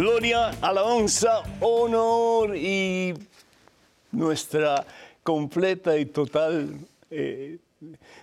Gloria, 0.00 0.50
alabanza, 0.62 1.42
honor 1.60 2.56
y 2.56 3.12
nuestra 4.12 4.86
completa 5.22 5.98
y 5.98 6.06
total 6.06 6.78
eh, 7.10 7.58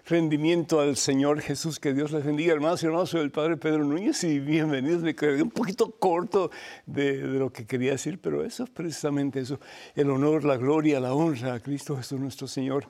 rendimiento 0.06 0.80
al 0.80 0.98
Señor 0.98 1.42
Jesús. 1.42 1.80
Que 1.80 1.94
Dios 1.94 2.12
les 2.12 2.24
bendiga, 2.24 2.54
hermanos 2.54 2.84
y 2.84 2.86
hermanos. 2.86 3.10
Soy 3.10 3.22
el 3.22 3.32
Padre 3.32 3.58
Pedro 3.58 3.84
Núñez 3.84 4.24
y 4.24 4.40
bienvenidos. 4.40 5.02
Me 5.02 5.16
quedé 5.16 5.42
un 5.42 5.50
poquito 5.50 5.92
corto 5.92 6.52
de, 6.86 7.18
de, 7.18 7.40
lo 7.40 7.52
que 7.52 7.66
quería 7.66 7.92
decir, 7.92 8.20
pero 8.20 8.44
eso 8.44 8.64
es 8.64 8.70
precisamente 8.70 9.40
eso. 9.40 9.60
El 9.96 10.10
honor, 10.10 10.44
la 10.44 10.58
gloria, 10.58 11.00
la 11.00 11.14
honra 11.14 11.56
a 11.56 11.60
Cristo 11.60 11.98
Jesús 11.98 12.20
nuestro 12.20 12.48
Señor. 12.48 12.88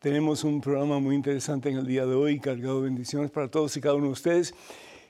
Tenemos 0.00 0.44
un 0.44 0.60
programa 0.60 0.98
muy 0.98 1.14
interesante 1.14 1.70
en 1.70 1.78
el 1.78 1.86
día 1.86 2.06
de 2.06 2.14
hoy, 2.14 2.40
cargado 2.40 2.80
de 2.80 2.84
bendiciones 2.84 3.30
para 3.30 3.48
todos 3.48 3.76
y 3.76 3.80
cada 3.80 3.94
uno 3.94 4.06
de 4.06 4.12
ustedes. 4.12 4.54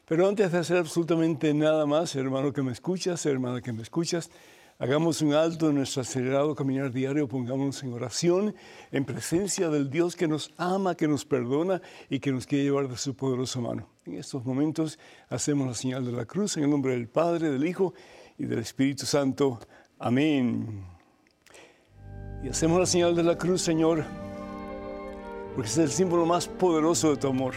Pero 0.06 0.26
antes 0.26 0.50
de 0.52 0.58
hacer 0.58 0.78
absolutamente 0.78 1.52
nada 1.52 1.84
más, 1.84 2.16
hermano 2.16 2.52
que 2.52 2.62
me 2.62 2.72
escuchas, 2.72 3.24
hermana 3.26 3.60
que 3.60 3.72
me 3.72 3.82
escuchas, 3.82 4.30
hagamos 4.78 5.22
un 5.22 5.34
alto 5.34 5.68
en 5.70 5.76
nuestro 5.76 6.02
acelerado 6.02 6.54
caminar 6.54 6.92
diario, 6.92 7.26
pongámonos 7.26 7.82
en 7.82 7.92
oración, 7.92 8.54
en 8.92 9.04
presencia 9.04 9.68
del 9.68 9.90
Dios 9.90 10.14
que 10.14 10.28
nos 10.28 10.52
ama, 10.56 10.94
que 10.94 11.08
nos 11.08 11.24
perdona 11.24 11.82
y 12.08 12.20
que 12.20 12.30
nos 12.30 12.46
quiere 12.46 12.64
llevar 12.64 12.88
de 12.88 12.96
su 12.96 13.14
poderosa 13.14 13.60
mano. 13.60 13.88
En 14.06 14.14
estos 14.14 14.44
momentos 14.44 14.98
hacemos 15.28 15.66
la 15.66 15.74
señal 15.74 16.04
de 16.06 16.12
la 16.12 16.24
cruz 16.24 16.56
en 16.56 16.64
el 16.64 16.70
nombre 16.70 16.92
del 16.92 17.08
Padre, 17.08 17.50
del 17.50 17.66
Hijo 17.66 17.92
y 18.38 18.44
del 18.44 18.60
Espíritu 18.60 19.04
Santo. 19.04 19.58
Amén. 19.98 20.84
Y 22.44 22.48
hacemos 22.48 22.78
la 22.78 22.86
señal 22.86 23.16
de 23.16 23.24
la 23.24 23.36
cruz, 23.36 23.62
Señor, 23.62 24.04
porque 25.56 25.68
es 25.68 25.78
el 25.78 25.90
símbolo 25.90 26.24
más 26.24 26.46
poderoso 26.46 27.10
de 27.10 27.16
tu 27.16 27.26
amor. 27.26 27.54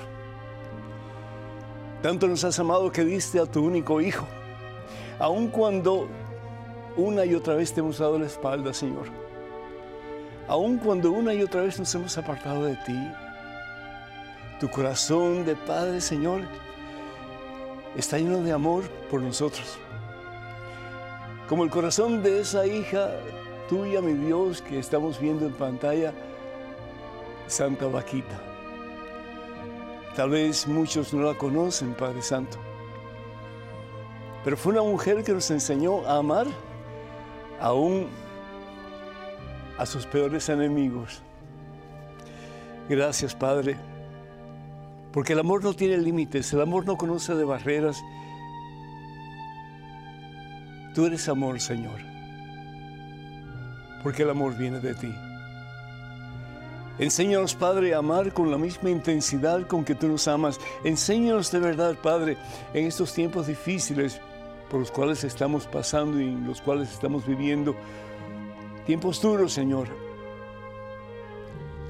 Tanto 2.02 2.28
nos 2.28 2.44
has 2.44 2.58
amado 2.58 2.92
que 2.92 3.06
diste 3.06 3.38
a 3.40 3.46
tu 3.46 3.64
único 3.64 4.02
Hijo, 4.02 4.26
aun 5.20 5.50
cuando 5.50 6.10
una 6.98 7.26
y 7.26 7.34
otra 7.36 7.56
vez 7.56 7.74
te 7.74 7.80
hemos 7.80 7.98
dado 8.00 8.20
la 8.20 8.26
espalda, 8.26 8.74
Señor. 8.74 9.08
Aun 10.48 10.78
cuando 10.78 11.12
una 11.12 11.34
y 11.34 11.42
otra 11.42 11.62
vez 11.62 11.80
nos 11.80 11.94
hemos 11.96 12.18
apartado 12.18 12.66
de 12.66 12.76
ti. 12.78 13.12
Tu 14.60 14.70
corazón 14.70 15.46
de 15.46 15.56
Padre, 15.56 16.02
Señor, 16.02 16.42
está 17.96 18.18
lleno 18.18 18.42
de 18.44 18.52
amor 18.52 18.84
por 19.10 19.22
nosotros. 19.22 19.78
Como 21.48 21.64
el 21.64 21.70
corazón 21.70 22.22
de 22.24 22.42
esa 22.42 22.66
hija 22.66 23.12
tuya, 23.70 24.02
mi 24.02 24.14
Dios, 24.14 24.62
que 24.62 24.80
estamos 24.80 25.20
viendo 25.20 25.46
en 25.46 25.54
pantalla, 25.54 26.14
Santa 27.48 27.88
Vaquita. 27.88 28.40
Tal 30.16 30.30
vez 30.30 30.68
muchos 30.68 31.14
no 31.14 31.24
la 31.24 31.38
conocen, 31.38 31.94
Padre 31.94 32.22
Santo. 32.22 32.58
Pero 34.44 34.58
fue 34.58 34.74
una 34.74 34.82
mujer 34.82 35.24
que 35.24 35.32
nos 35.32 35.50
enseñó 35.52 36.06
a 36.06 36.18
amar 36.18 36.48
aún 37.62 38.08
a 39.78 39.86
sus 39.86 40.06
peores 40.06 40.50
enemigos. 40.50 41.22
Gracias, 42.90 43.34
Padre. 43.36 43.78
Porque 45.14 45.34
el 45.34 45.40
amor 45.40 45.64
no 45.64 45.74
tiene 45.74 45.98
límites, 45.98 46.52
el 46.54 46.62
amor 46.62 46.86
no 46.86 46.98
conoce 46.98 47.36
de 47.36 47.44
barreras. 47.44 48.02
Tú 50.96 51.06
eres 51.06 51.28
amor, 51.30 51.60
Señor. 51.60 52.00
Porque 54.04 54.24
el 54.24 54.30
amor 54.30 54.58
viene 54.58 54.80
de 54.80 54.96
ti. 54.96 55.14
Enséñanos, 56.98 57.56
Padre, 57.56 57.94
a 57.94 58.00
amar 58.00 58.34
con 58.34 58.52
la 58.52 58.58
misma 58.58 58.90
intensidad 58.90 59.66
con 59.68 59.84
que 59.84 59.96
tú 59.96 60.08
nos 60.08 60.28
amas. 60.28 60.60
Enséñanos 60.84 61.52
de 61.52 61.60
verdad, 61.60 61.96
Padre, 61.96 62.38
en 62.74 62.86
estos 62.86 63.14
tiempos 63.14 63.48
difíciles 63.48 64.20
por 64.72 64.80
los 64.80 64.90
cuales 64.90 65.26
estamos 65.26 65.68
pasando 65.68 66.22
y 66.22 66.30
en 66.30 66.48
los 66.48 66.62
cuales 66.62 66.90
estamos 66.94 67.28
viviendo. 67.28 67.76
Tiempos 68.86 69.22
duros, 69.22 69.52
Señor. 69.52 69.90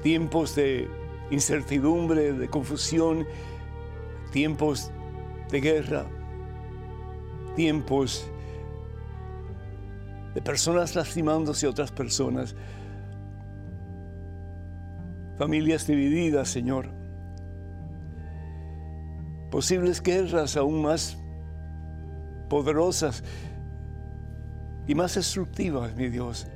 Tiempos 0.02 0.56
de 0.56 0.88
incertidumbre, 1.30 2.32
de 2.32 2.48
confusión. 2.48 3.24
Tiempos 4.32 4.90
de 5.48 5.60
guerra. 5.60 6.06
Tiempos 7.54 8.28
de 10.34 10.42
personas 10.42 10.96
lastimándose 10.96 11.66
a 11.66 11.70
otras 11.70 11.92
personas 11.92 12.56
familias 15.38 15.86
divididas, 15.86 16.48
Señor. 16.48 16.88
Posibles 19.52 20.02
guerras 20.02 20.56
aún 20.56 20.82
más 20.82 21.21
poderosas 22.52 23.24
y 24.86 24.94
más 24.94 25.14
destructivas, 25.14 25.96
mi 25.96 26.10
Dios. 26.10 26.46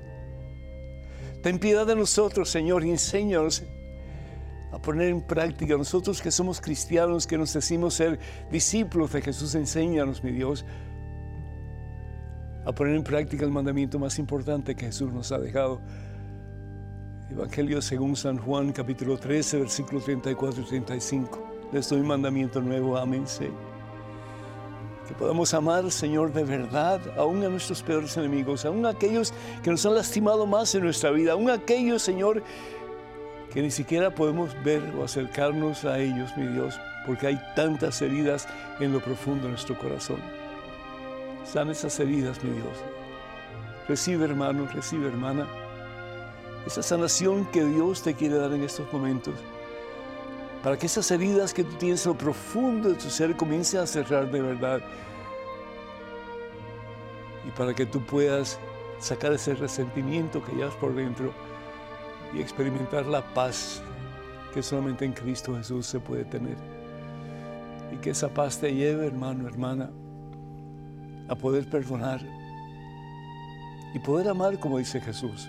Ten 1.42 1.58
piedad 1.58 1.86
de 1.86 1.96
nosotros, 1.96 2.50
Señor, 2.50 2.84
y 2.84 2.90
enséñanos 2.90 3.64
a 4.72 4.78
poner 4.78 5.08
en 5.08 5.22
práctica. 5.22 5.74
Nosotros 5.74 6.20
que 6.20 6.30
somos 6.30 6.60
cristianos, 6.60 7.26
que 7.26 7.38
nos 7.38 7.50
decimos 7.54 7.94
ser 7.94 8.18
discípulos 8.50 9.10
de 9.14 9.22
Jesús, 9.22 9.54
enséñanos, 9.54 10.22
mi 10.22 10.32
Dios, 10.32 10.66
a 12.66 12.72
poner 12.72 12.94
en 12.94 13.02
práctica 13.02 13.46
el 13.46 13.50
mandamiento 13.50 13.98
más 13.98 14.18
importante 14.18 14.74
que 14.74 14.84
Jesús 14.84 15.10
nos 15.14 15.32
ha 15.32 15.38
dejado 15.38 15.80
Evangelio 17.30 17.80
según 17.80 18.16
San 18.16 18.36
Juan, 18.36 18.70
capítulo 18.72 19.16
13, 19.16 19.60
versículos 19.60 20.04
34 20.04 20.62
y 20.62 20.66
35. 20.66 21.52
Les 21.72 21.88
doy 21.88 22.00
un 22.00 22.08
mandamiento 22.08 22.60
nuevo, 22.60 22.98
ámense. 22.98 23.50
Que 25.08 25.14
podamos 25.14 25.54
amar, 25.54 25.90
Señor, 25.90 26.32
de 26.32 26.44
verdad, 26.44 27.00
aún 27.16 27.44
a 27.44 27.48
nuestros 27.48 27.82
peores 27.82 28.16
enemigos, 28.16 28.64
aún 28.64 28.84
a 28.86 28.90
aquellos 28.90 29.32
que 29.62 29.70
nos 29.70 29.86
han 29.86 29.94
lastimado 29.94 30.46
más 30.46 30.74
en 30.74 30.82
nuestra 30.82 31.10
vida, 31.10 31.32
aún 31.32 31.48
a 31.48 31.54
aquellos, 31.54 32.02
Señor, 32.02 32.42
que 33.52 33.62
ni 33.62 33.70
siquiera 33.70 34.14
podemos 34.14 34.50
ver 34.64 34.82
o 34.98 35.04
acercarnos 35.04 35.84
a 35.84 35.98
ellos, 35.98 36.30
mi 36.36 36.46
Dios, 36.48 36.78
porque 37.06 37.28
hay 37.28 37.40
tantas 37.54 38.02
heridas 38.02 38.48
en 38.80 38.92
lo 38.92 39.00
profundo 39.00 39.44
de 39.44 39.50
nuestro 39.50 39.78
corazón. 39.78 40.18
San 41.44 41.70
esas 41.70 41.98
heridas, 42.00 42.42
mi 42.42 42.50
Dios. 42.50 42.76
Recibe, 43.88 44.24
hermano, 44.24 44.66
recibe, 44.74 45.06
hermana 45.06 45.46
esa 46.66 46.82
sanación 46.82 47.46
que 47.46 47.64
Dios 47.64 48.02
te 48.02 48.14
quiere 48.14 48.36
dar 48.36 48.52
en 48.52 48.64
estos 48.64 48.92
momentos, 48.92 49.34
para 50.62 50.78
que 50.78 50.86
esas 50.86 51.10
heridas 51.10 51.54
que 51.54 51.64
tú 51.64 51.74
tienes 51.76 52.04
en 52.04 52.12
lo 52.12 52.18
profundo 52.18 52.88
de 52.88 52.94
tu 52.94 53.08
ser 53.10 53.36
comiencen 53.36 53.80
a 53.80 53.86
cerrar 53.86 54.30
de 54.30 54.40
verdad 54.40 54.80
y 57.46 57.50
para 57.52 57.74
que 57.74 57.86
tú 57.86 58.00
puedas 58.00 58.58
sacar 58.98 59.32
ese 59.32 59.54
resentimiento 59.54 60.42
que 60.44 60.52
llevas 60.52 60.74
por 60.74 60.94
dentro 60.94 61.32
y 62.34 62.40
experimentar 62.40 63.06
la 63.06 63.22
paz 63.34 63.82
que 64.52 64.62
solamente 64.62 65.04
en 65.04 65.12
Cristo 65.12 65.54
Jesús 65.56 65.86
se 65.86 66.00
puede 66.00 66.24
tener. 66.24 66.56
Y 67.92 67.96
que 67.98 68.10
esa 68.10 68.28
paz 68.28 68.58
te 68.58 68.74
lleve, 68.74 69.06
hermano, 69.06 69.46
hermana, 69.46 69.90
a 71.28 71.34
poder 71.34 71.68
perdonar 71.68 72.20
y 73.94 73.98
poder 74.00 74.28
amar 74.28 74.58
como 74.58 74.78
dice 74.78 75.00
Jesús. 75.00 75.48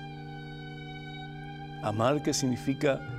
Amar 1.84 2.22
que 2.22 2.34
significa 2.34 3.17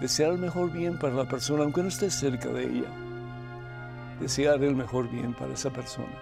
desear 0.00 0.32
el 0.32 0.38
mejor 0.38 0.70
bien 0.70 0.98
para 0.98 1.14
la 1.14 1.28
persona, 1.28 1.64
aunque 1.64 1.82
no 1.82 1.88
esté 1.88 2.10
cerca 2.10 2.48
de 2.48 2.64
ella. 2.64 2.88
Desear 4.20 4.62
el 4.62 4.74
mejor 4.74 5.08
bien 5.08 5.34
para 5.34 5.54
esa 5.54 5.70
persona. 5.70 6.16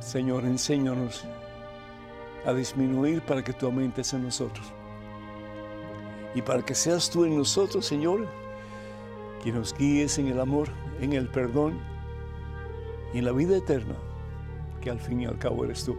Señor, 0.00 0.44
enséñanos 0.44 1.24
a 2.46 2.52
disminuir 2.52 3.20
para 3.22 3.42
que 3.42 3.52
tú 3.52 3.66
aumentes 3.66 4.12
en 4.14 4.24
nosotros. 4.24 4.72
Y 6.34 6.42
para 6.42 6.64
que 6.64 6.74
seas 6.74 7.10
tú 7.10 7.24
en 7.24 7.36
nosotros, 7.36 7.84
Señor, 7.84 8.26
que 9.42 9.52
nos 9.52 9.76
guíes 9.76 10.18
en 10.18 10.28
el 10.28 10.40
amor, 10.40 10.68
en 11.00 11.12
el 11.12 11.28
perdón 11.28 11.78
y 13.12 13.18
en 13.18 13.24
la 13.24 13.32
vida 13.32 13.56
eterna, 13.56 13.96
que 14.80 14.90
al 14.90 15.00
fin 15.00 15.20
y 15.20 15.26
al 15.26 15.38
cabo 15.38 15.64
eres 15.64 15.84
tú. 15.84 15.96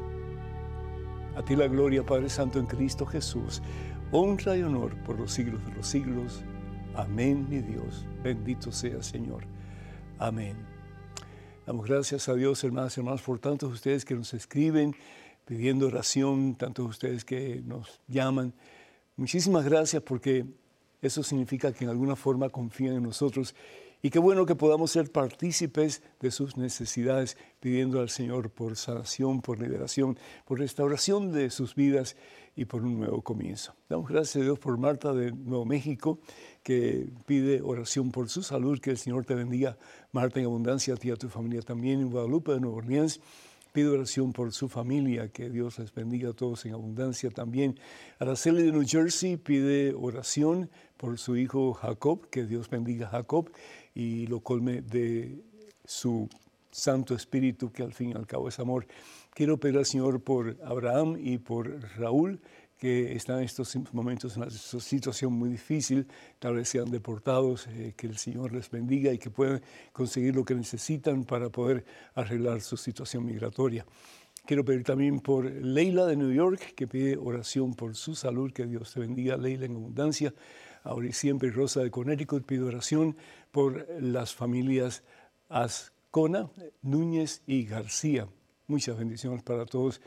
A 1.36 1.44
ti 1.44 1.56
la 1.56 1.68
gloria, 1.68 2.04
Padre 2.04 2.30
Santo, 2.30 2.60
en 2.60 2.66
Cristo 2.66 3.06
Jesús. 3.06 3.62
Honra 4.12 4.58
y 4.58 4.64
honor 4.64 4.96
por 5.04 5.20
los 5.20 5.32
siglos 5.32 5.64
de 5.66 5.72
los 5.76 5.86
siglos. 5.88 6.42
Amén, 6.96 7.48
mi 7.48 7.60
Dios. 7.60 8.06
Bendito 8.24 8.72
sea, 8.72 9.04
Señor. 9.04 9.44
Amén. 10.18 10.56
Damos 11.68 11.86
gracias 11.86 12.28
a 12.28 12.34
Dios, 12.34 12.64
hermanas 12.64 12.98
y 12.98 13.02
hermanos, 13.02 13.22
por 13.22 13.38
tantos 13.38 13.72
ustedes 13.72 14.06
que 14.06 14.16
nos 14.16 14.34
escriben 14.34 14.96
pidiendo 15.46 15.86
oración, 15.86 16.56
tantos 16.56 16.90
ustedes 16.90 17.24
que 17.24 17.62
nos 17.64 18.02
llaman. 18.08 18.54
Muchísimas 19.16 19.64
gracias 19.66 20.02
porque 20.02 20.46
Eso 21.02 21.24
significa 21.24 21.72
que 21.74 21.86
en 21.86 21.90
alguna 21.90 22.16
forma 22.16 22.50
confían 22.50 22.96
en 22.96 23.04
nosotros 23.04 23.56
y 24.02 24.12
qué 24.12 24.20
bueno 24.20 24.46
que 24.46 24.56
podamos 24.56 24.92
ser 24.92 25.12
partícipes 25.12 26.02
de 26.22 26.32
sus 26.32 26.56
necesidades, 26.56 27.36
pidiendo 27.60 28.00
al 28.00 28.10
Señor 28.10 28.50
por 28.50 28.78
sanación, 28.78 29.42
por 29.42 29.60
liberación, 29.60 30.18
por 30.46 30.60
restauración 30.60 31.34
de 31.34 31.50
sus 31.50 31.76
vidas 31.76 32.16
y 32.56 32.64
por 32.64 32.84
un 32.84 32.98
nuevo 32.98 33.22
comienzo. 33.22 33.76
Damos 33.90 34.10
gracias 34.10 34.38
a 34.38 34.46
Dios 34.46 34.58
por 34.58 34.78
Marta 34.78 35.14
de 35.14 35.34
Nuevo 35.34 35.66
México, 35.66 36.20
que 36.64 37.10
pide 37.26 37.62
oración 37.62 38.12
por 38.12 38.30
su 38.30 38.42
salud, 38.42 38.80
que 38.80 38.92
el 38.92 38.98
Señor 38.98 39.26
te 39.26 39.36
bendiga, 39.36 39.78
Marta, 40.14 40.40
en 40.40 40.46
abundancia, 40.46 40.94
a 40.94 40.98
ti 40.98 41.10
y 41.10 41.12
a 41.12 41.18
tu 41.18 41.28
familia 41.28 41.62
también, 41.62 42.00
en 42.00 42.10
Guadalupe 42.10 42.54
de 42.54 42.62
Nueva 42.62 42.78
Orleans. 42.78 43.20
Pide 43.80 43.92
oración 43.92 44.34
por 44.34 44.52
su 44.52 44.68
familia, 44.68 45.30
que 45.30 45.50
Dios 45.50 45.80
les 45.80 45.94
bendiga 45.94 46.32
a 46.32 46.34
todos 46.34 46.66
en 46.66 46.74
abundancia 46.74 47.30
también. 47.30 47.80
Araceli 48.20 48.64
de 48.64 48.74
New 48.74 48.84
Jersey 48.86 49.38
pide 49.38 49.94
oración 49.94 50.70
por 50.98 51.18
su 51.18 51.38
hijo 51.38 51.72
Jacob, 51.72 52.30
que 52.30 52.46
Dios 52.46 52.70
bendiga 52.70 53.08
a 53.08 53.12
Jacob 53.12 53.50
y 53.96 54.28
lo 54.28 54.42
colme 54.42 54.82
de 54.82 55.42
su 55.86 56.28
Santo 56.70 57.16
Espíritu, 57.16 57.72
que 57.72 57.82
al 57.84 57.94
fin 57.94 58.10
y 58.10 58.16
al 58.16 58.28
cabo 58.28 58.50
es 58.50 58.60
amor. 58.60 58.86
Quiero 59.34 59.58
pedir 59.58 59.78
al 59.78 59.86
Señor 59.86 60.22
por 60.22 60.58
Abraham 60.66 61.16
y 61.18 61.38
por 61.38 61.80
Raúl, 61.98 62.42
que 62.80 63.14
están 63.14 63.40
en 63.40 63.44
estos 63.44 63.78
momentos 63.94 64.38
en 64.38 64.44
una 64.44 64.52
situación 64.52 65.34
muy 65.34 65.50
difícil, 65.50 66.08
tal 66.40 66.56
vez 66.56 66.70
sean 66.70 66.90
deportados, 66.90 67.68
eh, 67.68 67.94
que 67.96 68.08
el 68.08 68.18
Señor 68.18 68.54
les 68.54 68.72
bendiga 68.72 69.12
y 69.12 69.18
que 69.18 69.30
puedan 69.30 69.62
conseguir 69.92 70.36
lo 70.36 70.46
que 70.46 70.56
necesitan 70.56 71.26
para 71.26 71.50
poder 71.50 71.84
arreglar 72.16 72.62
su 72.62 72.78
situación 72.78 73.26
migratoria. 73.26 73.86
Quiero 74.46 74.64
pedir 74.64 74.84
también 74.84 75.20
por 75.20 75.46
Leila 75.46 76.06
de 76.06 76.16
New 76.16 76.32
York, 76.32 76.74
que 76.74 76.88
pide 76.88 77.18
oración 77.18 77.74
por 77.74 77.96
su 77.96 78.16
salud, 78.16 78.52
que 78.54 78.66
Dios 78.66 78.94
te 78.94 79.02
bendiga, 79.02 79.36
Leila, 79.36 79.66
en 79.66 79.76
abundancia. 79.76 80.34
Ahora 80.84 81.08
y 81.08 81.12
siempre 81.12 81.52
Rosa 81.52 81.82
de 81.82 81.92
Connecticut 81.92 82.46
pide 82.46 82.64
oración 82.64 83.18
por 83.52 83.86
las 84.02 84.34
familias 84.34 85.04
Ascona, 85.50 86.50
Núñez 86.82 87.44
y 87.46 87.66
García. 87.66 88.30
Muchas 88.68 88.98
bendiciones 88.98 89.44
para 89.44 89.66
todos. 89.66 90.00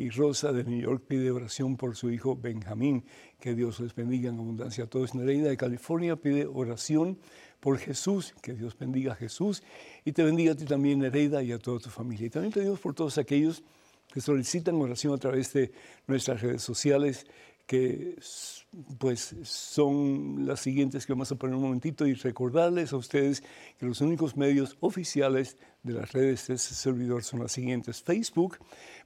Y 0.00 0.08
Rosa 0.08 0.50
de 0.50 0.64
New 0.64 0.80
York 0.80 1.04
pide 1.06 1.30
oración 1.30 1.76
por 1.76 1.94
su 1.94 2.10
hijo 2.10 2.34
Benjamín. 2.34 3.04
Que 3.38 3.54
Dios 3.54 3.80
les 3.80 3.94
bendiga 3.94 4.30
en 4.30 4.38
abundancia 4.38 4.84
a 4.84 4.86
todos. 4.86 5.14
Nereida 5.14 5.50
de 5.50 5.58
California 5.58 6.16
pide 6.16 6.46
oración 6.46 7.18
por 7.60 7.76
Jesús. 7.76 8.34
Que 8.40 8.54
Dios 8.54 8.78
bendiga 8.78 9.12
a 9.12 9.14
Jesús. 9.14 9.62
Y 10.06 10.12
te 10.12 10.22
bendiga 10.22 10.52
a 10.52 10.54
ti 10.54 10.64
también, 10.64 11.00
Nereida, 11.00 11.42
y 11.42 11.52
a 11.52 11.58
toda 11.58 11.80
tu 11.80 11.90
familia. 11.90 12.28
Y 12.28 12.30
también 12.30 12.50
pedimos 12.50 12.80
por 12.80 12.94
todos 12.94 13.18
aquellos 13.18 13.62
que 14.10 14.22
solicitan 14.22 14.76
oración 14.76 15.12
a 15.12 15.18
través 15.18 15.52
de 15.52 15.70
nuestras 16.06 16.40
redes 16.40 16.62
sociales 16.62 17.26
que 17.70 18.16
pues 18.98 19.36
son 19.44 20.44
las 20.44 20.58
siguientes 20.58 21.06
que 21.06 21.12
vamos 21.12 21.30
a 21.30 21.36
poner 21.36 21.54
un 21.54 21.62
momentito 21.62 22.04
y 22.04 22.14
recordarles 22.14 22.92
a 22.92 22.96
ustedes 22.96 23.44
que 23.78 23.86
los 23.86 24.00
únicos 24.00 24.36
medios 24.36 24.76
oficiales 24.80 25.56
de 25.84 25.92
las 25.92 26.10
redes 26.10 26.48
de 26.48 26.54
este 26.54 26.74
servidor 26.74 27.22
son 27.22 27.38
las 27.38 27.52
siguientes. 27.52 28.02
Facebook, 28.02 28.58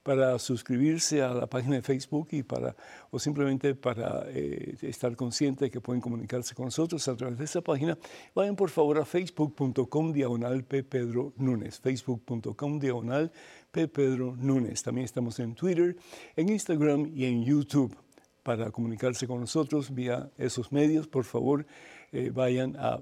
para 0.02 0.38
suscribirse 0.38 1.20
a 1.20 1.34
la 1.34 1.46
página 1.46 1.74
de 1.76 1.82
Facebook 1.82 2.28
y 2.30 2.42
para, 2.42 2.74
o 3.10 3.18
simplemente 3.18 3.74
para 3.74 4.24
eh, 4.28 4.78
estar 4.80 5.14
consciente 5.14 5.66
de 5.66 5.70
que 5.70 5.82
pueden 5.82 6.00
comunicarse 6.00 6.54
con 6.54 6.64
nosotros 6.64 7.06
a 7.06 7.16
través 7.16 7.36
de 7.36 7.44
esa 7.44 7.60
página, 7.60 7.98
vayan 8.34 8.56
por 8.56 8.70
favor 8.70 8.96
a 8.96 9.04
facebook.com 9.04 10.10
diagonal 10.10 10.64
P. 10.64 10.82
Pedro 10.84 11.34
Núñez, 11.36 11.80
facebook.com 11.80 12.78
diagonal 12.78 13.30
P. 13.70 13.88
Pedro 13.88 14.34
Núñez. 14.38 14.82
También 14.82 15.04
estamos 15.04 15.38
en 15.38 15.54
Twitter, 15.54 15.98
en 16.34 16.48
Instagram 16.48 17.12
y 17.14 17.26
en 17.26 17.44
YouTube 17.44 18.03
para 18.44 18.70
comunicarse 18.70 19.26
con 19.26 19.40
nosotros 19.40 19.92
vía 19.92 20.30
esos 20.38 20.70
medios, 20.70 21.08
por 21.08 21.24
favor, 21.24 21.66
eh, 22.12 22.30
vayan 22.32 22.76
a, 22.78 23.00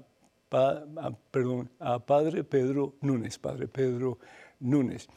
perdón, 1.29 1.69
a 1.79 1.99
Padre 1.99 2.43
Pedro 2.43 2.95
Núñez, 3.01 3.37
Padre 3.37 3.67
Pedro 3.67 4.17
Núñez. 4.59 5.07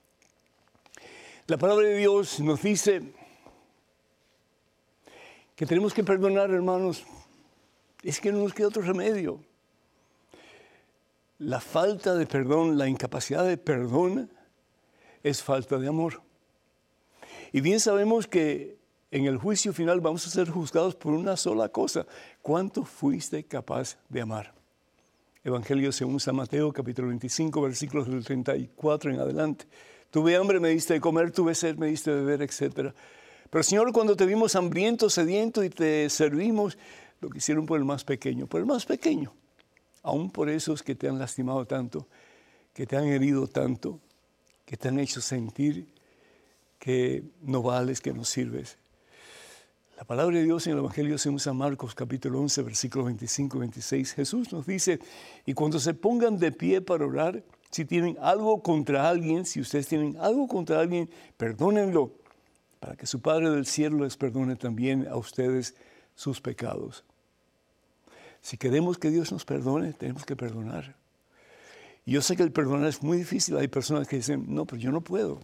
La 1.48 1.58
palabra 1.58 1.88
de 1.88 1.98
Dios 1.98 2.40
nos 2.40 2.62
dice 2.62 3.02
que 5.56 5.66
tenemos 5.66 5.94
que 5.94 6.04
perdonar, 6.04 6.50
hermanos. 6.50 7.06
Es 8.02 8.20
que 8.20 8.32
no 8.32 8.40
nos 8.40 8.54
queda 8.54 8.68
otro 8.68 8.82
remedio. 8.82 9.40
La 11.40 11.60
falta 11.60 12.16
de 12.16 12.26
perdón, 12.26 12.78
la 12.78 12.88
incapacidad 12.88 13.46
de 13.46 13.58
perdón 13.58 14.32
es 15.22 15.44
falta 15.44 15.78
de 15.78 15.88
amor. 15.88 16.22
Y 17.52 17.62
bien 17.62 17.80
sabemos 17.80 18.28
que 18.28 18.78
en 19.12 19.26
el 19.26 19.38
juicio 19.38 19.72
final 19.74 20.02
vamos 20.02 20.28
a 20.28 20.30
ser 20.30 20.50
juzgados 20.50 20.96
por 20.96 21.14
una 21.14 21.38
sola 21.38 21.70
cosa. 21.70 22.06
¿Cuánto 22.42 22.84
fuiste 22.84 23.44
capaz 23.44 23.98
de 24.10 24.22
amar? 24.22 24.54
Evangelio 25.44 25.92
según 25.92 26.20
San 26.20 26.36
Mateo, 26.36 26.74
capítulo 26.74 27.08
25, 27.10 27.62
versículos 27.62 28.08
del 28.08 28.26
34 28.26 29.12
en 29.12 29.20
adelante. 29.20 29.66
Tuve 30.10 30.36
hambre, 30.36 30.60
me 30.60 30.70
diste 30.70 30.96
de 30.96 31.02
comer, 31.02 31.32
tuve 31.32 31.54
sed, 31.56 31.78
me 31.78 31.88
diste 31.88 32.12
de 32.12 32.24
beber, 32.24 32.42
etc. 32.42 32.94
Pero 33.50 33.64
Señor, 33.64 33.94
cuando 33.94 34.16
te 34.16 34.26
vimos 34.26 34.56
hambriento, 34.56 35.10
sediento 35.10 35.64
y 35.64 35.70
te 35.70 36.10
servimos, 36.10 36.78
lo 37.22 37.30
que 37.30 37.38
hicieron 37.38 37.66
por 37.66 37.78
el 37.78 37.86
más 37.86 38.04
pequeño, 38.04 38.48
por 38.48 38.60
el 38.60 38.66
más 38.66 38.86
pequeño, 38.86 39.34
aún 40.04 40.32
por 40.32 40.50
esos 40.50 40.84
que 40.84 40.96
te 40.96 41.08
han 41.08 41.20
lastimado 41.20 41.66
tanto, 41.66 42.08
que 42.74 42.86
te 42.86 42.98
han 42.98 43.06
herido 43.06 43.48
tanto, 43.48 44.00
que 44.66 44.78
te 44.78 44.88
han 44.88 45.00
hecho 45.00 45.22
sentir 45.22 45.95
que 46.86 47.24
no 47.42 47.64
vales, 47.64 48.00
que 48.00 48.14
no 48.14 48.24
sirves. 48.24 48.78
La 49.98 50.04
palabra 50.04 50.38
de 50.38 50.44
Dios 50.44 50.68
en 50.68 50.74
el 50.74 50.80
Evangelio 50.80 51.18
según 51.18 51.40
San 51.40 51.58
Marcos 51.58 51.96
capítulo 51.96 52.40
11 52.42 52.62
versículos 52.62 53.08
25 53.08 53.58
y 53.58 53.60
26, 53.62 54.14
Jesús 54.14 54.54
nos 54.54 54.68
dice, 54.68 55.00
y 55.48 55.56
cuando 55.56 55.80
se 55.80 55.96
pongan 55.96 56.38
de 56.38 56.52
pie 56.52 56.82
para 56.82 57.08
orar, 57.08 57.42
si 57.72 57.86
tienen 57.86 58.20
algo 58.22 58.62
contra 58.62 59.10
alguien, 59.10 59.48
si 59.48 59.60
ustedes 59.62 59.88
tienen 59.88 60.16
algo 60.20 60.48
contra 60.48 60.80
alguien, 60.80 61.10
perdónenlo, 61.38 62.12
para 62.80 62.96
que 62.96 63.08
su 63.08 63.20
Padre 63.20 63.50
del 63.50 63.66
cielo 63.66 64.04
les 64.04 64.16
perdone 64.16 64.56
también 64.56 65.08
a 65.08 65.18
ustedes 65.18 65.74
sus 66.14 66.40
pecados. 66.40 67.04
Si 68.42 68.58
queremos 68.58 69.00
que 69.00 69.10
Dios 69.10 69.32
nos 69.32 69.44
perdone, 69.44 69.94
tenemos 69.94 70.24
que 70.24 70.36
perdonar. 70.36 70.96
Y 72.06 72.12
yo 72.12 72.22
sé 72.22 72.36
que 72.36 72.44
el 72.44 72.52
perdonar 72.52 72.90
es 72.90 73.02
muy 73.02 73.18
difícil. 73.18 73.58
Hay 73.58 73.70
personas 73.70 74.08
que 74.08 74.18
dicen, 74.18 74.46
no, 74.50 74.68
pero 74.68 74.80
yo 74.80 74.92
no 74.92 75.02
puedo. 75.02 75.42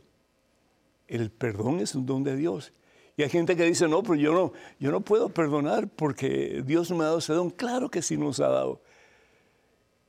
El 1.12 1.30
perdón 1.30 1.82
es 1.82 1.94
un 1.94 2.06
don 2.06 2.24
de 2.24 2.38
Dios. 2.38 2.72
Y 3.18 3.24
hay 3.24 3.30
gente 3.30 3.58
que 3.58 3.66
dice, 3.66 3.86
no, 3.90 4.02
pero 4.02 4.16
yo 4.16 4.34
no, 4.34 4.54
yo 4.80 4.92
no 4.92 5.02
puedo 5.02 5.28
perdonar 5.28 5.90
porque 5.90 6.64
Dios 6.66 6.90
no 6.90 6.96
me 6.96 7.04
ha 7.04 7.08
dado 7.08 7.20
ese 7.20 7.34
don. 7.34 7.50
Claro 7.50 7.92
que 7.92 8.02
sí 8.02 8.16
nos 8.16 8.40
ha 8.40 8.48
dado. 8.48 8.82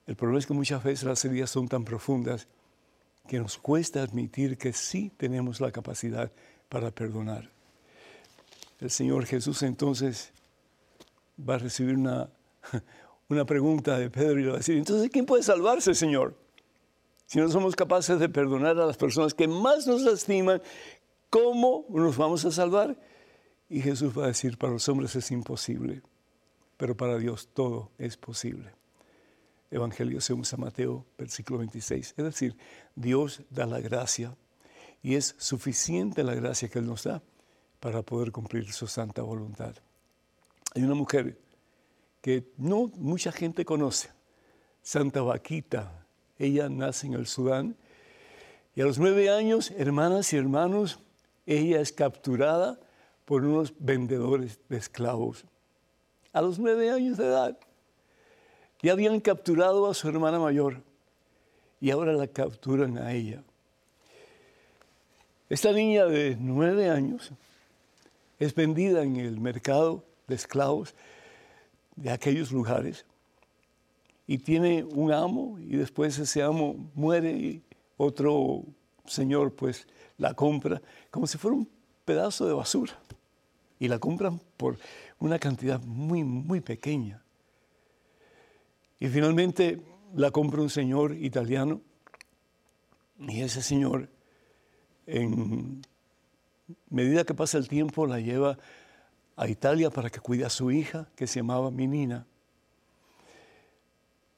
El 0.06 0.14
problema 0.14 0.38
es 0.38 0.46
que 0.46 0.54
muchas 0.54 0.84
veces 0.84 1.02
las 1.02 1.24
heridas 1.24 1.50
son 1.50 1.66
tan 1.66 1.84
profundas 1.84 2.46
que 3.26 3.40
nos 3.40 3.58
cuesta 3.58 4.00
admitir 4.00 4.56
que 4.56 4.72
sí 4.72 5.10
tenemos 5.16 5.60
la 5.60 5.72
capacidad 5.72 6.30
para 6.68 6.92
perdonar. 6.92 7.50
El 8.78 8.90
Señor 8.90 9.26
Jesús 9.26 9.64
entonces 9.64 10.32
va 11.36 11.56
a 11.56 11.58
recibir 11.58 11.96
una, 11.96 12.30
una 13.28 13.44
pregunta 13.44 13.98
de 13.98 14.08
Pedro 14.08 14.38
y 14.38 14.44
le 14.44 14.48
va 14.50 14.54
a 14.54 14.58
decir, 14.58 14.78
entonces, 14.78 15.10
¿quién 15.10 15.26
puede 15.26 15.42
salvarse, 15.42 15.96
Señor? 15.96 16.36
Si 17.32 17.40
no 17.40 17.48
somos 17.48 17.74
capaces 17.74 18.18
de 18.18 18.28
perdonar 18.28 18.78
a 18.78 18.84
las 18.84 18.98
personas 18.98 19.32
que 19.32 19.48
más 19.48 19.86
nos 19.86 20.02
lastiman, 20.02 20.60
¿cómo 21.30 21.86
nos 21.88 22.18
vamos 22.18 22.44
a 22.44 22.50
salvar? 22.50 22.94
Y 23.70 23.80
Jesús 23.80 24.12
va 24.14 24.24
a 24.24 24.26
decir, 24.26 24.58
para 24.58 24.74
los 24.74 24.86
hombres 24.90 25.16
es 25.16 25.30
imposible, 25.30 26.02
pero 26.76 26.94
para 26.94 27.16
Dios 27.16 27.48
todo 27.54 27.90
es 27.96 28.18
posible. 28.18 28.74
Evangelio 29.70 30.20
según 30.20 30.44
San 30.44 30.60
Mateo, 30.60 31.06
versículo 31.16 31.60
26. 31.60 32.16
Es 32.18 32.22
decir, 32.22 32.54
Dios 32.96 33.40
da 33.48 33.64
la 33.64 33.80
gracia 33.80 34.36
y 35.02 35.14
es 35.14 35.34
suficiente 35.38 36.24
la 36.24 36.34
gracia 36.34 36.68
que 36.68 36.80
Él 36.80 36.86
nos 36.86 37.04
da 37.04 37.22
para 37.80 38.02
poder 38.02 38.30
cumplir 38.30 38.70
su 38.74 38.86
santa 38.86 39.22
voluntad. 39.22 39.74
Hay 40.74 40.82
una 40.82 40.94
mujer 40.94 41.40
que 42.20 42.52
no 42.58 42.88
mucha 42.98 43.32
gente 43.32 43.64
conoce, 43.64 44.10
Santa 44.82 45.22
Vaquita 45.22 46.01
ella 46.38 46.68
nace 46.68 47.06
en 47.06 47.14
el 47.14 47.26
Sudán. 47.26 47.76
Y 48.74 48.80
a 48.80 48.84
los 48.84 48.98
nueve 48.98 49.30
años, 49.30 49.70
hermanas 49.72 50.32
y 50.32 50.36
hermanos, 50.36 50.98
ella 51.46 51.80
es 51.80 51.92
capturada 51.92 52.78
por 53.24 53.44
unos 53.44 53.74
vendedores 53.78 54.58
de 54.68 54.76
esclavos. 54.76 55.44
A 56.32 56.40
los 56.40 56.58
nueve 56.58 56.90
años 56.90 57.18
de 57.18 57.26
edad. 57.26 57.58
Ya 58.82 58.92
habían 58.92 59.20
capturado 59.20 59.88
a 59.88 59.94
su 59.94 60.08
hermana 60.08 60.38
mayor 60.38 60.82
y 61.80 61.90
ahora 61.90 62.12
la 62.12 62.26
capturan 62.26 62.98
a 62.98 63.12
ella. 63.12 63.42
Esta 65.48 65.72
niña 65.72 66.06
de 66.06 66.36
nueve 66.40 66.88
años 66.88 67.30
es 68.38 68.54
vendida 68.54 69.02
en 69.02 69.16
el 69.16 69.38
mercado 69.38 70.04
de 70.26 70.34
esclavos 70.34 70.94
de 71.94 72.10
aquellos 72.10 72.50
lugares 72.50 73.04
y 74.26 74.38
tiene 74.38 74.84
un 74.84 75.12
amo 75.12 75.58
y 75.58 75.76
después 75.76 76.18
ese 76.18 76.42
amo 76.42 76.90
muere 76.94 77.32
y 77.32 77.62
otro 77.96 78.64
señor 79.06 79.54
pues 79.54 79.86
la 80.18 80.34
compra 80.34 80.80
como 81.10 81.26
si 81.26 81.38
fuera 81.38 81.56
un 81.56 81.68
pedazo 82.04 82.46
de 82.46 82.52
basura 82.52 82.98
y 83.78 83.88
la 83.88 83.98
compran 83.98 84.40
por 84.56 84.78
una 85.18 85.38
cantidad 85.38 85.82
muy, 85.82 86.22
muy 86.22 86.60
pequeña. 86.60 87.22
Y 89.00 89.08
finalmente 89.08 89.82
la 90.14 90.30
compra 90.30 90.62
un 90.62 90.70
señor 90.70 91.16
italiano 91.16 91.80
y 93.18 93.40
ese 93.40 93.60
señor 93.60 94.08
en 95.06 95.82
medida 96.90 97.24
que 97.24 97.34
pasa 97.34 97.58
el 97.58 97.68
tiempo 97.68 98.06
la 98.06 98.20
lleva 98.20 98.56
a 99.36 99.48
Italia 99.48 99.90
para 99.90 100.10
que 100.10 100.20
cuide 100.20 100.44
a 100.44 100.50
su 100.50 100.70
hija 100.70 101.08
que 101.16 101.26
se 101.26 101.40
llamaba 101.40 101.70
Minina. 101.70 102.26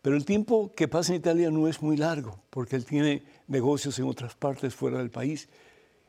Pero 0.04 0.16
el 0.16 0.26
tiempo 0.26 0.70
que 0.76 0.86
pasa 0.86 1.14
en 1.14 1.20
Italia 1.20 1.50
no 1.50 1.66
es 1.66 1.80
muy 1.80 1.96
largo, 1.96 2.38
porque 2.50 2.76
él 2.76 2.84
tiene 2.84 3.22
negocios 3.48 3.98
en 3.98 4.04
otras 4.04 4.34
partes 4.34 4.74
fuera 4.74 4.98
del 4.98 5.08
país. 5.08 5.48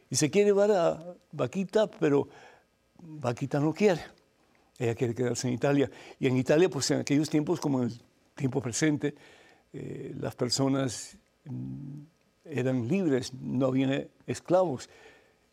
Y 0.10 0.18
se 0.18 0.30
quiere 0.30 0.48
llevar 0.48 0.70
a 0.72 1.16
Vaquita, 1.32 1.90
pero 1.90 2.28
Vaquita 3.00 3.58
no 3.62 3.74
quiere. 3.74 4.02
Ella 4.78 4.96
quiere 4.96 5.16
quedarse 5.16 5.48
en 5.48 5.54
Italia. 5.54 5.90
Y 6.20 6.28
en 6.28 6.36
Italia, 6.36 6.70
pues 6.70 6.92
en 6.92 7.00
aquellos 7.00 7.30
tiempos, 7.30 7.62
como 7.62 7.84
en 7.84 7.86
el 7.86 8.02
tiempo 8.36 8.62
presente, 8.62 9.16
eh, 9.72 10.14
las 10.20 10.36
personas 10.36 11.18
mm, 11.46 12.02
eran 12.44 12.90
libres, 12.90 13.34
no 13.34 13.68
había 13.68 14.06
esclavos. 14.28 14.90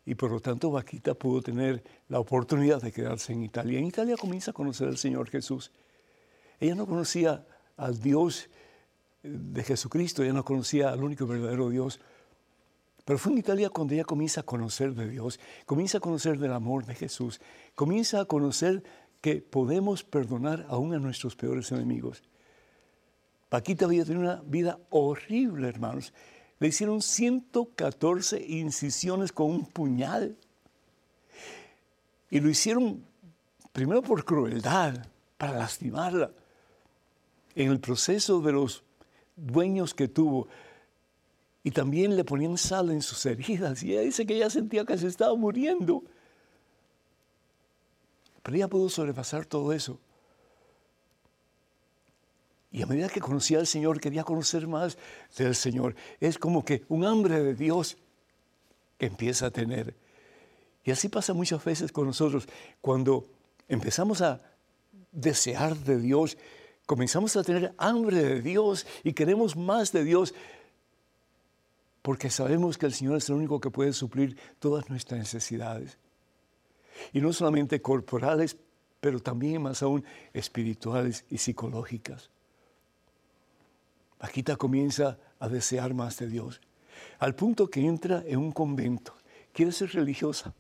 Y 0.05 0.17
por 0.17 0.33
lo 0.33 0.41
tanto, 0.41 0.73
Vaquita 0.73 1.15
pudo 1.15 1.43
tener 1.43 1.81
la 2.09 2.19
oportunidad 2.19 2.83
de 2.83 2.91
quedarse 2.91 3.35
en 3.35 3.45
Italia. 3.45 3.79
En 3.79 3.87
Italia 3.87 4.17
comienza 4.17 4.51
a 4.51 4.55
conocer 4.55 4.89
al 4.89 4.99
Señor 4.99 5.31
Jesús. 5.31 5.71
Ella 6.59 6.75
no 6.75 6.87
conocía 6.87 7.47
al 7.77 8.01
Dios 8.01 8.49
de 9.23 9.63
Jesucristo, 9.63 10.23
ella 10.23 10.33
no 10.33 10.45
conocía 10.45 10.91
al 10.91 11.03
único 11.03 11.27
verdadero 11.27 11.71
Dios. 11.71 12.01
Pero 13.05 13.19
fue 13.19 13.33
en 13.33 13.39
Italia 13.39 13.71
cuando 13.71 13.95
ella 13.95 14.05
comienza 14.05 14.41
a 14.41 14.45
conocer 14.45 14.95
de 14.95 15.09
Dios, 15.09 15.41
comienza 15.67 15.99
a 15.99 16.01
conocer 16.01 16.39
del 16.39 16.53
amor 16.53 16.87
de 16.87 16.95
Jesús, 16.95 17.41
comienza 17.75 18.21
a 18.21 18.25
conocer 18.25 18.83
que 19.21 19.37
podemos 19.37 20.05
perdonar 20.05 20.67
aún 20.69 20.95
a 20.95 20.99
nuestros 20.99 21.37
peores 21.37 21.71
enemigos. 21.73 22.23
Paquita 23.49 23.85
había 23.85 24.05
tenido 24.05 24.23
una 24.23 24.43
vida 24.45 24.79
horrible, 24.91 25.69
hermanos. 25.69 26.13
Le 26.59 26.69
hicieron 26.69 27.03
114 27.03 28.41
incisiones 28.41 29.33
con 29.33 29.51
un 29.51 29.67
puñal. 29.67 30.37
Y 32.31 32.41
lo 32.41 32.49
hicieron 32.49 33.05
primero 33.73 34.03
por 34.03 34.25
crueldad, 34.25 35.07
para 35.37 35.59
lastimarla 35.59 36.31
en 37.55 37.71
el 37.71 37.81
proceso 37.81 38.41
de 38.41 38.53
los 38.53 38.83
dueños 39.37 39.95
que 39.95 40.09
tuvo. 40.09 40.49
Y 41.65 41.71
también 41.71 42.17
le 42.17 42.25
ponían 42.25 42.59
sal 42.59 42.91
en 42.91 43.03
sus 43.03 43.25
heridas. 43.27 43.83
Y 43.83 43.93
ella 43.93 44.01
dice 44.03 44.27
que 44.27 44.35
ella 44.35 44.51
sentía 44.51 44.85
que 44.85 44.99
se 44.99 45.07
estaba 45.07 45.35
muriendo. 45.35 46.03
Pero 48.43 48.57
ella 48.57 48.69
pudo 48.69 48.89
sobrepasar 48.89 49.47
todo 49.47 49.73
eso. 49.73 49.99
Y 52.73 52.83
a 52.83 52.87
medida 52.87 53.09
que 53.09 53.21
conocía 53.21 53.59
al 53.59 53.67
Señor, 53.67 54.01
quería 54.01 54.25
conocer 54.25 54.67
más 54.67 54.97
del 55.37 55.55
Señor. 55.55 55.95
Es 56.21 56.39
como 56.39 56.65
que 56.65 56.85
un 56.89 57.05
hambre 57.05 57.43
de 57.43 57.55
Dios 57.55 57.99
que 58.99 59.07
empieza 59.07 59.47
a 59.47 59.51
tener. 59.51 59.95
Y 60.85 60.91
así 60.91 61.09
pasa 61.09 61.35
muchas 61.35 61.63
veces 61.63 61.93
con 61.93 62.07
nosotros. 62.07 62.49
Cuando 62.81 63.27
empezamos 63.69 64.23
a 64.23 64.41
desear 65.13 65.77
de 65.77 65.99
Dios, 65.99 66.39
comenzamos 66.87 67.37
a 67.37 67.43
tener 67.43 67.75
hambre 67.79 68.23
de 68.23 68.43
Dios 68.43 68.87
y 69.05 69.13
queremos 69.13 69.57
más 69.57 69.93
de 69.93 70.05
Dios 70.05 70.35
porque 72.03 72.31
sabemos 72.31 72.79
que 72.79 72.87
el 72.87 72.93
Señor 72.93 73.17
es 73.17 73.29
el 73.29 73.37
único 73.37 73.61
que 73.61 73.71
puede 73.71 73.93
suplir 73.93 74.37
todas 74.59 74.91
nuestras 74.91 75.21
necesidades. 75.21 75.99
Y 77.13 77.21
no 77.21 77.33
solamente 77.33 77.81
corporales, 77.81 78.57
pero 79.01 79.21
también 79.21 79.63
más 79.63 79.83
aún 79.83 80.05
espirituales 80.33 81.25
y 81.31 81.39
psicológicas. 81.39 82.31
Paquita 84.19 84.57
comienza 84.57 85.19
a 85.39 85.49
desear 85.49 85.95
más 85.95 86.19
de 86.19 86.29
Dios, 86.29 86.61
al 87.19 87.35
punto 87.35 87.69
que 87.71 87.81
entra 87.81 88.23
en 88.27 88.39
un 88.39 88.53
convento, 88.53 89.15
quiere 89.53 89.73
ser 89.73 89.91
religiosa. 89.93 90.55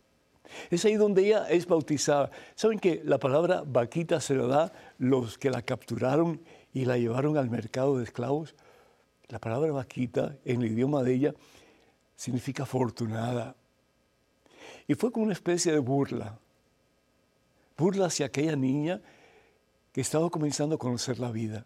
Es 0.70 0.84
ahí 0.84 0.96
donde 0.96 1.26
ella 1.26 1.48
es 1.48 1.66
bautizada. 1.66 2.30
¿Saben 2.54 2.78
que 2.78 3.02
la 3.04 3.18
palabra 3.18 3.62
vaquita 3.66 4.20
se 4.20 4.34
la 4.34 4.46
da 4.46 4.72
los 4.98 5.38
que 5.38 5.50
la 5.50 5.62
capturaron 5.62 6.40
y 6.72 6.84
la 6.84 6.98
llevaron 6.98 7.36
al 7.36 7.50
mercado 7.50 7.98
de 7.98 8.04
esclavos? 8.04 8.54
La 9.28 9.38
palabra 9.38 9.72
vaquita 9.72 10.36
en 10.44 10.62
el 10.62 10.72
idioma 10.72 11.02
de 11.02 11.14
ella 11.14 11.34
significa 12.16 12.64
afortunada. 12.64 13.56
Y 14.86 14.94
fue 14.94 15.10
como 15.10 15.24
una 15.24 15.32
especie 15.32 15.72
de 15.72 15.78
burla. 15.78 16.38
Burla 17.76 18.06
hacia 18.06 18.26
aquella 18.26 18.56
niña 18.56 19.00
que 19.92 20.00
estaba 20.00 20.30
comenzando 20.30 20.74
a 20.76 20.78
conocer 20.78 21.18
la 21.18 21.30
vida. 21.30 21.64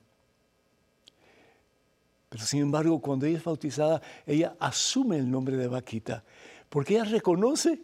Pero 2.28 2.44
sin 2.44 2.60
embargo, 2.60 3.00
cuando 3.00 3.26
ella 3.26 3.38
es 3.38 3.44
bautizada, 3.44 4.02
ella 4.26 4.56
asume 4.58 5.16
el 5.16 5.30
nombre 5.30 5.56
de 5.56 5.68
vaquita, 5.68 6.24
porque 6.68 6.94
ella 6.94 7.04
reconoce 7.04 7.80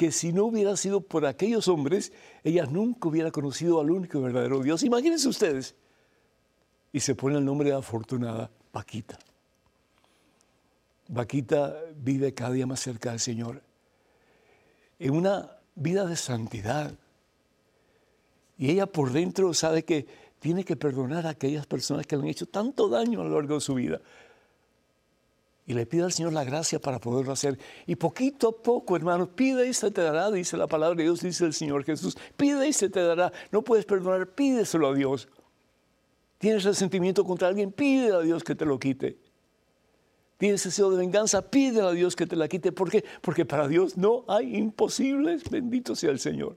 que 0.00 0.12
si 0.12 0.32
no 0.32 0.46
hubiera 0.46 0.78
sido 0.78 1.02
por 1.02 1.26
aquellos 1.26 1.68
hombres, 1.68 2.10
ella 2.42 2.64
nunca 2.64 3.10
hubiera 3.10 3.30
conocido 3.30 3.80
al 3.80 3.90
único 3.90 4.18
verdadero 4.22 4.62
Dios. 4.62 4.82
Imagínense 4.82 5.28
ustedes. 5.28 5.74
Y 6.90 7.00
se 7.00 7.14
pone 7.14 7.36
el 7.36 7.44
nombre 7.44 7.68
de 7.68 7.76
afortunada, 7.76 8.50
Paquita. 8.72 9.18
Paquita 11.14 11.76
vive 12.02 12.32
cada 12.32 12.52
día 12.52 12.66
más 12.66 12.80
cerca 12.80 13.10
del 13.10 13.20
Señor, 13.20 13.60
en 14.98 15.10
una 15.10 15.58
vida 15.74 16.06
de 16.06 16.16
santidad. 16.16 16.94
Y 18.56 18.70
ella 18.70 18.86
por 18.86 19.12
dentro 19.12 19.52
sabe 19.52 19.84
que 19.84 20.06
tiene 20.38 20.64
que 20.64 20.76
perdonar 20.76 21.26
a 21.26 21.30
aquellas 21.30 21.66
personas 21.66 22.06
que 22.06 22.16
le 22.16 22.22
han 22.22 22.28
hecho 22.30 22.46
tanto 22.46 22.88
daño 22.88 23.20
a 23.20 23.24
lo 23.24 23.34
largo 23.34 23.56
de 23.56 23.60
su 23.60 23.74
vida 23.74 24.00
y 25.70 25.72
le 25.72 25.86
pide 25.86 26.02
al 26.02 26.12
Señor 26.12 26.32
la 26.32 26.42
gracia 26.42 26.80
para 26.80 26.98
poderlo 26.98 27.30
hacer. 27.30 27.56
Y 27.86 27.94
poquito 27.94 28.48
a 28.48 28.60
poco, 28.60 28.96
hermano, 28.96 29.28
pide 29.28 29.68
y 29.68 29.72
se 29.72 29.92
te 29.92 30.00
dará, 30.00 30.28
dice 30.32 30.56
la 30.56 30.66
palabra 30.66 30.96
de 30.96 31.04
Dios, 31.04 31.20
dice 31.20 31.44
el 31.44 31.54
Señor 31.54 31.84
Jesús. 31.84 32.18
Pide 32.36 32.66
y 32.66 32.72
se 32.72 32.88
te 32.88 33.00
dará. 33.00 33.32
No 33.52 33.62
puedes 33.62 33.84
perdonar, 33.84 34.26
pídeselo 34.30 34.88
a 34.88 34.94
Dios. 34.94 35.28
Tienes 36.38 36.64
resentimiento 36.64 37.24
contra 37.24 37.46
alguien, 37.46 37.70
pide 37.70 38.12
a 38.12 38.18
Dios 38.18 38.42
que 38.42 38.56
te 38.56 38.64
lo 38.64 38.80
quite. 38.80 39.16
Tienes 40.38 40.64
deseo 40.64 40.90
de 40.90 40.96
venganza, 40.96 41.40
pide 41.40 41.82
a 41.82 41.92
Dios 41.92 42.16
que 42.16 42.26
te 42.26 42.34
la 42.34 42.48
quite. 42.48 42.72
¿Por 42.72 42.90
qué? 42.90 43.04
Porque 43.20 43.44
para 43.44 43.68
Dios 43.68 43.96
no 43.96 44.24
hay 44.26 44.56
imposibles. 44.56 45.48
Bendito 45.48 45.94
sea 45.94 46.10
el 46.10 46.18
Señor. 46.18 46.56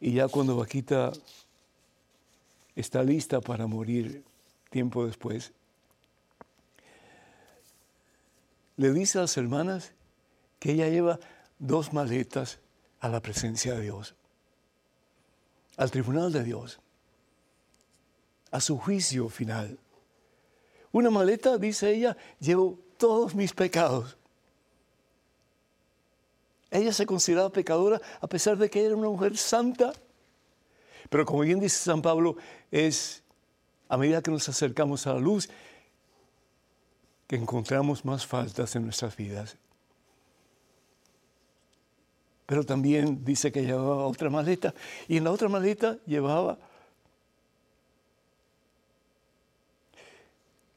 Y 0.00 0.14
ya 0.14 0.28
cuando 0.28 0.56
Vaquita 0.56 1.12
está 2.74 3.02
lista 3.02 3.42
para 3.42 3.66
morir 3.66 4.24
tiempo 4.70 5.04
después, 5.04 5.52
le 8.80 8.94
dice 8.94 9.18
a 9.18 9.20
las 9.20 9.36
hermanas 9.36 9.92
que 10.58 10.72
ella 10.72 10.88
lleva 10.88 11.20
dos 11.58 11.92
maletas 11.92 12.60
a 13.00 13.10
la 13.10 13.20
presencia 13.20 13.74
de 13.74 13.82
Dios, 13.82 14.14
al 15.76 15.90
tribunal 15.90 16.32
de 16.32 16.42
Dios, 16.42 16.80
a 18.50 18.58
su 18.58 18.78
juicio 18.78 19.28
final. 19.28 19.78
Una 20.92 21.10
maleta, 21.10 21.58
dice 21.58 21.90
ella, 21.90 22.16
llevo 22.38 22.78
todos 22.96 23.34
mis 23.34 23.52
pecados. 23.52 24.16
Ella 26.70 26.94
se 26.94 27.04
consideraba 27.04 27.50
pecadora 27.50 28.00
a 28.18 28.26
pesar 28.28 28.56
de 28.56 28.70
que 28.70 28.82
era 28.82 28.96
una 28.96 29.10
mujer 29.10 29.36
santa. 29.36 29.92
Pero 31.10 31.26
como 31.26 31.40
bien 31.42 31.60
dice 31.60 31.76
San 31.76 32.00
Pablo, 32.00 32.36
es 32.70 33.22
a 33.90 33.98
medida 33.98 34.22
que 34.22 34.30
nos 34.30 34.48
acercamos 34.48 35.06
a 35.06 35.12
la 35.12 35.20
luz, 35.20 35.50
que 37.30 37.36
encontramos 37.36 38.04
más 38.04 38.26
faltas 38.26 38.74
en 38.74 38.82
nuestras 38.82 39.16
vidas. 39.16 39.56
Pero 42.44 42.64
también 42.64 43.24
dice 43.24 43.52
que 43.52 43.62
llevaba 43.62 44.04
otra 44.04 44.28
maleta 44.28 44.74
y 45.06 45.16
en 45.16 45.22
la 45.22 45.30
otra 45.30 45.48
maleta 45.48 45.96
llevaba 46.06 46.58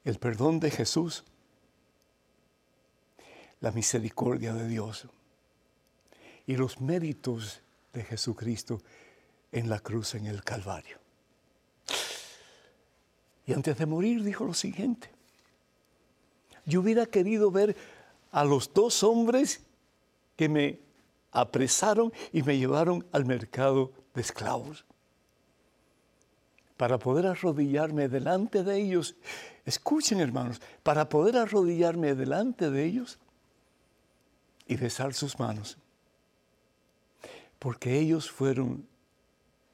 el 0.04 0.20
perdón 0.20 0.60
de 0.60 0.70
Jesús, 0.70 1.24
la 3.60 3.72
misericordia 3.72 4.54
de 4.54 4.68
Dios 4.68 5.08
y 6.46 6.56
los 6.56 6.80
méritos 6.80 7.62
de 7.94 8.04
Jesucristo 8.04 8.80
en 9.52 9.70
la 9.70 9.80
cruz 9.80 10.14
en 10.14 10.28
el 10.28 10.44
Calvario. 10.44 11.00
Y 13.48 13.54
antes 13.54 13.76
de 13.76 13.88
morir 13.88 14.24
dijo 14.24 14.46
lo 14.46 14.54
siguiente, 14.54 15.13
yo 16.66 16.82
hubiera 16.82 17.06
querido 17.06 17.52
ver 17.52 17.76
a 18.32 18.44
los 18.44 18.74
dos 18.74 19.04
hombres 19.04 19.62
que 20.36 20.50
me 20.50 20.80
apresaron 21.32 22.14
y 22.32 22.44
me 22.44 22.58
llevaron 22.58 23.06
al 23.12 23.26
mercado 23.26 23.92
de 24.14 24.22
esclavos. 24.22 24.86
Para 26.78 26.98
poder 26.98 27.28
arrodillarme 27.28 28.08
delante 28.08 28.64
de 28.64 28.78
ellos, 28.78 29.16
escuchen 29.66 30.20
hermanos, 30.20 30.62
para 30.82 31.10
poder 31.10 31.38
arrodillarme 31.38 32.16
delante 32.16 32.70
de 32.70 32.84
ellos 32.84 33.20
y 34.68 34.76
besar 34.76 35.14
sus 35.14 35.40
manos. 35.40 35.78
Porque 37.60 38.00
ellos 38.00 38.30
fueron 38.30 38.88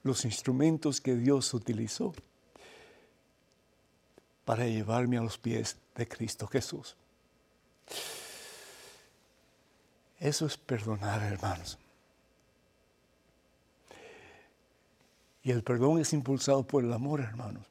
los 0.02 0.24
instrumentos 0.24 1.00
que 1.00 1.16
Dios 1.16 1.52
utilizó 1.54 2.12
para 4.50 4.66
llevarme 4.66 5.16
a 5.16 5.20
los 5.20 5.38
pies 5.38 5.76
de 5.94 6.08
Cristo 6.08 6.44
Jesús. 6.48 6.96
Eso 10.18 10.44
es 10.44 10.56
perdonar, 10.56 11.22
hermanos. 11.22 11.78
Y 15.44 15.52
el 15.52 15.62
perdón 15.62 16.00
es 16.00 16.12
impulsado 16.12 16.64
por 16.64 16.82
el 16.82 16.92
amor, 16.92 17.20
hermanos. 17.20 17.64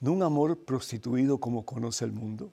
No 0.00 0.12
un 0.12 0.22
amor 0.22 0.58
prostituido 0.58 1.38
como 1.38 1.64
conoce 1.64 2.04
el 2.04 2.12
mundo. 2.12 2.52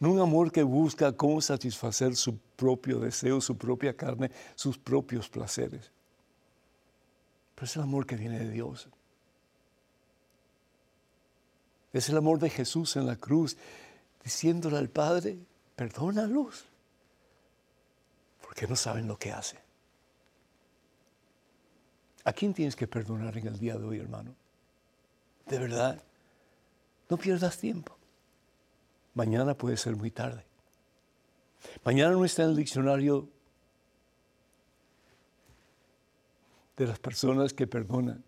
No 0.00 0.12
un 0.12 0.20
amor 0.20 0.50
que 0.50 0.62
busca 0.62 1.12
cómo 1.12 1.42
satisfacer 1.42 2.16
su 2.16 2.38
propio 2.56 3.00
deseo, 3.00 3.42
su 3.42 3.54
propia 3.58 3.94
carne, 3.94 4.30
sus 4.54 4.78
propios 4.78 5.28
placeres. 5.28 5.90
Pero 7.54 7.66
es 7.66 7.76
el 7.76 7.82
amor 7.82 8.06
que 8.06 8.16
viene 8.16 8.38
de 8.38 8.50
Dios. 8.50 8.88
Es 11.96 12.10
el 12.10 12.18
amor 12.18 12.38
de 12.38 12.50
Jesús 12.50 12.94
en 12.96 13.06
la 13.06 13.16
cruz, 13.16 13.56
diciéndole 14.22 14.76
al 14.76 14.90
Padre, 14.90 15.38
perdónalos, 15.74 16.66
porque 18.42 18.66
no 18.66 18.76
saben 18.76 19.08
lo 19.08 19.18
que 19.18 19.32
hacen. 19.32 19.58
¿A 22.24 22.34
quién 22.34 22.52
tienes 22.52 22.76
que 22.76 22.86
perdonar 22.86 23.38
en 23.38 23.46
el 23.46 23.58
día 23.58 23.78
de 23.78 23.84
hoy, 23.86 23.98
hermano? 23.98 24.34
De 25.46 25.58
verdad, 25.58 26.02
no 27.08 27.16
pierdas 27.16 27.56
tiempo. 27.56 27.96
Mañana 29.14 29.54
puede 29.54 29.78
ser 29.78 29.96
muy 29.96 30.10
tarde. 30.10 30.44
Mañana 31.82 32.10
no 32.10 32.26
está 32.26 32.42
en 32.42 32.50
el 32.50 32.56
diccionario 32.56 33.26
de 36.76 36.86
las 36.88 36.98
personas 36.98 37.54
que 37.54 37.66
perdonan. 37.66 38.22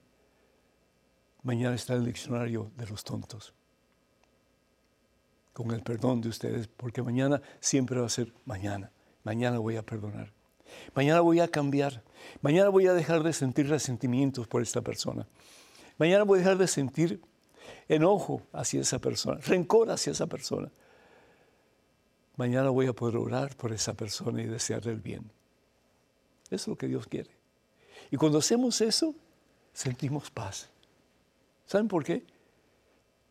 Mañana 1.43 1.75
está 1.75 1.93
en 1.93 1.99
el 1.99 2.07
diccionario 2.07 2.73
de 2.75 2.87
los 2.87 3.05
tontos 3.05 3.53
con 5.59 5.73
el 5.73 5.83
perdón 5.83 6.21
de 6.21 6.29
ustedes, 6.29 6.69
porque 6.69 7.03
mañana 7.03 7.43
siempre 7.59 7.99
va 7.99 8.07
a 8.07 8.09
ser 8.09 8.33
mañana. 8.45 8.93
Mañana 9.25 9.59
voy 9.59 9.75
a 9.75 9.83
perdonar. 9.83 10.33
Mañana 10.95 11.21
voy 11.21 11.41
a 11.41 11.49
cambiar. 11.49 12.05
Mañana 12.43 12.69
voy 12.69 12.87
a 12.87 12.93
dejar 12.93 13.25
de 13.25 13.33
sentir 13.33 13.69
resentimientos 13.69 14.47
por 14.47 14.63
esta 14.63 14.83
persona. 14.83 15.27
Mañana 15.99 16.23
voy 16.23 16.39
a 16.39 16.43
dejar 16.43 16.59
de 16.59 16.69
sentir 16.69 17.21
enojo 17.89 18.43
hacia 18.53 18.83
esa 18.83 19.01
persona, 19.01 19.41
rencor 19.41 19.91
hacia 19.91 20.13
esa 20.13 20.29
persona. 20.29 20.71
Mañana 22.37 22.71
voy 22.71 22.87
a 22.87 22.93
poder 22.93 23.17
orar 23.17 23.57
por 23.57 23.73
esa 23.73 23.95
persona 23.95 24.41
y 24.41 24.47
desearle 24.47 24.93
el 24.93 25.01
bien. 25.01 25.29
Eso 26.45 26.55
es 26.55 26.69
lo 26.69 26.79
que 26.79 26.87
Dios 26.87 27.09
quiere. 27.09 27.31
Y 28.13 28.17
cuando 28.17 28.39
hacemos 28.39 28.81
eso, 28.81 29.13
sentimos 29.73 30.31
paz. 30.31 30.69
¿Saben 31.67 31.89
por 31.89 32.05
qué? 32.05 32.25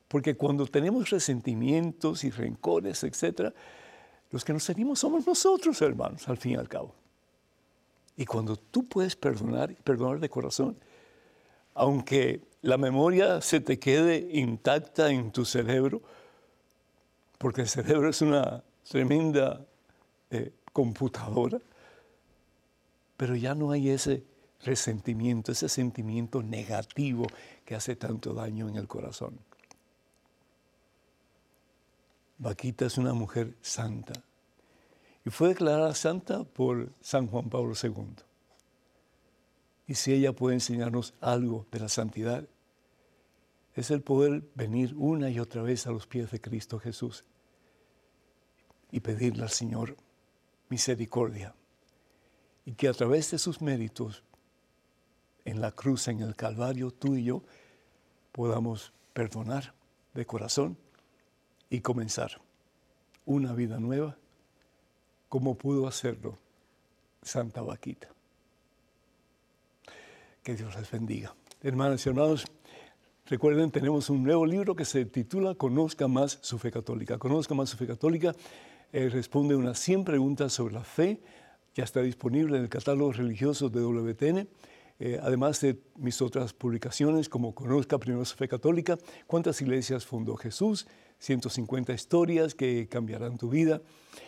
Porque 0.07 0.35
cuando 0.35 0.65
tenemos 0.67 1.09
resentimientos 1.09 2.23
y 2.23 2.29
rencores, 2.29 3.03
etc., 3.03 3.53
los 4.31 4.43
que 4.43 4.53
nos 4.53 4.63
sentimos 4.63 4.99
somos 4.99 5.25
nosotros, 5.25 5.81
hermanos, 5.81 6.27
al 6.27 6.37
fin 6.37 6.53
y 6.53 6.55
al 6.55 6.67
cabo. 6.67 6.93
Y 8.15 8.25
cuando 8.25 8.57
tú 8.57 8.87
puedes 8.87 9.15
perdonar, 9.15 9.75
perdonar 9.83 10.19
de 10.19 10.29
corazón, 10.29 10.77
aunque 11.75 12.41
la 12.61 12.77
memoria 12.77 13.39
se 13.41 13.59
te 13.59 13.77
quede 13.77 14.27
intacta 14.33 15.11
en 15.11 15.31
tu 15.31 15.45
cerebro, 15.45 16.01
porque 17.37 17.61
el 17.61 17.67
cerebro 17.67 18.09
es 18.09 18.21
una 18.21 18.63
tremenda 18.89 19.63
eh, 20.31 20.51
computadora, 20.73 21.59
pero 23.15 23.35
ya 23.35 23.53
no 23.53 23.71
hay 23.71 23.89
ese 23.89 24.23
resentimiento, 24.63 25.51
ese 25.51 25.69
sentimiento 25.69 26.41
negativo 26.41 27.27
que 27.63 27.75
hace 27.75 27.95
tanto 27.95 28.33
daño 28.33 28.67
en 28.67 28.75
el 28.75 28.87
corazón. 28.87 29.37
Vaquita 32.39 32.85
es 32.85 32.97
una 32.97 33.13
mujer 33.13 33.55
santa 33.61 34.13
y 35.25 35.29
fue 35.29 35.49
declarada 35.49 35.93
santa 35.95 36.43
por 36.43 36.89
San 37.01 37.27
Juan 37.27 37.49
Pablo 37.49 37.73
II. 37.81 38.15
Y 39.87 39.95
si 39.95 40.13
ella 40.13 40.33
puede 40.33 40.55
enseñarnos 40.55 41.13
algo 41.19 41.65
de 41.71 41.79
la 41.79 41.89
santidad, 41.89 42.47
es 43.75 43.91
el 43.91 44.01
poder 44.01 44.43
venir 44.55 44.93
una 44.95 45.29
y 45.29 45.39
otra 45.39 45.61
vez 45.63 45.85
a 45.87 45.91
los 45.91 46.07
pies 46.07 46.31
de 46.31 46.39
Cristo 46.39 46.79
Jesús 46.79 47.25
y 48.91 49.01
pedirle 49.01 49.43
al 49.43 49.49
Señor 49.49 49.97
misericordia 50.69 51.55
y 52.65 52.73
que 52.73 52.87
a 52.87 52.93
través 52.93 53.31
de 53.31 53.37
sus 53.37 53.61
méritos 53.61 54.23
en 55.45 55.61
la 55.61 55.71
cruz, 55.71 56.07
en 56.07 56.21
el 56.21 56.35
Calvario, 56.35 56.91
tú 56.91 57.15
y 57.15 57.23
yo 57.23 57.43
podamos 58.31 58.93
perdonar 59.13 59.73
de 60.13 60.25
corazón 60.25 60.77
y 61.69 61.81
comenzar 61.81 62.41
una 63.25 63.53
vida 63.53 63.79
nueva 63.79 64.17
como 65.29 65.55
pudo 65.55 65.87
hacerlo 65.87 66.37
Santa 67.21 67.61
Vaquita. 67.61 68.07
Que 70.43 70.55
Dios 70.55 70.75
les 70.75 70.89
bendiga. 70.89 71.35
Hermanos 71.61 72.05
y 72.05 72.09
hermanos, 72.09 72.45
recuerden, 73.25 73.71
tenemos 73.71 74.09
un 74.09 74.23
nuevo 74.23 74.45
libro 74.45 74.75
que 74.75 74.85
se 74.85 75.05
titula 75.05 75.55
Conozca 75.55 76.07
más 76.07 76.39
su 76.41 76.57
fe 76.57 76.71
católica. 76.71 77.17
Conozca 77.17 77.53
más 77.53 77.69
su 77.69 77.77
fe 77.77 77.87
católica 77.87 78.33
eh, 78.93 79.09
responde 79.09 79.55
unas 79.55 79.79
100 79.79 80.05
preguntas 80.05 80.53
sobre 80.53 80.73
la 80.73 80.83
fe. 80.83 81.19
Ya 81.75 81.83
está 81.83 82.01
disponible 82.01 82.57
en 82.57 82.63
el 82.63 82.69
catálogo 82.69 83.11
religioso 83.11 83.69
de 83.69 83.81
WTN. 83.81 84.47
Eh, 84.99 85.19
además 85.21 85.61
de 85.61 85.79
mis 85.97 86.21
otras 86.21 86.53
publicaciones 86.53 87.29
como 87.29 87.53
Conozca 87.53 87.99
primero 87.99 88.25
su 88.25 88.35
fe 88.35 88.47
católica, 88.47 88.97
cuántas 89.27 89.61
iglesias 89.61 90.05
fundó 90.05 90.35
Jesús, 90.37 90.87
150 91.19 91.93
historias 91.93 92.55
que 92.55 92.87
cambiarán 92.87 93.37
tu 93.37 93.49
vida 93.49 93.81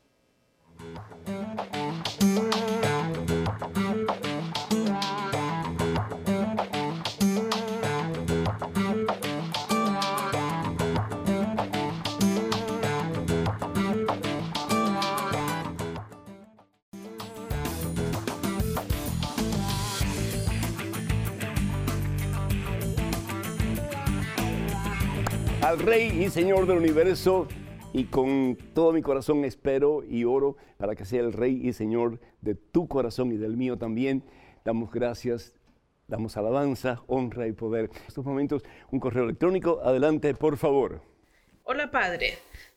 Al 25.74 25.80
Rey 25.80 26.22
y 26.22 26.30
Señor 26.30 26.68
del 26.68 26.76
universo 26.76 27.48
y 27.92 28.04
con 28.04 28.56
todo 28.74 28.92
mi 28.92 29.02
corazón 29.02 29.44
espero 29.44 30.04
y 30.04 30.22
oro 30.22 30.56
para 30.76 30.94
que 30.94 31.04
sea 31.04 31.18
el 31.18 31.32
Rey 31.32 31.66
y 31.66 31.72
Señor 31.72 32.20
de 32.42 32.54
tu 32.54 32.86
corazón 32.86 33.32
y 33.32 33.38
del 33.38 33.56
mío 33.56 33.76
también. 33.76 34.22
Damos 34.64 34.92
gracias, 34.92 35.52
damos 36.06 36.36
alabanza, 36.36 37.02
honra 37.08 37.48
y 37.48 37.52
poder. 37.52 37.90
En 37.92 38.02
estos 38.06 38.24
momentos 38.24 38.62
un 38.92 39.00
correo 39.00 39.24
electrónico, 39.24 39.80
adelante 39.82 40.32
por 40.34 40.58
favor. 40.58 41.02
Hola 41.64 41.90
Padre, 41.90 42.34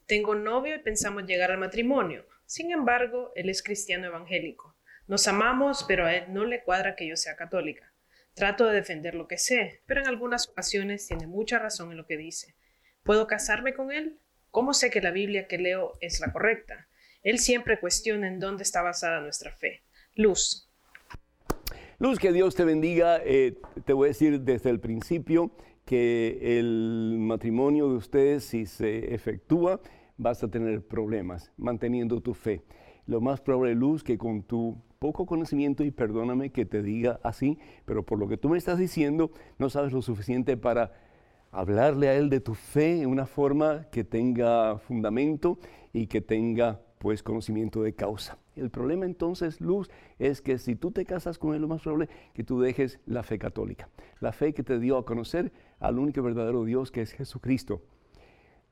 Tengo 0.08 0.34
novio 0.34 0.76
y 0.76 0.80
pensamos 0.80 1.26
llegar 1.28 1.52
al 1.52 1.60
matrimonio. 1.60 2.26
Sin 2.48 2.72
embargo, 2.72 3.32
él 3.36 3.50
es 3.50 3.62
cristiano 3.62 4.08
evangélico. 4.08 4.76
Nos 5.06 5.28
amamos, 5.28 5.86
pero 5.88 6.08
a 6.08 6.16
él 6.16 6.34
no 6.34 6.46
le 6.46 6.64
cuadra 6.64 6.96
que 6.96 7.08
yo 7.08 7.16
sea 7.16 7.36
católica. 7.36 7.94
Trato 8.34 8.66
de 8.66 8.74
defender 8.74 9.14
lo 9.14 9.28
que 9.28 9.38
sé, 9.38 9.84
pero 9.86 10.02
en 10.02 10.08
algunas 10.08 10.50
ocasiones 10.50 11.08
tiene 11.08 11.28
mucha 11.28 11.60
razón 11.60 11.92
en 11.92 11.98
lo 11.98 12.08
que 12.08 12.18
dice. 12.18 12.56
¿Puedo 13.08 13.26
casarme 13.26 13.74
con 13.74 13.93
él? 13.93 14.20
¿Cómo 14.52 14.74
sé 14.74 14.89
que 14.89 15.00
la 15.00 15.12
Biblia 15.12 15.48
que 15.48 15.58
leo 15.58 15.93
es 16.02 16.20
la 16.20 16.34
correcta? 16.34 16.89
Él 17.24 17.39
siempre 17.39 17.80
cuestiona 17.80 18.28
en 18.28 18.41
dónde 18.41 18.63
está 18.63 18.82
basada 18.82 19.22
nuestra 19.22 19.54
fe. 19.54 19.82
Luz. 20.13 20.70
Luz, 22.00 22.20
que 22.20 22.34
Dios 22.34 22.54
te 22.54 22.65
bendiga. 22.65 23.22
Eh, 23.24 23.56
te 23.86 23.93
voy 23.93 24.08
a 24.08 24.10
decir 24.10 24.41
desde 24.41 24.72
el 24.72 24.82
principio 24.82 25.56
que 25.86 26.60
el 26.60 27.15
matrimonio 27.17 27.88
de 27.88 27.96
ustedes, 27.96 28.43
si 28.43 28.65
se 28.65 29.13
efectúa, 29.15 29.80
vas 30.17 30.43
a 30.43 30.50
tener 30.50 30.86
problemas 30.86 31.54
manteniendo 31.56 32.20
tu 32.20 32.34
fe. 32.34 32.65
Lo 33.06 33.22
más 33.22 33.39
probable, 33.39 33.74
Luz, 33.74 34.04
que 34.04 34.17
con 34.17 34.43
tu 34.43 34.84
poco 35.00 35.26
conocimiento, 35.26 35.86
y 35.86 35.91
perdóname 35.91 36.52
que 36.52 36.65
te 36.65 36.84
diga 36.84 37.22
así, 37.24 37.58
pero 37.86 38.06
por 38.06 38.20
lo 38.20 38.28
que 38.28 38.36
tú 38.36 38.50
me 38.50 38.58
estás 38.58 38.78
diciendo, 38.78 39.32
no 39.60 39.70
sabes 39.70 39.93
lo 39.93 40.02
suficiente 40.02 40.58
para 40.58 41.07
hablarle 41.52 42.10
a 42.10 42.16
Él 42.16 42.30
de 42.30 42.40
tu 42.40 42.54
fe 42.54 43.02
en 43.02 43.10
una 43.10 43.26
forma 43.26 43.88
que 43.92 44.04
tenga 44.04 44.78
fundamento 44.78 45.60
y 45.94 46.08
que 46.08 46.22
tenga 46.22 46.82
pues 47.00 47.24
conocimiento 47.24 47.84
de 47.84 47.94
causa. 47.94 48.38
El 48.56 48.72
problema 48.72 49.06
entonces, 49.06 49.62
Luz, 49.62 49.90
es 50.18 50.42
que 50.42 50.58
si 50.58 50.76
tú 50.76 50.92
te 50.92 51.06
casas 51.06 51.38
con 51.38 51.54
Él, 51.54 51.62
lo 51.62 51.68
más 51.68 51.82
probable 51.82 52.10
que 52.34 52.44
tú 52.44 52.60
dejes 52.60 53.00
la 53.06 53.24
fe 53.24 53.38
católica, 53.38 53.90
la 54.20 54.32
fe 54.32 54.54
que 54.54 54.64
te 54.64 54.80
dio 54.80 54.98
a 54.98 55.06
conocer 55.06 55.52
al 55.80 56.00
único 56.00 56.24
verdadero 56.24 56.66
Dios 56.66 56.92
que 56.92 57.02
es 57.02 57.12
Jesucristo. 57.12 57.82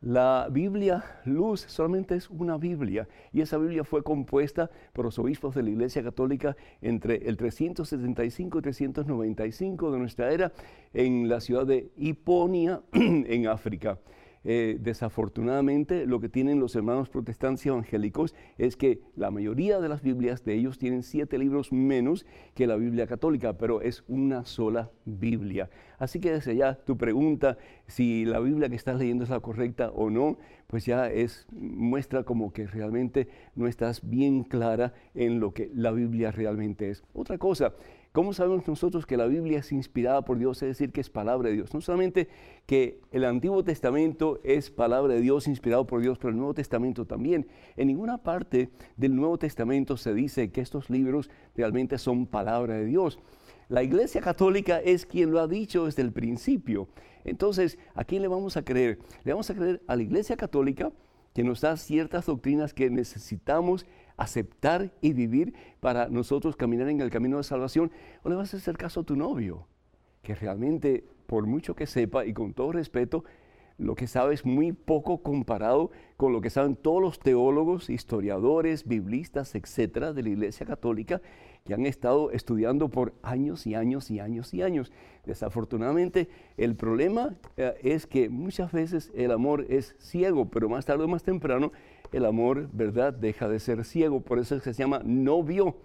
La 0.06 0.50
Biblia 0.52 1.04
Luz 1.26 1.62
solamente 1.62 2.13
es 2.13 2.30
una 2.30 2.58
Biblia 2.58 3.08
y 3.34 3.41
esa 3.41 3.58
Biblia 3.58 3.84
fue 3.84 4.04
compuesta 4.04 4.70
por 4.94 5.06
los 5.06 5.18
obispos 5.18 5.56
de 5.56 5.63
la 5.63 5.72
Iglesia 5.72 6.04
Católica 6.04 6.56
entre 6.80 7.28
el 7.28 7.36
375 7.38 8.60
y 8.60 8.62
395 8.62 9.91
de 9.91 9.98
nuestra 9.98 10.32
era 10.32 10.52
en 10.94 11.28
la 11.28 11.41
ciudad 11.41 11.65
de 11.65 11.89
Hiponia 11.98 12.84
en 12.94 13.48
África. 13.48 13.98
Eh, 14.47 14.77
desafortunadamente 14.79 16.05
lo 16.05 16.19
que 16.19 16.29
tienen 16.29 16.60
los 16.60 16.75
hermanos 16.75 17.10
protestantes 17.10 17.65
evangélicos 17.65 18.36
es 18.60 18.77
que 18.77 19.01
la 19.15 19.31
mayoría 19.31 19.79
de 19.79 19.89
las 19.89 20.03
Biblias 20.03 20.45
de 20.45 20.53
ellos 20.53 20.77
tienen 20.77 21.01
siete 21.01 21.39
libros 21.39 21.73
menos 21.73 22.27
que 22.53 22.67
la 22.67 22.75
Biblia 22.75 23.08
católica, 23.08 23.58
pero 23.58 23.81
es 23.81 24.03
una 24.08 24.45
sola 24.45 24.91
Biblia. 25.05 25.69
Así 25.97 26.19
que 26.19 26.31
desde 26.31 26.55
ya 26.55 26.75
tu 26.75 26.95
pregunta 26.97 27.58
si 27.88 28.25
la 28.25 28.39
Biblia 28.39 28.69
que 28.69 28.75
estás 28.75 28.99
leyendo 28.99 29.23
es 29.23 29.31
la 29.31 29.39
correcta 29.39 29.89
o 29.91 30.10
no, 30.10 30.38
pues 30.67 30.86
ya 30.86 31.10
es 31.10 31.47
muestra 31.51 32.23
como 32.23 32.53
que 32.53 32.67
realmente 32.67 33.27
no 33.55 33.67
estás 33.67 34.08
bien 34.08 34.43
clara 34.43 34.93
en 35.13 35.39
lo 35.39 35.53
que 35.53 35.71
la 35.73 35.91
Biblia 35.91 36.31
realmente 36.31 36.89
es. 36.89 37.03
Otra 37.13 37.38
cosa, 37.38 37.73
¿Cómo 38.15 38.32
sabemos 38.32 38.65
nosotros 38.65 39.06
que 39.06 39.17
la 39.17 39.25
Biblia 39.25 39.60
es 39.60 39.73
inspirada 39.73 40.21
por 40.21 40.38
Dios? 40.38 40.62
Es 40.63 40.69
decir, 40.69 40.93
que 40.93 41.01
es 41.01 41.10
palabra 41.10 41.49
de 41.49 41.56
Dios. 41.56 41.73
No 41.73 41.82
solamente 41.82 42.30
que 42.65 43.01
el 43.12 43.25
Antiguo 43.25 43.62
Testamento 43.62 44.39
es 44.45 44.69
palabra 44.69 45.15
de 45.15 45.19
Dios, 45.19 45.49
inspirado 45.49 45.86
por 45.86 45.99
Dios, 45.99 46.17
pero 46.17 46.30
el 46.30 46.38
Nuevo 46.38 46.54
Testamento 46.54 47.04
también. 47.04 47.45
En 47.75 47.89
ninguna 47.89 48.17
parte 48.17 48.69
del 48.95 49.17
Nuevo 49.17 49.38
Testamento 49.38 49.97
se 49.97 50.13
dice 50.13 50.49
que 50.49 50.62
estos 50.62 50.89
libros 50.89 51.30
realmente 51.58 51.97
son 51.97 52.25
palabra 52.25 52.75
de 52.75 52.86
Dios. 52.86 53.19
La 53.67 53.84
Iglesia 53.84 54.21
Católica 54.21 54.80
es 54.80 55.06
quien 55.06 55.32
lo 55.32 55.41
ha 55.41 55.47
dicho 55.49 55.84
desde 55.84 56.01
el 56.01 56.13
principio. 56.13 56.88
Entonces, 57.25 57.78
¿a 57.95 58.06
quién 58.06 58.21
le 58.21 58.30
vamos 58.30 58.56
a 58.56 58.63
creer? 58.63 58.97
Le 59.25 59.34
vamos 59.34 59.49
a 59.49 59.56
creer 59.56 59.82
a 59.88 59.95
la 59.97 60.04
Iglesia 60.04 60.38
Católica 60.38 60.89
que 61.34 61.43
nos 61.43 61.60
da 61.60 61.75
ciertas 61.75 62.28
doctrinas 62.28 62.73
que 62.73 62.89
necesitamos 62.89 63.86
aceptar 64.17 64.91
y 65.01 65.13
vivir 65.13 65.54
para 65.80 66.08
nosotros 66.10 66.56
caminar 66.56 66.89
en 66.89 67.01
el 67.01 67.10
camino 67.10 67.38
de 67.38 67.43
salvación? 67.43 67.91
¿O 68.23 68.30
le 68.30 68.36
vas 68.36 68.54
a 68.54 68.58
hacer 68.58 68.78
caso 68.78 69.01
a 69.01 69.04
tu 69.04 69.15
novio? 69.15 69.67
Que 70.21 70.36
realmente, 70.36 71.04
por 71.28 71.45
mucho 71.45 71.75
que 71.75 71.88
sepa 71.88 72.25
y 72.25 72.34
con 72.34 72.54
todo 72.54 72.71
respeto, 72.71 73.23
lo 73.78 73.95
que 73.95 74.08
sabe 74.08 74.34
es 74.34 74.45
muy 74.45 74.71
poco 74.71 75.21
comparado 75.21 75.91
con 76.17 76.32
lo 76.32 76.39
que 76.39 76.49
saben 76.49 76.75
todos 76.75 77.01
los 77.01 77.19
teólogos, 77.19 77.89
historiadores, 77.89 78.88
biblistas, 78.88 79.54
etcétera, 79.56 80.13
de 80.13 80.23
la 80.23 80.30
Iglesia 80.30 80.65
Católica, 80.65 81.21
que 81.65 81.73
han 81.73 81.86
estado 81.86 82.32
estudiando 82.32 82.89
por 82.89 83.13
años 83.21 83.67
y 83.67 83.75
años 83.75 84.12
y 84.12 84.19
años 84.19 84.54
y 84.54 84.62
años. 84.62 84.93
Desafortunadamente, 85.25 86.30
el 86.58 86.75
problema 86.75 87.36
eh, 87.58 87.73
es 87.84 88.08
que 88.08 88.30
muchas 88.30 88.71
veces 88.71 89.12
el 89.15 89.32
amor 89.32 89.65
es 89.67 89.95
ciego, 89.99 90.49
pero 90.49 90.69
más 90.69 90.86
tarde 90.86 91.04
o 91.04 91.08
más 91.08 91.23
temprano 91.23 91.71
el 92.12 92.26
amor, 92.26 92.70
¿verdad?, 92.72 93.13
deja 93.13 93.48
de 93.48 93.60
ser 93.60 93.84
ciego. 93.84 94.22
Por 94.22 94.39
eso 94.39 94.60
se 94.60 94.74
llama 94.74 95.02
no 95.04 95.44
vio, 95.44 95.78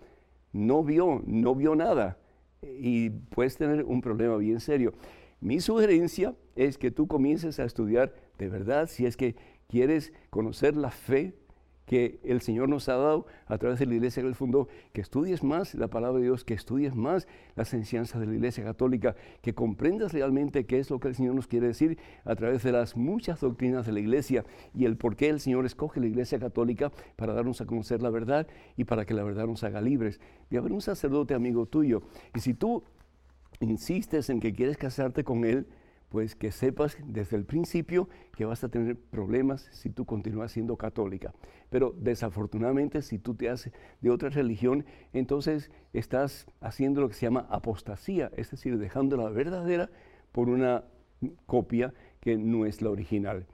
no 0.53 0.83
vio, 0.85 1.23
no 1.27 1.55
vio 1.55 1.75
nada. 1.75 2.19
Y 2.63 3.11
puedes 3.11 3.57
tener 3.57 3.85
un 3.85 4.01
problema 4.01 4.37
bien 4.37 4.61
serio. 4.61 4.93
Mi 5.41 5.61
sugerencia 5.61 6.35
es 6.55 6.77
que 6.77 6.91
tú 6.91 7.07
comiences 7.07 7.59
a 7.59 7.65
estudiar 7.65 8.15
de 8.39 8.49
verdad 8.49 8.89
si 8.89 9.07
es 9.07 9.17
que 9.17 9.37
quieres 9.69 10.13
conocer 10.29 10.77
la 10.77 10.91
fe 10.91 11.35
que 11.91 12.21
el 12.23 12.41
Señor 12.41 12.69
nos 12.69 12.89
ha 12.89 12.95
dado 12.95 13.27
a 13.47 13.59
través 13.59 13.81
de 13.81 13.87
la 13.87 13.95
iglesia 13.95 14.23
que 14.23 14.29
Él 14.29 14.37
que 14.93 15.01
estudies 15.01 15.43
más 15.43 15.75
la 15.75 15.89
palabra 15.89 16.21
de 16.21 16.27
Dios, 16.27 16.45
que 16.45 16.55
estudies 16.55 16.95
más 16.95 17.27
las 17.57 17.75
enseñanzas 17.75 18.21
de 18.21 18.29
la 18.29 18.35
iglesia 18.35 18.63
católica, 18.63 19.17
que 19.43 19.57
comprendas 19.57 20.13
realmente 20.13 20.67
qué 20.67 20.79
es 20.79 20.89
lo 20.89 21.01
que 21.01 21.09
el 21.09 21.17
Señor 21.17 21.35
nos 21.35 21.49
quiere 21.49 21.67
decir 21.67 21.99
a 22.25 22.37
través 22.37 22.63
de 22.63 22.71
las 22.71 22.97
muchas 22.97 23.41
doctrinas 23.41 23.87
de 23.87 23.93
la 23.93 23.99
iglesia 23.99 24.45
y 24.73 24.85
el 24.85 24.97
por 24.97 25.17
qué 25.17 25.31
el 25.31 25.41
Señor 25.41 25.67
escoge 25.67 25.99
la 25.99 26.07
iglesia 26.07 26.39
católica 26.39 26.93
para 27.17 27.33
darnos 27.33 27.61
a 27.61 27.67
conocer 27.67 28.03
la 28.03 28.11
verdad 28.11 28.47
y 28.77 28.85
para 28.85 29.05
que 29.05 29.13
la 29.13 29.25
verdad 29.25 29.49
nos 29.49 29.65
haga 29.65 29.81
libres. 29.81 30.21
Y 30.49 30.59
haber 30.59 30.71
un 30.71 30.83
sacerdote 30.83 31.35
amigo 31.35 31.67
tuyo. 31.67 32.03
Y 32.37 32.39
si 32.39 32.55
tú 32.55 32.85
insistes 33.59 34.31
en 34.31 34.39
que 34.39 34.53
quieres 34.53 34.77
casarte 34.77 35.25
con 35.25 35.45
Él, 35.45 35.67
pues 36.11 36.35
que 36.35 36.51
sepas 36.51 36.99
desde 37.07 37.37
el 37.37 37.45
principio 37.45 38.09
que 38.37 38.45
vas 38.45 38.63
a 38.65 38.69
tener 38.69 38.97
problemas 38.97 39.69
si 39.73 39.91
tú 39.91 40.05
continúas 40.05 40.53
siendo 40.53 40.77
católica. 40.77 41.33
Pero 41.71 41.95
desafortunadamente 41.97 43.01
si 43.01 43.19
tú 43.19 43.35
te 43.35 43.49
haces 43.49 43.73
de 44.01 44.11
otra 44.11 44.29
religión, 44.29 44.85
entonces 45.13 45.71
estás 45.93 46.47
haciendo 46.61 47.01
lo 47.01 47.09
que 47.09 47.15
se 47.15 47.27
llama 47.27 47.47
apostasía, 47.49 48.31
es 48.37 48.51
decir, 48.51 48.77
dejando 48.79 49.17
la 49.17 49.31
verdadera 49.31 49.89
por 50.33 50.49
una 50.49 50.85
copia 51.47 51.95
que 52.19 52.37
no 52.37 52.67
es 52.67 52.83
la 52.83 52.91
original. 52.91 53.47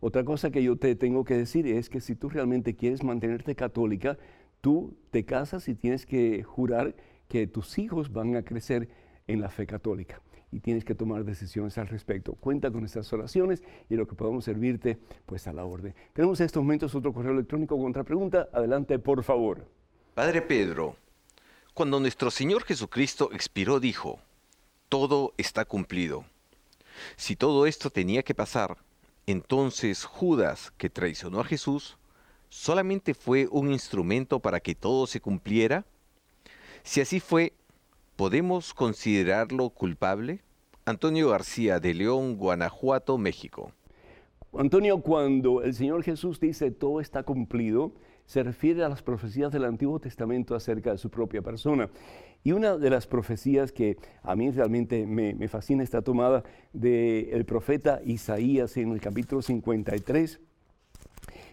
Otra 0.00 0.24
cosa 0.24 0.50
que 0.50 0.62
yo 0.62 0.76
te 0.76 0.94
tengo 0.96 1.24
que 1.24 1.38
decir 1.38 1.66
es 1.66 1.88
que 1.88 2.02
si 2.02 2.14
tú 2.14 2.28
realmente 2.28 2.76
quieres 2.76 3.02
mantenerte 3.02 3.54
católica, 3.54 4.18
tú 4.60 4.94
te 5.10 5.24
casas 5.24 5.68
y 5.68 5.74
tienes 5.74 6.04
que 6.04 6.42
jurar 6.42 6.94
que 7.28 7.46
tus 7.46 7.78
hijos 7.78 8.12
van 8.12 8.36
a 8.36 8.42
crecer 8.42 8.90
en 9.26 9.40
la 9.40 9.48
fe 9.48 9.66
católica 9.66 10.20
y 10.54 10.60
tienes 10.60 10.84
que 10.84 10.94
tomar 10.94 11.24
decisiones 11.24 11.76
al 11.78 11.88
respecto. 11.88 12.34
Cuenta 12.34 12.70
con 12.70 12.84
estas 12.84 13.12
oraciones 13.12 13.64
y 13.90 13.96
lo 13.96 14.06
que 14.06 14.14
podamos 14.14 14.44
servirte, 14.44 14.98
pues 15.26 15.48
a 15.48 15.52
la 15.52 15.64
orden. 15.64 15.94
Tenemos 16.12 16.38
en 16.38 16.46
estos 16.46 16.62
momentos 16.62 16.94
otro 16.94 17.12
correo 17.12 17.32
electrónico 17.32 17.76
con 17.76 17.90
otra 17.90 18.04
pregunta. 18.04 18.48
Adelante, 18.52 19.00
por 19.00 19.24
favor. 19.24 19.66
Padre 20.14 20.42
Pedro, 20.42 20.96
cuando 21.74 21.98
nuestro 21.98 22.30
Señor 22.30 22.62
Jesucristo 22.62 23.30
expiró, 23.32 23.80
dijo, 23.80 24.20
todo 24.88 25.34
está 25.38 25.64
cumplido. 25.64 26.24
Si 27.16 27.34
todo 27.34 27.66
esto 27.66 27.90
tenía 27.90 28.22
que 28.22 28.36
pasar, 28.36 28.76
entonces 29.26 30.04
Judas, 30.04 30.72
que 30.78 30.88
traicionó 30.88 31.40
a 31.40 31.44
Jesús, 31.44 31.98
solamente 32.48 33.14
fue 33.14 33.48
un 33.50 33.72
instrumento 33.72 34.38
para 34.38 34.60
que 34.60 34.76
todo 34.76 35.08
se 35.08 35.20
cumpliera. 35.20 35.84
Si 36.84 37.00
así 37.00 37.18
fue, 37.18 37.54
¿podemos 38.16 38.74
considerarlo 38.74 39.70
culpable? 39.70 40.40
Antonio 40.84 41.30
García 41.30 41.80
de 41.80 41.94
León, 41.94 42.36
Guanajuato, 42.36 43.18
México. 43.18 43.72
Antonio, 44.56 45.00
cuando 45.00 45.62
el 45.62 45.74
Señor 45.74 46.02
Jesús 46.04 46.38
dice 46.38 46.70
todo 46.70 47.00
está 47.00 47.22
cumplido, 47.22 47.92
se 48.26 48.42
refiere 48.42 48.84
a 48.84 48.88
las 48.88 49.02
profecías 49.02 49.52
del 49.52 49.64
Antiguo 49.64 49.98
Testamento 49.98 50.54
acerca 50.54 50.92
de 50.92 50.98
su 50.98 51.10
propia 51.10 51.42
persona. 51.42 51.90
Y 52.42 52.52
una 52.52 52.76
de 52.76 52.90
las 52.90 53.06
profecías 53.06 53.72
que 53.72 53.96
a 54.22 54.36
mí 54.36 54.50
realmente 54.50 55.06
me, 55.06 55.48
fascina 55.48 55.82
está 55.82 56.02
tomada 56.02 56.44
del 56.72 57.44
profeta 57.46 58.00
Isaías 58.04 58.76
en 58.76 58.92
el 58.92 59.00
capítulo 59.00 59.42
53. 59.42 60.40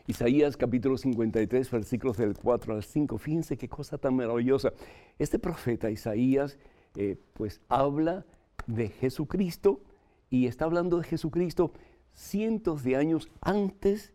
Isaías 0.07 0.57
capítulo 0.57 0.97
53, 0.97 1.69
versículos 1.69 2.17
del 2.17 2.35
4 2.35 2.73
al 2.73 2.83
5. 2.83 3.17
Fíjense 3.17 3.57
qué 3.57 3.69
cosa 3.69 3.97
tan 3.97 4.15
maravillosa. 4.15 4.73
Este 5.19 5.37
profeta 5.37 5.91
Isaías 5.91 6.57
eh, 6.95 7.17
pues 7.33 7.61
habla 7.69 8.25
de 8.67 8.89
Jesucristo 8.89 9.81
y 10.29 10.47
está 10.47 10.65
hablando 10.65 10.97
de 10.97 11.03
Jesucristo 11.03 11.71
cientos 12.13 12.83
de 12.83 12.95
años 12.95 13.29
antes 13.41 14.13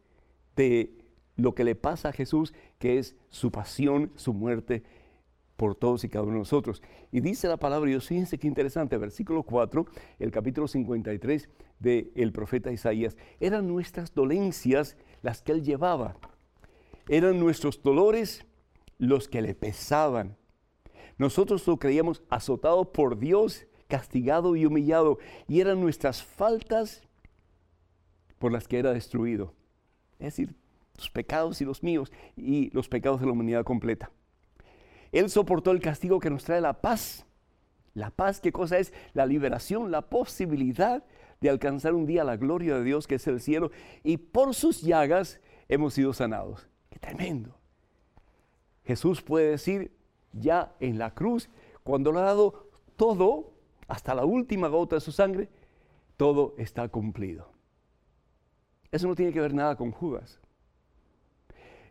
de 0.57 0.93
lo 1.37 1.55
que 1.55 1.65
le 1.65 1.75
pasa 1.75 2.09
a 2.09 2.13
Jesús, 2.13 2.53
que 2.79 2.99
es 2.99 3.15
su 3.29 3.51
pasión, 3.51 4.11
su 4.17 4.33
muerte 4.35 4.83
por 5.57 5.75
todos 5.75 6.05
y 6.05 6.09
cada 6.09 6.25
uno 6.25 6.35
de 6.35 6.39
nosotros. 6.41 6.83
Y 7.13 7.21
dice 7.21 7.49
la 7.49 7.57
palabra 7.57 7.89
Dios, 7.89 8.07
fíjense 8.07 8.39
qué 8.39 8.47
interesante, 8.47 8.97
versículo 8.99 9.43
4, 9.43 9.87
el 10.19 10.31
capítulo 10.31 10.69
53 10.69 11.49
del 11.79 12.33
profeta 12.33 12.73
Isaías, 12.73 13.17
eran 13.41 13.69
nuestras 13.69 14.15
dolencias 14.15 14.97
las 15.27 15.43
que 15.43 15.51
él 15.51 15.65
llevaba, 15.65 16.17
eran 17.09 17.41
nuestros 17.41 17.83
dolores 17.83 18.47
los 18.97 19.27
que 19.27 19.43
le 19.43 19.57
pesaban. 19.57 20.37
Nosotros 21.19 21.67
lo 21.67 21.79
creíamos 21.79 22.23
azotado 22.31 22.93
por 22.93 23.19
Dios, 23.19 23.67
castigado 23.89 24.55
y 24.55 24.67
humillado, 24.67 25.19
y 25.49 25.61
eran 25.61 25.81
nuestras 25.81 26.23
faltas 26.23 27.03
por 28.39 28.53
las 28.53 28.69
que 28.69 28.79
era 28.79 28.93
destruido. 28.93 29.53
Es 30.21 30.37
decir, 30.37 30.55
tus 30.97 31.11
pecados 31.11 31.61
y 31.61 31.65
los 31.65 31.83
míos 31.83 32.13
y 32.37 32.71
los 32.71 32.89
pecados 32.89 33.19
de 33.19 33.27
la 33.27 33.33
humanidad 33.33 33.65
completa. 33.65 34.13
Él 35.11 35.29
soportó 35.29 35.73
el 35.73 35.81
castigo 35.81 36.21
que 36.21 36.31
nos 36.31 36.45
trae 36.45 36.61
la 36.61 36.81
paz. 36.81 37.27
La 37.95 38.11
paz, 38.11 38.41
¿qué 38.41 38.53
cosa 38.53 38.79
es? 38.79 38.93
La 39.13 39.27
liberación, 39.27 39.91
la 39.91 40.03
posibilidad 40.03 41.05
de 41.41 41.51
alcanzar 41.51 41.95
un 41.95 42.07
día 42.07 42.25
la 42.25 42.37
gloria 42.37 42.77
de 42.77 42.85
Dios 42.85 43.07
que 43.07 43.17
es 43.17 43.27
el 43.27 43.41
cielo. 43.41 43.71
Y 44.03 44.17
por 44.17 44.55
sus 44.55 44.83
llagas 44.83 45.41
hemos 45.69 45.95
sido 45.95 46.13
sanados. 46.13 46.69
¡Qué 46.91 46.99
tremendo! 46.99 47.59
Jesús 48.85 49.23
puede 49.23 49.51
decir 49.51 49.93
ya 50.33 50.75
en 50.81 50.99
la 50.99 51.15
cruz, 51.15 51.49
cuando 51.83 52.13
lo 52.13 52.21
ha 52.21 52.25
dado 52.25 52.69
todo, 52.97 53.53
hasta 53.89 54.15
la 54.15 54.25
última 54.25 54.69
gota 54.69 54.97
de 54.97 55.01
su 55.01 55.13
sangre, 55.13 55.49
todo 56.17 56.55
está 56.59 56.89
cumplido. 56.89 57.51
Eso 58.91 59.09
no 59.09 59.15
tiene 59.15 59.33
que 59.33 59.41
ver 59.41 59.55
nada 59.55 59.77
con 59.77 59.91
Judas. 59.91 60.41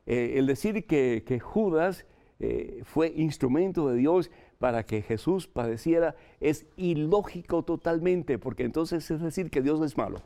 Eh, 0.06 0.34
el 0.38 0.48
decir 0.48 0.86
que, 0.86 1.24
que 1.26 1.40
Judas 1.40 2.06
eh, 2.40 2.82
fue 2.84 3.14
instrumento 3.16 3.90
de 3.90 3.98
Dios 3.98 4.30
para 4.60 4.84
que 4.84 5.02
Jesús 5.02 5.48
padeciera 5.48 6.16
es 6.40 6.66
ilógico 6.78 7.64
totalmente, 7.64 8.40
porque 8.40 8.64
entonces 8.64 9.10
es 9.12 9.22
decir 9.22 9.50
que 9.50 9.62
Dios 9.62 9.82
es 9.82 9.98
malo. 9.98 10.22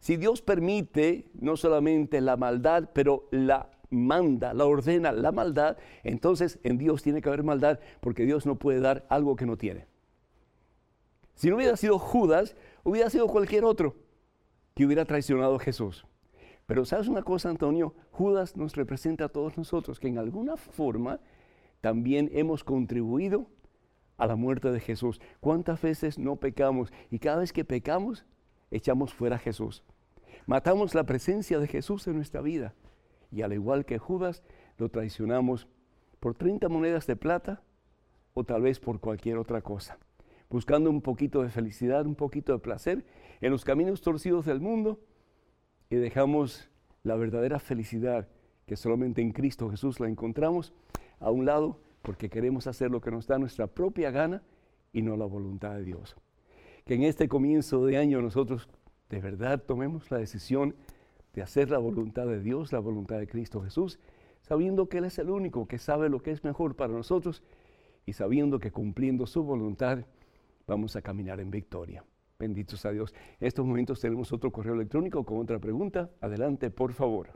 Si 0.00 0.16
Dios 0.16 0.42
permite 0.42 1.24
no 1.34 1.56
solamente 1.56 2.20
la 2.20 2.36
maldad, 2.36 2.90
pero 2.92 3.28
la 3.30 3.70
manda, 3.90 4.52
la 4.52 4.66
ordena 4.66 5.12
la 5.12 5.32
maldad, 5.32 5.78
entonces 6.02 6.58
en 6.62 6.78
Dios 6.78 7.02
tiene 7.02 7.22
que 7.22 7.28
haber 7.28 7.42
maldad, 7.42 7.80
porque 8.00 8.24
Dios 8.24 8.44
no 8.44 8.56
puede 8.56 8.80
dar 8.80 9.06
algo 9.08 9.36
que 9.36 9.46
no 9.46 9.56
tiene. 9.56 9.86
Si 11.34 11.48
no 11.48 11.56
hubiera 11.56 11.76
sido 11.76 11.98
Judas, 11.98 12.54
hubiera 12.82 13.10
sido 13.10 13.26
cualquier 13.28 13.64
otro 13.64 13.96
que 14.74 14.84
hubiera 14.84 15.04
traicionado 15.04 15.56
a 15.56 15.60
Jesús. 15.60 16.04
Pero 16.66 16.84
sabes 16.84 17.08
una 17.08 17.22
cosa, 17.22 17.50
Antonio, 17.50 17.94
Judas 18.10 18.56
nos 18.56 18.74
representa 18.74 19.26
a 19.26 19.28
todos 19.28 19.56
nosotros, 19.58 20.00
que 20.00 20.08
en 20.08 20.18
alguna 20.18 20.56
forma 20.56 21.20
también 21.84 22.30
hemos 22.32 22.64
contribuido 22.64 23.46
a 24.16 24.26
la 24.26 24.36
muerte 24.36 24.72
de 24.72 24.80
Jesús. 24.80 25.20
¿Cuántas 25.40 25.82
veces 25.82 26.18
no 26.18 26.36
pecamos? 26.36 26.90
Y 27.10 27.18
cada 27.18 27.40
vez 27.40 27.52
que 27.52 27.66
pecamos, 27.66 28.24
echamos 28.70 29.12
fuera 29.12 29.36
a 29.36 29.38
Jesús. 29.38 29.84
Matamos 30.46 30.94
la 30.94 31.04
presencia 31.04 31.58
de 31.58 31.68
Jesús 31.68 32.06
en 32.06 32.16
nuestra 32.16 32.40
vida. 32.40 32.72
Y 33.30 33.42
al 33.42 33.52
igual 33.52 33.84
que 33.84 33.98
Judas, 33.98 34.42
lo 34.78 34.88
traicionamos 34.88 35.68
por 36.20 36.34
30 36.34 36.70
monedas 36.70 37.06
de 37.06 37.16
plata 37.16 37.62
o 38.32 38.44
tal 38.44 38.62
vez 38.62 38.80
por 38.80 38.98
cualquier 38.98 39.36
otra 39.36 39.60
cosa. 39.60 39.98
Buscando 40.48 40.88
un 40.88 41.02
poquito 41.02 41.42
de 41.42 41.50
felicidad, 41.50 42.06
un 42.06 42.14
poquito 42.14 42.54
de 42.54 42.60
placer 42.60 43.04
en 43.42 43.50
los 43.50 43.62
caminos 43.62 44.00
torcidos 44.00 44.46
del 44.46 44.62
mundo 44.62 45.00
y 45.90 45.96
dejamos 45.96 46.70
la 47.02 47.16
verdadera 47.16 47.58
felicidad 47.58 48.26
que 48.64 48.76
solamente 48.76 49.20
en 49.20 49.32
Cristo 49.32 49.68
Jesús 49.68 50.00
la 50.00 50.08
encontramos 50.08 50.72
a 51.20 51.30
un 51.30 51.46
lado 51.46 51.80
porque 52.02 52.28
queremos 52.28 52.66
hacer 52.66 52.90
lo 52.90 53.00
que 53.00 53.10
nos 53.10 53.26
da 53.26 53.38
nuestra 53.38 53.66
propia 53.66 54.10
gana 54.10 54.42
y 54.92 55.02
no 55.02 55.16
la 55.16 55.24
voluntad 55.24 55.74
de 55.74 55.84
Dios. 55.84 56.16
Que 56.84 56.94
en 56.94 57.02
este 57.02 57.28
comienzo 57.28 57.84
de 57.86 57.96
año 57.96 58.20
nosotros 58.20 58.68
de 59.08 59.20
verdad 59.20 59.62
tomemos 59.62 60.10
la 60.10 60.18
decisión 60.18 60.74
de 61.32 61.42
hacer 61.42 61.70
la 61.70 61.78
voluntad 61.78 62.26
de 62.26 62.40
Dios, 62.40 62.72
la 62.72 62.78
voluntad 62.78 63.18
de 63.18 63.26
Cristo 63.26 63.62
Jesús, 63.62 63.98
sabiendo 64.42 64.88
que 64.88 64.98
Él 64.98 65.04
es 65.06 65.18
el 65.18 65.30
único 65.30 65.66
que 65.66 65.78
sabe 65.78 66.08
lo 66.08 66.20
que 66.22 66.30
es 66.30 66.44
mejor 66.44 66.76
para 66.76 66.92
nosotros 66.92 67.42
y 68.06 68.12
sabiendo 68.12 68.58
que 68.58 68.70
cumpliendo 68.70 69.26
su 69.26 69.42
voluntad 69.42 70.04
vamos 70.66 70.96
a 70.96 71.02
caminar 71.02 71.40
en 71.40 71.50
victoria. 71.50 72.04
Benditos 72.38 72.84
a 72.84 72.90
Dios. 72.90 73.14
En 73.40 73.46
estos 73.46 73.64
momentos 73.64 74.00
tenemos 74.00 74.32
otro 74.32 74.50
correo 74.50 74.74
electrónico 74.74 75.24
con 75.24 75.38
otra 75.38 75.58
pregunta. 75.58 76.10
Adelante, 76.20 76.70
por 76.70 76.92
favor. 76.92 77.30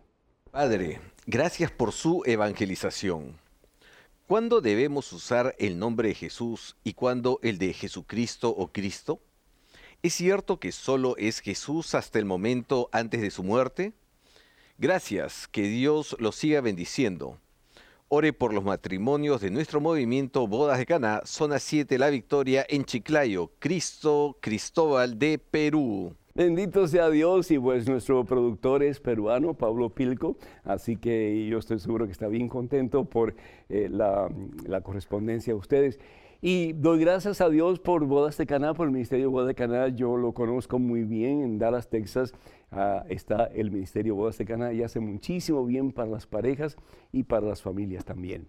Padre, 0.51 1.01
gracias 1.27 1.71
por 1.71 1.93
su 1.93 2.23
evangelización. 2.27 3.48
¿Cuándo 4.29 4.61
debemos 4.61 5.11
usar 5.14 5.57
el 5.59 5.79
nombre 5.79 6.11
de 6.11 6.14
Jesús 6.14 6.77
y 6.85 6.93
cuándo 6.93 7.41
el 7.43 7.57
de 7.57 7.73
Jesucristo 7.73 8.51
o 8.51 8.71
Cristo? 8.71 9.23
¿Es 10.03 10.12
cierto 10.12 10.61
que 10.61 10.71
solo 10.71 11.17
es 11.17 11.41
Jesús 11.41 11.95
hasta 11.95 12.19
el 12.19 12.27
momento 12.27 12.91
antes 12.93 13.23
de 13.23 13.31
su 13.31 13.43
muerte? 13.43 13.95
Gracias, 14.77 15.49
que 15.49 15.62
Dios 15.62 16.14
los 16.19 16.37
siga 16.37 16.61
bendiciendo. 16.61 17.38
Ore 18.09 18.35
por 18.35 18.53
los 18.53 18.64
matrimonios 18.64 19.41
de 19.41 19.51
nuestro 19.51 19.81
movimiento 19.81 20.47
Bodas 20.47 20.77
de 20.77 20.85
Cana, 20.85 21.23
zona 21.25 21.59
7 21.59 21.97
La 21.97 22.11
Victoria 22.11 22.67
en 22.69 22.85
Chiclayo, 22.85 23.53
Cristo 23.59 24.37
Cristóbal 24.43 25.19
de 25.19 25.38
Perú. 25.38 26.14
Bendito 26.38 26.87
sea 26.87 27.11
Dios 27.11 27.51
y 27.51 27.59
pues 27.59 27.88
nuestro 27.88 28.24
productor 28.24 28.85
es 28.85 29.01
peruano, 29.01 29.55
Pablo 29.55 29.90
Pilco, 29.90 30.37
así 30.62 30.96
que 30.96 31.48
yo 31.48 31.59
estoy 31.59 31.81
seguro 31.81 32.07
que 32.07 32.12
está 32.12 32.29
bien 32.29 32.48
contento 32.48 33.07
por 33.07 33.35
eh, 33.68 33.88
la, 33.90 34.31
correspondencia 34.85 35.53
de 35.53 35.59
ustedes. 35.59 35.98
Y 36.40 36.74
doy 36.74 37.01
gracias 37.01 37.40
a 37.40 37.48
Dios 37.48 37.81
por 37.81 38.05
Bodas 38.05 38.38
de 38.38 38.46
Caná, 38.46 38.72
por 38.72 38.87
el 38.87 38.92
Ministerio 38.92 39.33
Bodas 39.33 39.48
de 39.48 39.57
Caná. 39.57 39.88
Yo 39.88 40.16
lo 40.16 40.33
conozco 40.33 40.79
muy 40.79 41.03
bien 41.03 41.42
en 41.42 41.59
Dallas, 41.59 41.90
Texas. 41.90 42.33
Ah, 42.70 43.05
está 43.09 43.46
el 43.46 43.72
Ministerio 43.72 44.14
Bodas 44.14 44.38
de 44.38 44.44
Caná 44.44 44.72
y 44.72 44.85
hace 44.85 45.01
muchísimo 45.01 45.66
bien 45.66 45.90
para 45.90 46.09
las 46.09 46.29
parejas 46.29 46.77
y 47.11 47.24
para 47.24 47.48
las 47.48 47.62
familias 47.62 48.05
también. 48.05 48.46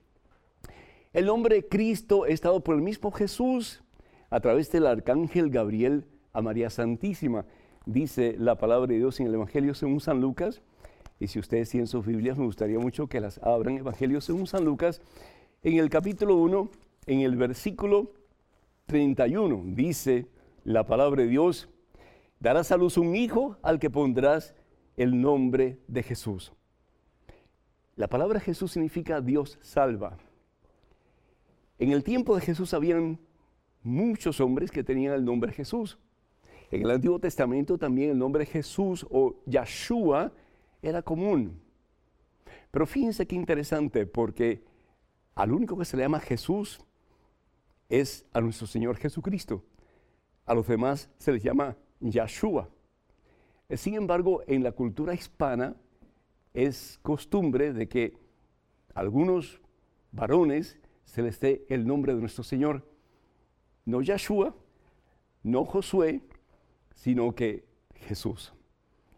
El 1.12 1.26
nombre 1.26 1.56
de 1.56 1.68
Cristo 1.68 2.26
ha 2.26 2.28
estado 2.28 2.64
por 2.64 2.76
el 2.76 2.84
mismo 2.84 3.10
Jesús 3.10 3.84
a 4.30 4.40
través 4.42 4.72
del 4.72 4.86
arcángel 4.86 5.50
Gabriel 5.50 6.06
a 6.34 6.44
María 6.44 6.70
Santísima 6.70 7.46
dice 7.86 8.36
la 8.38 8.56
palabra 8.56 8.88
de 8.88 8.98
Dios 8.98 9.20
en 9.20 9.28
el 9.28 9.36
Evangelio 9.36 9.74
según 9.74 10.00
San 10.00 10.22
Lucas. 10.22 10.62
Y 11.20 11.28
si 11.28 11.40
ustedes 11.40 11.70
tienen 11.70 11.88
sus 11.88 12.06
Biblias, 12.06 12.38
me 12.38 12.46
gustaría 12.46 12.80
mucho 12.80 13.08
que 13.08 13.20
las 13.20 13.38
abran. 13.40 13.78
Evangelio 13.78 14.22
según 14.22 14.48
San 14.48 14.64
Lucas, 14.66 15.02
en 15.64 15.78
el 15.78 15.90
capítulo 15.90 16.36
1, 16.38 16.70
en 17.08 17.22
el 17.22 17.36
versículo 17.36 18.14
31, 18.86 19.64
dice 19.66 20.28
la 20.64 20.86
palabra 20.86 21.24
de 21.24 21.28
Dios, 21.28 21.68
darás 22.40 22.72
a 22.72 22.78
luz 22.78 22.98
un 22.98 23.16
hijo 23.16 23.58
al 23.62 23.80
que 23.80 23.90
pondrás 23.90 24.56
el 24.96 25.20
nombre 25.20 25.80
de 25.88 26.04
Jesús. 26.04 26.54
La 27.96 28.08
palabra 28.08 28.40
Jesús 28.40 28.72
significa 28.72 29.20
Dios 29.20 29.60
salva. 29.62 30.18
En 31.80 31.92
el 31.92 32.04
tiempo 32.04 32.36
de 32.36 32.42
Jesús 32.42 32.74
habían 32.74 33.20
muchos 33.84 34.40
hombres 34.40 34.72
que 34.72 34.84
tenían 34.84 35.14
el 35.14 35.26
nombre 35.26 35.52
Jesús. 35.52 35.98
En 36.72 36.84
el 36.84 36.92
Antiguo 36.92 37.20
Testamento 37.20 37.78
también 37.78 38.12
el 38.12 38.18
nombre 38.18 38.46
Jesús 38.46 39.06
o 39.10 39.36
Yahshua 39.46 40.32
era 40.82 41.02
común. 41.02 41.60
Pero 42.72 42.86
fíjense 42.86 43.26
qué 43.26 43.36
interesante, 43.36 44.06
porque 44.06 44.64
al 45.34 45.52
único 45.52 45.78
que 45.78 45.86
se 45.86 45.98
le 45.98 46.04
llama 46.04 46.20
Jesús 46.20 46.80
es 47.90 48.26
a 48.34 48.42
nuestro 48.42 48.68
Señor 48.68 48.98
Jesucristo. 48.98 49.64
A 50.46 50.54
los 50.54 50.68
demás 50.68 51.10
se 51.18 51.32
les 51.32 51.42
llama 51.42 51.76
Yahshua. 52.00 52.70
Sin 53.72 53.96
embargo, 53.96 54.44
en 54.48 54.64
la 54.64 54.72
cultura 54.72 55.14
hispana 55.14 55.76
es 56.54 57.00
costumbre 57.02 57.74
de 57.74 57.88
que 57.88 58.18
algunos 58.94 59.62
varones 60.12 60.78
se 61.06 61.22
les 61.22 61.40
dé 61.40 61.66
el 61.70 61.88
nombre 61.88 62.14
de 62.14 62.22
nuestro 62.22 62.44
Señor. 62.44 62.88
No 63.86 64.02
Yahshua, 64.02 64.56
no 65.44 65.66
Josué, 65.66 66.22
sino 66.94 67.34
que 67.34 67.66
Jesús. 67.96 68.54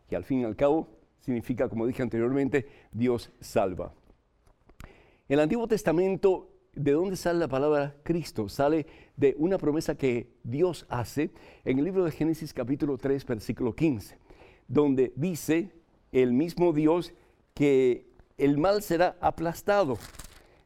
Y 0.10 0.16
al 0.16 0.24
fin 0.24 0.42
y 0.42 0.44
al 0.44 0.56
cabo 0.56 0.88
significa, 1.20 1.70
como 1.70 1.88
dije 1.88 2.02
anteriormente, 2.02 2.68
Dios 2.92 3.32
salva. 3.40 3.94
El 5.30 5.40
Antiguo 5.40 5.68
Testamento, 5.68 6.50
¿de 6.74 6.92
dónde 6.92 7.16
sale 7.16 7.40
la 7.40 7.48
palabra 7.48 7.96
Cristo? 8.04 8.50
Sale 8.50 8.86
de 9.16 9.36
una 9.38 9.58
promesa 9.58 9.96
que 9.96 10.34
Dios 10.44 10.86
hace 10.90 11.32
en 11.64 11.80
el 11.80 11.86
libro 11.86 12.04
de 12.04 12.12
Génesis 12.12 12.54
capítulo 12.54 12.98
3, 12.98 13.26
versículo 13.26 13.74
15, 13.74 14.18
donde 14.68 15.14
dice 15.16 15.72
el 16.12 16.34
mismo 16.34 16.74
Dios 16.74 17.14
que 17.54 18.08
el 18.38 18.58
mal 18.58 18.82
será 18.82 19.18
aplastado. 19.22 19.98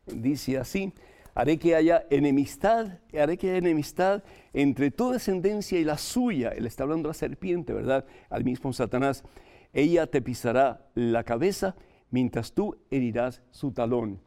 Dice 0.08 0.58
así, 0.58 0.94
haré 1.36 1.60
que 1.60 1.76
haya 1.76 2.06
enemistad, 2.10 3.00
haré 3.14 3.38
que 3.38 3.50
haya 3.50 3.58
enemistad 3.58 4.24
entre 4.54 4.90
tu 4.90 5.12
descendencia 5.12 5.78
y 5.78 5.84
la 5.84 5.98
suya. 5.98 6.50
Él 6.50 6.66
está 6.66 6.84
hablando 6.84 7.10
de 7.10 7.12
la 7.12 7.14
serpiente, 7.14 7.74
¿verdad? 7.74 8.06
Al 8.30 8.44
mismo 8.44 8.74
Satanás. 8.74 9.24
Ella 9.74 10.08
te 10.08 10.22
pisará 10.22 10.88
la 10.96 11.24
cabeza 11.24 11.76
mientras 12.10 12.54
tú 12.54 12.78
herirás 12.90 13.42
su 13.52 13.72
talón. 13.72 14.22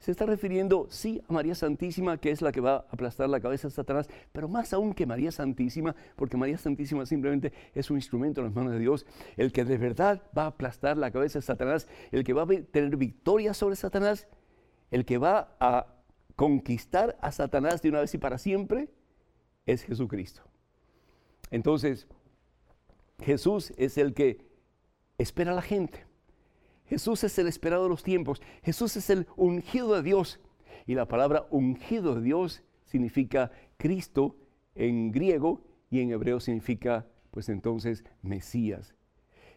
Se 0.00 0.10
está 0.12 0.26
refiriendo, 0.26 0.86
sí, 0.90 1.22
a 1.28 1.32
María 1.32 1.54
Santísima, 1.54 2.18
que 2.18 2.30
es 2.30 2.40
la 2.40 2.52
que 2.52 2.60
va 2.60 2.74
a 2.74 2.84
aplastar 2.90 3.28
la 3.28 3.40
cabeza 3.40 3.68
de 3.68 3.74
Satanás, 3.74 4.08
pero 4.32 4.48
más 4.48 4.72
aún 4.72 4.94
que 4.94 5.06
María 5.06 5.32
Santísima, 5.32 5.94
porque 6.14 6.36
María 6.36 6.56
Santísima 6.58 7.04
simplemente 7.04 7.52
es 7.74 7.90
un 7.90 7.96
instrumento 7.96 8.40
en 8.40 8.46
las 8.46 8.54
manos 8.54 8.72
de 8.72 8.78
Dios, 8.78 9.06
el 9.36 9.50
que 9.50 9.64
de 9.64 9.76
verdad 9.76 10.22
va 10.36 10.44
a 10.44 10.46
aplastar 10.46 10.96
la 10.96 11.10
cabeza 11.10 11.40
de 11.40 11.42
Satanás, 11.42 11.88
el 12.12 12.22
que 12.22 12.32
va 12.32 12.42
a 12.42 12.46
tener 12.46 12.96
victoria 12.96 13.54
sobre 13.54 13.74
Satanás, 13.74 14.28
el 14.92 15.04
que 15.04 15.18
va 15.18 15.56
a 15.58 15.97
conquistar 16.38 17.18
a 17.20 17.32
Satanás 17.32 17.82
de 17.82 17.88
una 17.88 17.98
vez 17.98 18.14
y 18.14 18.18
para 18.18 18.38
siempre, 18.38 18.88
es 19.66 19.82
Jesucristo. 19.82 20.42
Entonces, 21.50 22.06
Jesús 23.18 23.72
es 23.76 23.98
el 23.98 24.14
que 24.14 24.46
espera 25.18 25.50
a 25.50 25.56
la 25.56 25.62
gente. 25.62 26.06
Jesús 26.86 27.24
es 27.24 27.36
el 27.40 27.48
esperado 27.48 27.82
de 27.82 27.88
los 27.88 28.04
tiempos. 28.04 28.40
Jesús 28.62 28.96
es 28.96 29.10
el 29.10 29.26
ungido 29.34 29.96
de 29.96 30.02
Dios. 30.04 30.38
Y 30.86 30.94
la 30.94 31.08
palabra 31.08 31.48
ungido 31.50 32.14
de 32.14 32.22
Dios 32.22 32.62
significa 32.84 33.50
Cristo 33.76 34.36
en 34.76 35.10
griego 35.10 35.64
y 35.90 36.02
en 36.02 36.12
hebreo 36.12 36.38
significa, 36.38 37.08
pues 37.32 37.48
entonces, 37.48 38.04
Mesías. 38.22 38.94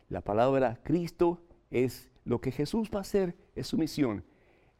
La 0.09 0.21
palabra 0.21 0.79
Cristo 0.81 1.43
es 1.69 2.09
lo 2.25 2.41
que 2.41 2.51
Jesús 2.51 2.89
va 2.91 2.97
a 2.97 3.01
hacer, 3.01 3.35
es 3.53 3.67
su 3.67 3.77
misión. 3.77 4.23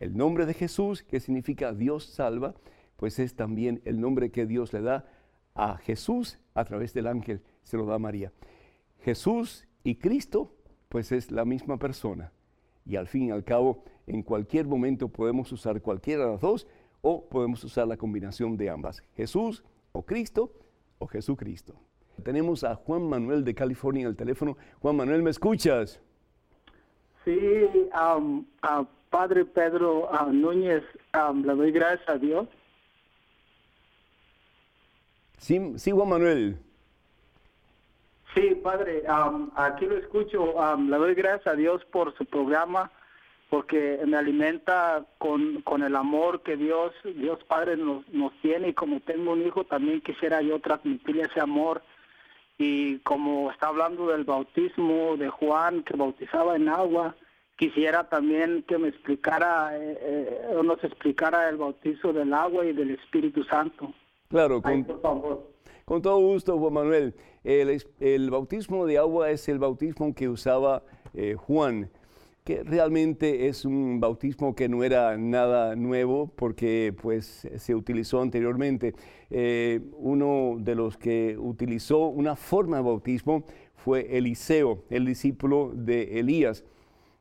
El 0.02 0.18
nombre 0.18 0.48
de 0.48 0.56
Jesús, 0.56 1.04
que 1.04 1.20
significa 1.20 1.74
Dios 1.74 2.06
salva, 2.06 2.56
pues 2.98 3.20
es 3.20 3.36
también 3.36 3.84
el 3.86 4.02
nombre 4.02 4.32
que 4.32 4.48
Dios 4.48 4.74
le 4.74 4.82
da 4.82 5.06
a 5.54 5.78
Jesús 5.78 6.40
a 6.56 6.66
través 6.66 6.96
del 6.96 7.06
ángel, 7.06 7.44
se 7.62 7.78
lo 7.78 7.86
da 7.86 8.00
María. 8.00 8.34
Jesús 9.04 9.68
y 9.84 9.98
Cristo, 9.98 10.56
pues 10.90 11.12
es 11.12 11.30
la 11.30 11.46
misma 11.46 11.78
persona 11.78 12.32
y 12.84 12.96
al 12.96 13.08
fin 13.08 13.28
y 13.28 13.32
al 13.32 13.44
cabo 13.44 13.84
en 14.08 14.24
cualquier 14.24 14.66
momento 14.66 15.08
podemos 15.08 15.52
usar 15.52 15.80
cualquiera 15.84 16.26
de 16.26 16.32
las 16.32 16.42
dos 16.42 16.68
o 17.04 17.30
podemos 17.30 17.64
usar 17.64 17.88
la 17.88 17.96
combinación 17.96 18.58
de 18.58 18.72
ambas, 18.72 19.04
Jesús 19.16 19.64
o 19.92 20.02
Cristo 20.02 20.52
o 20.98 21.06
Jesucristo. 21.06 21.76
Tenemos 22.24 22.64
a 22.64 22.74
Juan 22.74 23.08
Manuel 23.08 23.44
de 23.44 23.54
California 23.54 24.02
en 24.02 24.08
el 24.08 24.16
teléfono. 24.16 24.58
Juan 24.80 24.96
Manuel, 24.96 25.22
¿me 25.22 25.30
escuchas? 25.30 26.02
Sí, 27.24 27.68
Padre 29.12 29.44
Pedro 29.44 30.10
Núñez, 30.32 30.84
le 31.14 31.54
doy 31.54 31.72
gracias 31.72 32.10
a 32.10 32.18
Dios. 32.18 32.48
Sí, 35.38 35.74
sí 35.76 35.92
Juan 35.92 36.10
Manuel. 36.10 36.58
Sí, 38.34 38.56
padre, 38.64 39.04
aquí 39.56 39.86
lo 39.86 39.98
escucho. 39.98 40.56
le 40.78 40.98
doy 40.98 41.14
gracias 41.14 41.48
a 41.48 41.58
Dios 41.58 41.84
por 41.92 42.16
su 42.18 42.26
programa, 42.26 42.90
porque 43.50 44.00
me 44.06 44.16
alimenta 44.16 45.06
con, 45.18 45.62
con 45.64 45.84
el 45.84 45.98
amor 45.98 46.42
que 46.42 46.56
Dios, 46.56 46.94
Dios 47.04 47.44
Padre 47.44 47.76
nos, 47.76 48.08
nos 48.10 48.32
tiene. 48.42 48.70
Y 48.70 48.74
como 48.74 49.02
tengo 49.02 49.34
un 49.34 49.46
hijo, 49.46 49.66
también 49.66 50.00
quisiera 50.00 50.42
yo 50.42 50.62
transmitirle 50.62 51.24
ese 51.24 51.42
amor. 51.42 51.82
Y 52.58 53.00
como 53.00 53.52
está 53.52 53.68
hablando 53.68 54.08
del 54.08 54.24
bautismo 54.24 55.18
de 55.18 55.28
Juan, 55.28 55.84
que 55.84 55.98
bautizaba 55.98 56.56
en 56.56 56.70
agua, 56.70 57.14
quisiera 57.62 58.10
también 58.10 58.64
que 58.68 58.80
me 58.80 58.88
explicara, 58.88 59.78
eh, 59.78 59.96
eh, 60.02 60.56
o 60.58 60.64
nos 60.64 60.84
explicara 60.84 61.48
el 61.48 61.58
bautizo 61.58 62.12
del 62.12 62.34
agua 62.34 62.66
y 62.66 62.74
del 62.74 62.90
Espíritu 62.90 63.44
Santo. 63.44 63.94
Claro, 64.30 64.64
con, 64.64 64.84
por 64.84 65.00
favor. 65.00 65.52
con 65.86 66.02
todo 66.02 66.18
gusto, 66.18 66.58
Juan 66.58 66.74
Manuel. 66.74 67.14
El, 67.44 68.32
bautismo 68.32 68.88
de 68.88 68.98
agua 68.98 69.30
es 69.30 69.48
el 69.48 69.60
bautismo 69.60 70.16
que 70.16 70.28
usaba 70.28 70.82
eh, 71.14 71.36
Juan, 71.36 71.92
que 72.44 72.64
realmente 72.64 73.48
es 73.48 73.64
un 73.64 74.00
bautismo 74.00 74.56
que 74.56 74.68
no 74.68 74.84
era 74.84 75.16
nada 75.18 75.76
nuevo 75.76 76.32
porque 76.36 76.96
pues 77.00 77.48
se 77.56 77.76
utilizó 77.76 78.24
anteriormente. 78.24 78.96
Eh, 79.30 79.82
uno 79.98 80.56
de 80.58 80.74
los 80.74 80.98
que 80.98 81.38
utilizó 81.38 82.08
una 82.08 82.36
forma 82.36 82.78
de 82.78 82.84
bautismo 82.84 83.44
fue 83.76 84.18
Eliseo, 84.18 84.84
el 84.90 85.06
discípulo 85.06 85.72
de 85.76 86.20
Elías 86.20 86.66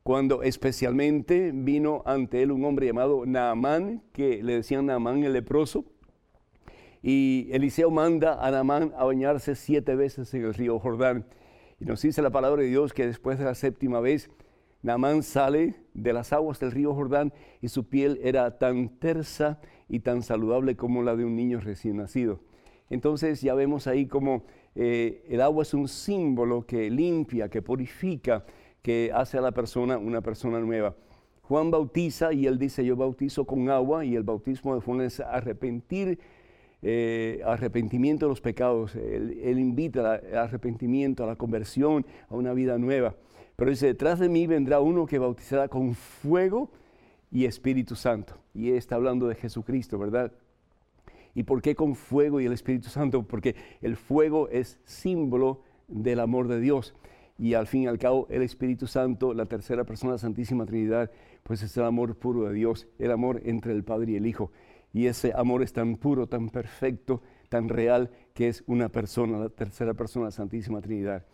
cuando 0.02 0.42
especialmente 0.42 1.52
vino 1.54 2.02
ante 2.06 2.42
él 2.42 2.52
un 2.52 2.64
hombre 2.64 2.86
llamado 2.86 3.26
Naamán, 3.26 4.02
que 4.12 4.42
le 4.42 4.54
decían 4.54 4.86
Naamán 4.86 5.22
el 5.24 5.32
leproso, 5.32 5.84
y 7.02 7.48
Eliseo 7.52 7.90
manda 7.90 8.44
a 8.44 8.50
Naamán 8.50 8.92
a 8.96 9.04
bañarse 9.04 9.54
siete 9.54 9.94
veces 9.94 10.32
en 10.34 10.44
el 10.44 10.54
río 10.54 10.78
Jordán. 10.78 11.26
Y 11.80 11.84
nos 11.84 12.02
dice 12.02 12.20
la 12.20 12.30
palabra 12.30 12.62
de 12.62 12.68
Dios 12.68 12.92
que 12.92 13.06
después 13.06 13.38
de 13.38 13.44
la 13.44 13.54
séptima 13.54 14.00
vez, 14.00 14.30
Naamán 14.82 15.22
sale 15.22 15.76
de 15.94 16.12
las 16.12 16.32
aguas 16.32 16.58
del 16.60 16.72
río 16.72 16.94
Jordán 16.94 17.32
y 17.60 17.68
su 17.68 17.88
piel 17.88 18.18
era 18.22 18.58
tan 18.58 18.98
tersa 18.98 19.60
y 19.88 20.00
tan 20.00 20.22
saludable 20.22 20.76
como 20.76 21.02
la 21.02 21.16
de 21.16 21.24
un 21.24 21.36
niño 21.36 21.60
recién 21.60 21.96
nacido. 21.96 22.40
Entonces 22.88 23.40
ya 23.40 23.54
vemos 23.54 23.86
ahí 23.86 24.06
como 24.06 24.44
eh, 24.74 25.24
el 25.28 25.40
agua 25.40 25.62
es 25.62 25.74
un 25.74 25.88
símbolo 25.88 26.66
que 26.66 26.90
limpia, 26.90 27.48
que 27.48 27.62
purifica, 27.62 28.44
que 28.82 29.10
hace 29.14 29.38
a 29.38 29.40
la 29.40 29.52
persona 29.52 29.98
una 29.98 30.20
persona 30.20 30.60
nueva. 30.60 30.94
Juan 31.42 31.70
bautiza 31.70 32.32
y 32.32 32.46
él 32.46 32.58
dice, 32.58 32.84
yo 32.84 32.96
bautizo 32.96 33.44
con 33.44 33.68
agua 33.70 34.04
y 34.04 34.14
el 34.14 34.22
bautismo 34.22 34.74
de 34.74 34.80
Juan 34.80 35.00
es 35.00 35.20
arrepentir 35.20 36.18
eh, 36.82 37.42
arrepentimiento 37.44 38.26
de 38.26 38.30
los 38.30 38.40
pecados. 38.40 38.94
Él, 38.94 39.58
invita 39.58 40.14
al 40.14 40.36
arrepentimiento, 40.36 41.24
a 41.24 41.26
la 41.26 41.36
conversión, 41.36 42.06
a 42.28 42.34
una 42.34 42.54
vida 42.54 42.78
nueva. 42.78 43.14
Pero 43.56 43.70
dice, 43.70 43.86
detrás 43.86 44.18
de 44.18 44.28
mí 44.28 44.46
vendrá 44.46 44.80
uno 44.80 45.04
que 45.04 45.18
bautizará 45.18 45.68
con 45.68 45.94
fuego 45.94 46.70
y 47.30 47.44
Espíritu 47.44 47.96
Santo. 47.96 48.38
Y 48.54 48.70
está 48.70 48.94
hablando 48.94 49.28
de 49.28 49.34
Jesucristo, 49.34 49.98
¿verdad? 49.98 50.32
¿Y 51.34 51.42
por 51.42 51.60
qué 51.60 51.74
con 51.74 51.94
fuego 51.94 52.40
y 52.40 52.46
el 52.46 52.52
Espíritu 52.52 52.88
Santo? 52.88 53.22
Porque 53.24 53.54
el 53.82 53.96
fuego 53.96 54.48
es 54.48 54.78
símbolo 54.84 55.60
del 55.86 56.20
amor 56.20 56.48
de 56.48 56.60
Dios. 56.60 56.94
Y 57.40 57.54
al 57.54 57.66
fin 57.66 57.84
y 57.84 57.86
al 57.86 57.98
cabo, 57.98 58.26
el 58.28 58.42
Espíritu 58.42 58.86
Santo, 58.86 59.32
la 59.32 59.46
tercera 59.46 59.84
persona 59.84 60.12
de 60.12 60.16
la 60.16 60.18
Santísima 60.18 60.66
Trinidad, 60.66 61.10
pues 61.42 61.62
es 61.62 61.74
el 61.78 61.84
amor 61.84 62.14
puro 62.14 62.42
de 62.46 62.52
Dios, 62.52 62.86
el 62.98 63.10
amor 63.10 63.40
entre 63.46 63.72
el 63.72 63.82
Padre 63.82 64.12
y 64.12 64.16
el 64.16 64.26
Hijo. 64.26 64.52
Y 64.92 65.06
ese 65.06 65.32
amor 65.34 65.62
es 65.62 65.72
tan 65.72 65.96
puro, 65.96 66.26
tan 66.26 66.50
perfecto, 66.50 67.22
tan 67.48 67.70
real, 67.70 68.10
que 68.34 68.48
es 68.48 68.62
una 68.66 68.90
persona, 68.90 69.38
la 69.38 69.48
tercera 69.48 69.94
persona, 69.94 70.26
la 70.26 70.32
Santísima 70.32 70.82
Trinidad. 70.82 71.24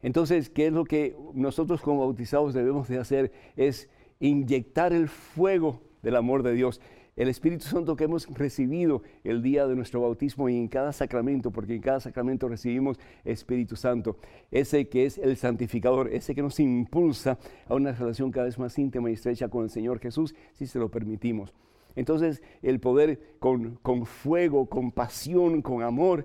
Entonces, 0.00 0.48
¿qué 0.48 0.68
es 0.68 0.72
lo 0.72 0.84
que 0.84 1.16
nosotros 1.34 1.80
como 1.80 2.02
bautizados 2.02 2.54
debemos 2.54 2.86
de 2.86 2.98
hacer? 2.98 3.32
Es 3.56 3.90
inyectar 4.20 4.92
el 4.92 5.08
fuego 5.08 5.80
del 6.02 6.14
amor 6.14 6.44
de 6.44 6.52
Dios. 6.52 6.80
El 7.18 7.26
Espíritu 7.26 7.64
Santo 7.64 7.96
que 7.96 8.04
hemos 8.04 8.28
recibido 8.28 9.02
el 9.24 9.42
día 9.42 9.66
de 9.66 9.74
nuestro 9.74 10.02
bautismo 10.02 10.48
y 10.48 10.56
en 10.56 10.68
cada 10.68 10.92
sacramento, 10.92 11.50
porque 11.50 11.74
en 11.74 11.82
cada 11.82 11.98
sacramento 11.98 12.46
recibimos 12.46 13.00
Espíritu 13.24 13.74
Santo, 13.74 14.18
ese 14.52 14.88
que 14.88 15.04
es 15.04 15.18
el 15.18 15.36
santificador, 15.36 16.14
ese 16.14 16.32
que 16.36 16.42
nos 16.42 16.60
impulsa 16.60 17.36
a 17.66 17.74
una 17.74 17.90
relación 17.90 18.30
cada 18.30 18.46
vez 18.46 18.56
más 18.56 18.78
íntima 18.78 19.10
y 19.10 19.14
estrecha 19.14 19.48
con 19.48 19.64
el 19.64 19.70
Señor 19.70 19.98
Jesús, 19.98 20.32
si 20.52 20.68
se 20.68 20.78
lo 20.78 20.92
permitimos. 20.92 21.52
Entonces, 21.96 22.40
el 22.62 22.78
poder 22.78 23.34
con, 23.40 24.06
fuego, 24.06 24.66
con 24.66 24.92
pasión, 24.92 25.60
con 25.60 25.82
amor, 25.82 26.24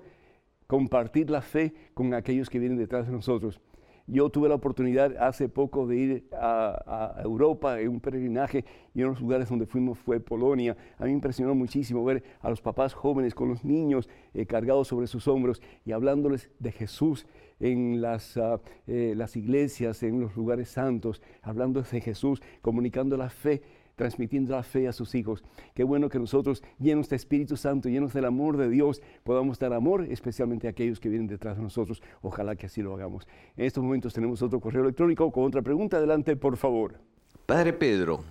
compartir 0.68 1.32
la 1.32 1.42
fe 1.42 1.74
con 1.96 2.14
aquellos 2.14 2.52
que 2.52 2.60
vienen 2.60 2.78
detrás 2.78 3.08
de 3.08 3.14
nosotros. 3.14 3.60
Yo 4.06 4.30
tuve 4.30 4.50
la 4.50 4.56
oportunidad 4.56 5.16
hace 5.18 5.48
poco 5.48 5.88
de 5.88 5.96
ir 5.96 6.28
a, 6.34 7.22
Europa 7.24 7.80
en 7.80 7.88
un 7.88 8.00
peregrinaje 8.02 8.66
y 8.94 9.02
uno 9.02 9.10
de 9.10 9.14
los 9.14 9.22
lugares 9.22 9.50
donde 9.50 9.66
fuimos 9.66 9.98
fue 9.98 10.20
Polonia. 10.20 10.76
A 10.98 11.04
mí 11.04 11.10
me 11.10 11.14
impresionó 11.14 11.56
muchísimo 11.56 12.04
ver 12.04 12.22
a 12.42 12.50
los 12.50 12.62
papás 12.62 12.94
jóvenes 12.94 13.34
con 13.34 13.48
los 13.48 13.64
niños 13.64 14.10
eh, 14.34 14.46
cargados 14.46 14.90
sobre 14.90 15.08
sus 15.08 15.28
hombros 15.28 15.62
y 15.86 15.94
hablándoles 15.94 16.50
de 16.60 16.72
Jesús 16.74 17.26
en 17.62 18.02
las, 18.02 18.36
ah, 18.36 18.60
eh, 18.88 19.14
las 19.16 19.38
iglesias, 19.38 20.04
en 20.04 20.20
los 20.20 20.36
lugares 20.36 20.68
santos, 20.70 21.22
hablando 21.42 21.82
de 21.82 22.02
Jesús, 22.02 22.42
comunicando 22.62 23.16
la 23.16 23.30
fe 23.30 23.62
transmitiendo 23.96 24.56
la 24.56 24.64
fe 24.64 24.88
a 24.88 24.94
sus 24.94 25.16
hijos. 25.16 25.44
Qué 25.74 25.84
bueno 25.84 26.10
que 26.10 26.20
nosotros, 26.20 26.64
llenos 26.80 27.10
de 27.10 27.16
Espíritu 27.16 27.58
Santo, 27.58 27.90
llenos 27.90 28.14
del 28.14 28.26
amor 28.26 28.58
de 28.58 28.70
Dios, 28.70 29.02
podamos 29.24 29.60
dar 29.60 29.74
amor, 29.74 30.06
especialmente 30.10 30.68
a 30.68 30.72
aquellos 30.72 31.00
que 31.00 31.10
vienen 31.10 31.28
detrás 31.28 31.58
de 31.58 31.64
nosotros. 31.64 32.02
Ojalá 32.22 32.56
que 32.56 32.66
así 32.68 32.82
lo 32.82 32.94
hagamos. 32.94 33.28
En 33.56 33.66
estos 33.66 33.84
momentos 33.84 34.14
tenemos 34.14 34.42
otro 34.42 34.60
correo 34.60 34.84
electrónico 34.84 35.32
con 35.32 35.46
otra 35.46 35.62
pregunta. 35.62 35.98
Adelante, 35.98 36.36
por 36.36 36.58
favor. 36.58 37.00
Padre 37.46 37.74
Pedro, 37.74 38.24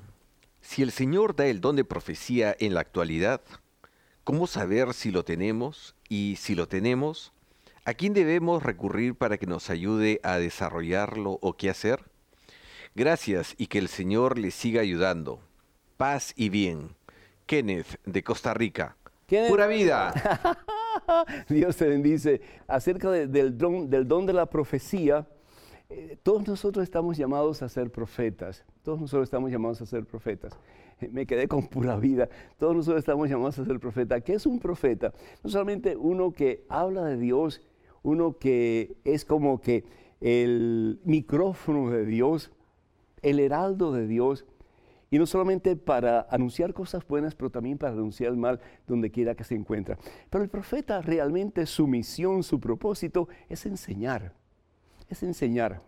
si 0.60 0.82
el 0.82 0.90
Señor 0.90 1.36
da 1.36 1.46
el 1.46 1.60
don 1.60 1.76
de 1.76 1.84
profecía 1.84 2.56
en 2.58 2.74
la 2.74 2.80
actualidad, 2.80 3.42
¿cómo 4.24 4.46
saber 4.46 4.94
si 4.94 5.10
lo 5.10 5.24
tenemos? 5.24 5.94
Y 6.08 6.36
si 6.38 6.54
lo 6.54 6.66
tenemos, 6.68 7.32
¿a 7.84 7.94
quién 7.94 8.14
debemos 8.14 8.62
recurrir 8.62 9.14
para 9.14 9.38
que 9.38 9.46
nos 9.46 9.70
ayude 9.70 10.20
a 10.22 10.38
desarrollarlo 10.38 11.38
o 11.42 11.56
qué 11.56 11.70
hacer? 11.70 12.04
Gracias 12.94 13.54
y 13.56 13.68
que 13.68 13.78
el 13.78 13.88
Señor 13.88 14.38
le 14.38 14.50
siga 14.50 14.82
ayudando 14.82 15.40
paz 15.96 16.32
y 16.36 16.48
bien. 16.48 16.90
Kenneth, 17.46 18.00
de 18.04 18.22
Costa 18.22 18.54
Rica. 18.54 18.96
Pura 19.48 19.66
vida. 19.66 20.12
Dios 21.48 21.76
te 21.76 21.86
bendice. 21.86 22.40
Acerca 22.66 23.10
del, 23.10 23.56
don, 23.56 23.88
del 23.88 24.06
don 24.06 24.26
de 24.26 24.32
la 24.32 24.46
profecía, 24.46 25.26
eh, 25.88 26.16
todos 26.22 26.46
nosotros 26.46 26.82
estamos 26.82 27.16
llamados 27.16 27.62
a 27.62 27.68
ser 27.68 27.90
profetas. 27.90 28.64
Todos 28.82 29.00
nosotros 29.00 29.24
estamos 29.24 29.50
llamados 29.50 29.80
a 29.80 29.86
ser 29.86 30.04
profetas. 30.04 30.58
Me 31.10 31.26
quedé 31.26 31.48
con 31.48 31.66
pura 31.66 31.96
vida. 31.96 32.28
Todos 32.58 32.76
nosotros 32.76 33.00
estamos 33.00 33.28
llamados 33.28 33.58
a 33.58 33.64
ser 33.64 33.80
profeta. 33.80 34.20
¿Qué 34.20 34.34
es 34.34 34.46
un 34.46 34.58
profeta? 34.58 35.12
No 35.42 35.50
solamente 35.50 35.96
uno 35.96 36.32
que 36.32 36.64
habla 36.68 37.04
de 37.04 37.16
Dios, 37.16 37.62
uno 38.02 38.38
que 38.38 38.96
es 39.04 39.24
como 39.24 39.60
que 39.60 39.84
el 40.20 41.00
micrófono 41.04 41.90
de 41.90 42.04
Dios, 42.04 42.52
el 43.22 43.40
heraldo 43.40 43.92
de 43.92 44.06
Dios, 44.06 44.44
y 45.12 45.18
no 45.18 45.26
solamente 45.26 45.76
para 45.76 46.26
anunciar 46.30 46.72
cosas 46.72 47.06
buenas, 47.06 47.34
pero 47.34 47.50
también 47.50 47.76
para 47.76 47.92
anunciar 47.92 48.30
el 48.30 48.38
mal 48.38 48.58
donde 48.86 49.10
quiera 49.10 49.34
que 49.34 49.44
se 49.44 49.54
encuentre. 49.54 49.98
Pero 50.30 50.42
el 50.42 50.48
profeta 50.48 51.02
realmente 51.02 51.66
su 51.66 51.86
misión, 51.86 52.42
su 52.42 52.58
propósito 52.58 53.28
es 53.50 53.66
enseñar, 53.66 54.32
es 55.10 55.22
enseñar. 55.22 55.82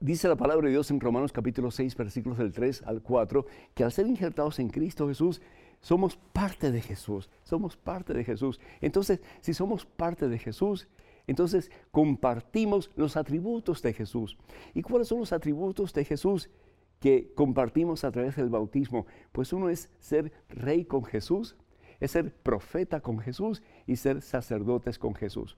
Dice 0.00 0.26
la 0.26 0.34
palabra 0.34 0.66
de 0.66 0.72
Dios 0.72 0.90
en 0.90 0.98
Romanos 0.98 1.32
capítulo 1.32 1.70
6, 1.70 1.94
versículos 1.94 2.38
del 2.38 2.50
3 2.52 2.82
al 2.82 3.00
4, 3.00 3.46
que 3.74 3.84
al 3.84 3.92
ser 3.92 4.08
injertados 4.08 4.58
en 4.58 4.70
Cristo 4.70 5.06
Jesús, 5.06 5.40
somos 5.80 6.16
parte 6.16 6.72
de 6.72 6.80
Jesús, 6.80 7.30
somos 7.44 7.76
parte 7.76 8.12
de 8.12 8.24
Jesús. 8.24 8.60
Entonces, 8.80 9.20
si 9.40 9.54
somos 9.54 9.86
parte 9.86 10.28
de 10.28 10.38
Jesús, 10.38 10.88
entonces 11.28 11.70
compartimos 11.92 12.90
los 12.96 13.16
atributos 13.16 13.82
de 13.82 13.92
Jesús. 13.92 14.36
¿Y 14.74 14.82
cuáles 14.82 15.06
son 15.06 15.20
los 15.20 15.32
atributos 15.32 15.92
de 15.92 16.04
Jesús? 16.04 16.50
Que 17.00 17.32
compartimos 17.34 18.04
a 18.04 18.10
través 18.10 18.36
del 18.36 18.48
bautismo, 18.48 19.06
pues 19.32 19.52
uno 19.52 19.68
es 19.68 19.90
ser 19.98 20.32
rey 20.48 20.84
con 20.84 21.04
Jesús, 21.04 21.56
es 22.00 22.12
ser 22.12 22.32
profeta 22.32 23.00
con 23.00 23.18
Jesús 23.18 23.62
y 23.86 23.96
ser 23.96 24.22
sacerdotes 24.22 24.98
con 24.98 25.14
Jesús. 25.14 25.56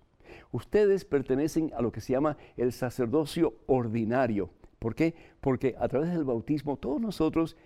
Ustedes 0.52 1.04
pertenecen 1.04 1.72
a 1.74 1.82
lo 1.82 1.92
que 1.92 2.00
se 2.00 2.12
llama 2.12 2.36
el 2.56 2.72
sacerdocio 2.72 3.54
ordinario. 3.66 4.50
¿Por 4.78 4.94
qué? 4.94 5.14
Porque 5.40 5.74
a 5.78 5.88
través 5.88 6.10
del 6.10 6.24
bautismo 6.24 6.76
todos 6.76 7.00
nosotros 7.00 7.56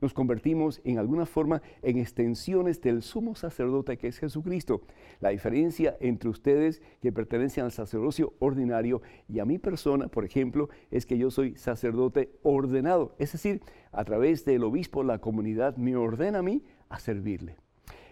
nos 0.00 0.14
convertimos 0.14 0.80
en 0.84 0.98
alguna 0.98 1.26
forma 1.26 1.62
en 1.82 1.98
extensiones 1.98 2.80
del 2.80 3.02
sumo 3.02 3.34
sacerdote 3.34 3.96
que 3.96 4.08
es 4.08 4.18
Jesucristo. 4.18 4.82
La 5.20 5.30
diferencia 5.30 5.96
entre 6.00 6.28
ustedes 6.28 6.82
que 7.00 7.12
pertenecen 7.12 7.64
al 7.64 7.72
sacerdocio 7.72 8.34
ordinario 8.38 9.02
y 9.28 9.40
a 9.40 9.44
mi 9.44 9.58
persona, 9.58 10.08
por 10.08 10.24
ejemplo, 10.24 10.68
es 10.90 11.06
que 11.06 11.18
yo 11.18 11.30
soy 11.30 11.56
sacerdote 11.56 12.30
ordenado. 12.42 13.14
Es 13.18 13.32
decir, 13.32 13.60
a 13.92 14.04
través 14.04 14.44
del 14.44 14.64
obispo 14.64 15.02
la 15.02 15.18
comunidad 15.18 15.76
me 15.76 15.96
ordena 15.96 16.38
a 16.38 16.42
mí 16.42 16.62
a 16.88 16.98
servirle. 16.98 17.56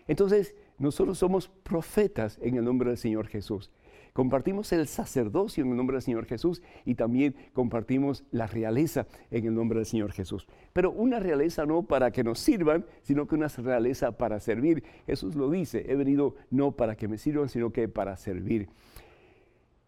Entonces, 0.09 0.55
nosotros 0.79 1.19
somos 1.19 1.49
profetas 1.49 2.39
en 2.43 2.57
el 2.57 2.65
nombre 2.65 2.91
del 2.91 2.99
Señor 2.99 3.29
Jesús. 3.29 3.71
Compartimos 4.17 4.73
el 4.73 4.87
sacerdocio 4.87 5.63
en 5.63 5.73
el 5.73 5.77
nombre 5.77 5.97
del 5.97 6.03
Señor 6.03 6.25
Jesús 6.25 6.63
y 6.87 6.95
también 6.95 7.37
compartimos 7.53 8.25
la 8.31 8.47
realeza 8.47 9.07
en 9.31 9.45
el 9.45 9.55
nombre 9.55 9.81
del 9.81 9.85
Señor 9.85 10.11
Jesús. 10.13 10.49
Pero 10.73 10.91
una 10.91 11.21
realeza 11.21 11.67
no 11.67 11.83
para 11.83 12.11
que 12.11 12.25
nos 12.25 12.39
sirvan, 12.39 12.87
sino 13.03 13.27
que 13.27 13.35
una 13.35 13.49
realeza 13.49 14.13
para 14.13 14.41
servir. 14.41 14.83
Jesús 15.05 15.35
lo 15.37 15.51
dice, 15.51 15.85
he 15.87 15.97
venido 15.97 16.35
no 16.51 16.73
para 16.73 16.97
que 16.97 17.09
me 17.09 17.19
sirvan, 17.19 17.51
sino 17.51 17.73
que 17.73 17.89
para 17.89 18.17
servir. 18.17 18.71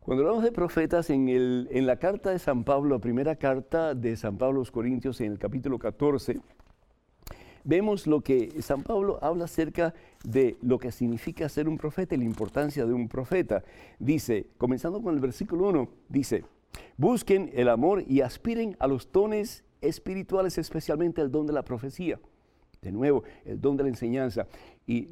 Cuando 0.01 0.25
hablamos 0.25 0.45
de 0.45 0.53
profetas, 0.53 1.09
en, 1.09 1.31
el, 1.31 1.67
en 1.71 1.87
la 1.87 1.99
carta 1.99 2.29
de 2.29 2.39
San 2.39 2.65
Pablo, 2.65 2.97
la 2.97 3.01
primera 3.01 3.37
carta 3.37 3.95
de 3.95 4.15
San 4.15 4.37
Pablo 4.37 4.57
a 4.57 4.61
los 4.61 4.71
Corintios, 4.71 5.23
en 5.23 5.33
el 5.33 5.39
capítulo 5.39 5.79
14, 5.79 6.39
vemos 7.69 8.07
lo 8.07 8.23
que 8.23 8.63
San 8.63 8.83
Pablo 8.83 9.19
habla 9.21 9.45
acerca 9.45 9.93
de 10.25 10.57
lo 10.63 10.79
que 10.79 10.91
significa 10.91 11.51
ser 11.51 11.69
un 11.69 11.77
profeta 11.77 12.15
y 12.15 12.19
la 12.19 12.25
importancia 12.25 12.87
de 12.87 12.95
un 12.95 13.09
profeta. 13.09 13.63
Dice, 13.99 14.47
comenzando 14.57 15.03
con 15.03 15.15
el 15.15 15.21
versículo 15.21 15.69
1, 15.69 15.89
dice, 16.09 16.45
busquen 16.97 17.51
el 17.53 17.69
amor 17.69 18.05
y 18.09 18.23
aspiren 18.23 18.75
a 18.79 18.87
los 18.87 19.13
dones 19.13 19.65
espirituales, 19.83 20.57
especialmente 20.57 21.21
el 21.21 21.31
don 21.31 21.47
de 21.47 21.53
la 21.53 21.63
profecía. 21.63 22.19
De 22.81 22.91
nuevo, 22.91 23.25
el 23.45 23.61
don 23.61 23.77
de 23.77 23.83
la 23.83 23.91
enseñanza. 23.91 24.47
Y 24.87 25.09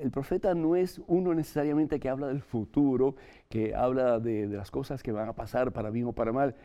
el 0.00 0.10
profeta 0.10 0.54
no 0.54 0.76
es 0.76 1.02
uno 1.08 1.34
necesariamente 1.34 2.00
que 2.00 2.08
habla 2.08 2.28
del 2.28 2.40
futuro, 2.40 3.16
que 3.50 3.74
habla 3.74 4.18
de, 4.18 4.48
de 4.48 4.56
las 4.56 4.70
cosas 4.70 5.02
que 5.02 5.12
van 5.12 5.28
a 5.28 5.34
pasar 5.34 5.72
para 5.72 5.90
bien 5.90 6.06
o 6.06 6.12
para 6.14 6.32
mal. 6.32 6.56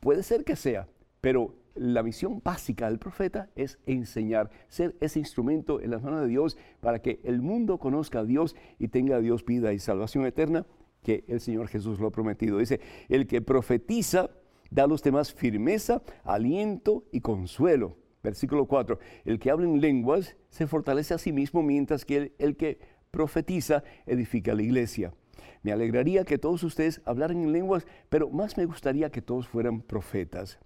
Puede 0.00 0.24
ser 0.24 0.42
que 0.42 0.56
sea, 0.56 0.88
pero 1.22 1.54
la 1.74 2.02
misión 2.02 2.42
básica 2.44 2.88
del 2.88 2.98
profeta 2.98 3.48
es 3.56 3.78
enseñar, 3.86 4.50
ser 4.68 4.94
ese 5.00 5.20
instrumento 5.20 5.80
en 5.80 5.90
las 5.90 6.02
manos 6.02 6.20
de 6.20 6.26
Dios 6.26 6.58
para 6.80 7.00
que 7.00 7.20
el 7.24 7.40
mundo 7.40 7.78
conozca 7.78 8.18
a 8.18 8.24
Dios 8.24 8.54
y 8.78 8.88
tenga 8.88 9.16
a 9.16 9.20
Dios 9.20 9.44
vida 9.46 9.72
y 9.72 9.78
salvación 9.78 10.26
eterna, 10.26 10.66
que 11.02 11.24
el 11.28 11.40
Señor 11.40 11.68
Jesús 11.68 11.98
lo 11.98 12.08
ha 12.08 12.12
prometido. 12.12 12.58
Dice, 12.58 12.80
el 13.08 13.26
que 13.26 13.40
profetiza 13.40 14.30
da 14.70 14.84
a 14.84 14.86
los 14.86 15.02
demás 15.02 15.32
firmeza, 15.32 16.02
aliento 16.24 17.04
y 17.12 17.20
consuelo. 17.20 17.96
Versículo 18.22 18.66
4, 18.66 18.98
el 19.24 19.38
que 19.38 19.50
habla 19.50 19.66
en 19.66 19.80
lenguas 19.80 20.36
se 20.48 20.66
fortalece 20.66 21.14
a 21.14 21.18
sí 21.18 21.32
mismo, 21.32 21.62
mientras 21.62 22.04
que 22.04 22.16
el, 22.16 22.32
el 22.38 22.56
que 22.56 22.80
profetiza 23.10 23.84
edifica 24.06 24.54
la 24.54 24.62
iglesia. 24.62 25.14
Me 25.62 25.72
alegraría 25.72 26.24
que 26.24 26.38
todos 26.38 26.64
ustedes 26.64 27.00
hablaran 27.04 27.38
en 27.42 27.52
lenguas, 27.52 27.86
pero 28.08 28.28
más 28.28 28.56
me 28.56 28.66
gustaría 28.66 29.10
que 29.10 29.22
todos 29.22 29.46
fueran 29.46 29.82
profetas. 29.82 30.58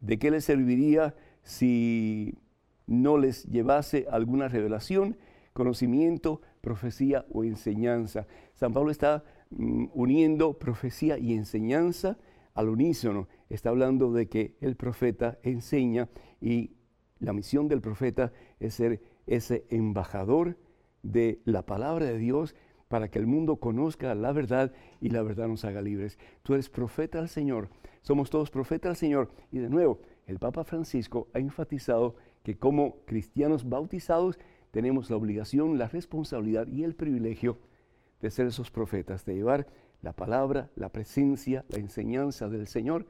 ¿De 0.00 0.18
qué 0.18 0.30
les 0.30 0.44
serviría 0.44 1.14
si 1.42 2.34
no 2.86 3.18
les 3.18 3.44
llevase 3.44 4.06
alguna 4.10 4.48
revelación, 4.48 5.16
conocimiento, 5.52 6.40
profecía 6.60 7.24
o 7.30 7.44
enseñanza? 7.44 8.26
San 8.54 8.72
Pablo 8.72 8.90
está 8.90 9.24
mm, 9.50 9.86
uniendo 9.94 10.58
profecía 10.58 11.18
y 11.18 11.34
enseñanza 11.34 12.18
al 12.54 12.68
unísono. 12.68 13.28
Está 13.48 13.70
hablando 13.70 14.12
de 14.12 14.28
que 14.28 14.56
el 14.60 14.76
profeta 14.76 15.38
enseña 15.42 16.08
y 16.40 16.72
la 17.18 17.32
misión 17.32 17.68
del 17.68 17.80
profeta 17.80 18.32
es 18.60 18.74
ser 18.74 19.00
ese 19.26 19.66
embajador 19.70 20.56
de 21.02 21.40
la 21.44 21.64
palabra 21.64 22.06
de 22.06 22.18
Dios 22.18 22.54
para 22.88 23.08
que 23.08 23.18
el 23.18 23.26
mundo 23.26 23.56
conozca 23.56 24.14
la 24.14 24.32
verdad 24.32 24.72
y 25.00 25.10
la 25.10 25.22
verdad 25.22 25.48
nos 25.48 25.64
haga 25.64 25.82
libres. 25.82 26.18
Tú 26.42 26.54
eres 26.54 26.68
profeta 26.68 27.18
del 27.18 27.28
Señor 27.28 27.68
somos 28.06 28.30
todos 28.30 28.50
profetas 28.50 28.90
del 28.90 28.96
Señor. 28.96 29.30
Y 29.50 29.58
de 29.58 29.68
nuevo, 29.68 29.98
el 30.28 30.38
Papa 30.38 30.62
Francisco 30.62 31.26
ha 31.34 31.40
enfatizado 31.40 32.14
que 32.44 32.56
como 32.56 32.98
cristianos 33.04 33.68
bautizados 33.68 34.38
tenemos 34.70 35.10
la 35.10 35.16
obligación, 35.16 35.76
la 35.76 35.88
responsabilidad 35.88 36.68
y 36.68 36.84
el 36.84 36.94
privilegio 36.94 37.58
de 38.20 38.30
ser 38.30 38.46
esos 38.46 38.70
profetas, 38.70 39.24
de 39.24 39.34
llevar 39.34 39.66
la 40.02 40.12
palabra, 40.12 40.70
la 40.76 40.90
presencia, 40.90 41.64
la 41.68 41.78
enseñanza 41.78 42.48
del 42.48 42.68
Señor 42.68 43.06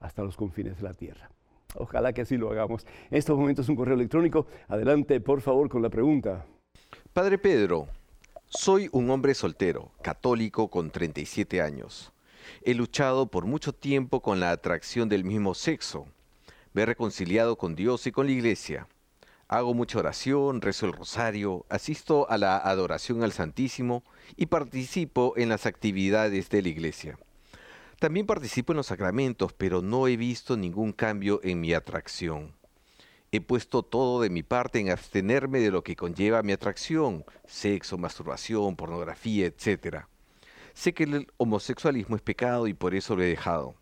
hasta 0.00 0.24
los 0.24 0.36
confines 0.36 0.78
de 0.78 0.82
la 0.82 0.94
tierra. 0.94 1.30
Ojalá 1.76 2.12
que 2.12 2.22
así 2.22 2.36
lo 2.36 2.50
hagamos. 2.50 2.84
En 3.10 3.18
estos 3.18 3.38
momentos 3.38 3.68
un 3.68 3.76
correo 3.76 3.94
electrónico. 3.94 4.46
Adelante, 4.66 5.20
por 5.20 5.42
favor, 5.42 5.68
con 5.68 5.80
la 5.80 5.90
pregunta. 5.90 6.44
Padre 7.12 7.38
Pedro, 7.38 7.86
soy 8.46 8.88
un 8.90 9.10
hombre 9.10 9.34
soltero, 9.34 9.92
católico 10.02 10.68
con 10.68 10.90
37 10.90 11.60
años. 11.60 12.13
He 12.62 12.74
luchado 12.74 13.26
por 13.26 13.46
mucho 13.46 13.72
tiempo 13.72 14.20
con 14.20 14.40
la 14.40 14.50
atracción 14.50 15.08
del 15.08 15.24
mismo 15.24 15.54
sexo. 15.54 16.06
Me 16.72 16.82
he 16.82 16.86
reconciliado 16.86 17.56
con 17.56 17.74
Dios 17.74 18.06
y 18.06 18.12
con 18.12 18.26
la 18.26 18.32
iglesia. 18.32 18.88
Hago 19.48 19.74
mucha 19.74 19.98
oración, 19.98 20.60
rezo 20.60 20.86
el 20.86 20.92
rosario, 20.92 21.66
asisto 21.68 22.28
a 22.30 22.38
la 22.38 22.56
adoración 22.56 23.22
al 23.22 23.32
Santísimo 23.32 24.02
y 24.36 24.46
participo 24.46 25.34
en 25.36 25.50
las 25.50 25.66
actividades 25.66 26.48
de 26.48 26.62
la 26.62 26.68
iglesia. 26.68 27.18
También 27.98 28.26
participo 28.26 28.72
en 28.72 28.78
los 28.78 28.86
sacramentos, 28.86 29.52
pero 29.52 29.82
no 29.82 30.08
he 30.08 30.16
visto 30.16 30.56
ningún 30.56 30.92
cambio 30.92 31.40
en 31.42 31.60
mi 31.60 31.72
atracción. 31.72 32.52
He 33.32 33.40
puesto 33.40 33.82
todo 33.82 34.20
de 34.20 34.30
mi 34.30 34.42
parte 34.42 34.78
en 34.78 34.90
abstenerme 34.90 35.58
de 35.58 35.70
lo 35.70 35.82
que 35.82 35.96
conlleva 35.96 36.42
mi 36.42 36.52
atracción, 36.52 37.24
sexo, 37.46 37.98
masturbación, 37.98 38.76
pornografía, 38.76 39.46
etc. 39.46 40.06
Sé 40.74 40.92
que 40.92 41.04
el 41.04 41.28
homosexualismo 41.36 42.16
es 42.16 42.22
pecado 42.22 42.66
y 42.66 42.74
por 42.74 42.94
eso 42.94 43.14
lo 43.14 43.22
he 43.22 43.26
dejado. 43.26 43.74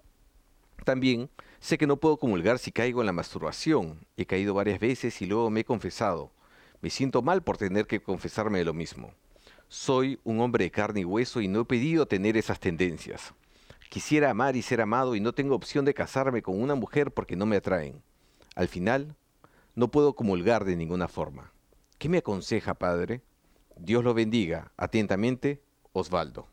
También 0.85 1.31
sé 1.59 1.79
que 1.79 1.87
no 1.87 1.97
puedo 1.97 2.19
comulgar 2.19 2.59
si 2.59 2.71
caigo 2.71 3.01
en 3.01 3.07
la 3.07 3.13
masturbación. 3.13 4.07
He 4.17 4.27
caído 4.27 4.55
varias 4.55 4.79
veces 4.79 5.21
y 5.23 5.27
luego 5.27 5.51
me 5.51 5.61
he 5.61 5.65
confesado. 5.65 6.31
Me 6.81 6.91
siento 6.91 7.23
mal 7.23 7.43
por 7.43 7.57
tener 7.57 7.87
que 7.87 8.01
confesarme 8.01 8.59
de 8.59 8.65
lo 8.65 8.75
mismo. 8.75 9.15
Soy 9.69 10.21
un 10.23 10.41
hombre 10.41 10.65
de 10.65 10.71
carne 10.71 11.01
y 11.01 11.05
hueso 11.05 11.41
y 11.41 11.49
no 11.49 11.61
he 11.61 11.65
pedido 11.65 12.07
tener 12.07 12.37
esas 12.37 12.61
tendencias. 12.61 13.33
Quisiera 13.89 14.31
amar 14.31 14.55
y 14.57 14.63
ser 14.63 14.81
amado 14.81 15.15
y 15.15 15.21
no 15.21 15.33
tengo 15.33 15.55
opción 15.55 15.85
de 15.85 15.95
casarme 15.95 16.43
con 16.43 16.61
una 16.61 16.75
mujer 16.75 17.13
porque 17.13 17.37
no 17.37 17.47
me 17.47 17.57
atraen. 17.57 18.03
Al 18.55 18.69
final, 18.69 19.17
no 19.75 19.91
puedo 19.91 20.15
comulgar 20.15 20.65
de 20.65 20.77
ninguna 20.77 21.09
forma. 21.09 21.53
¿Qué 21.99 22.09
me 22.09 22.19
aconseja, 22.19 22.75
Padre? 22.75 23.23
Dios 23.77 24.05
lo 24.05 24.13
bendiga. 24.13 24.73
Atentamente, 24.77 25.63
Osvaldo. 25.93 26.49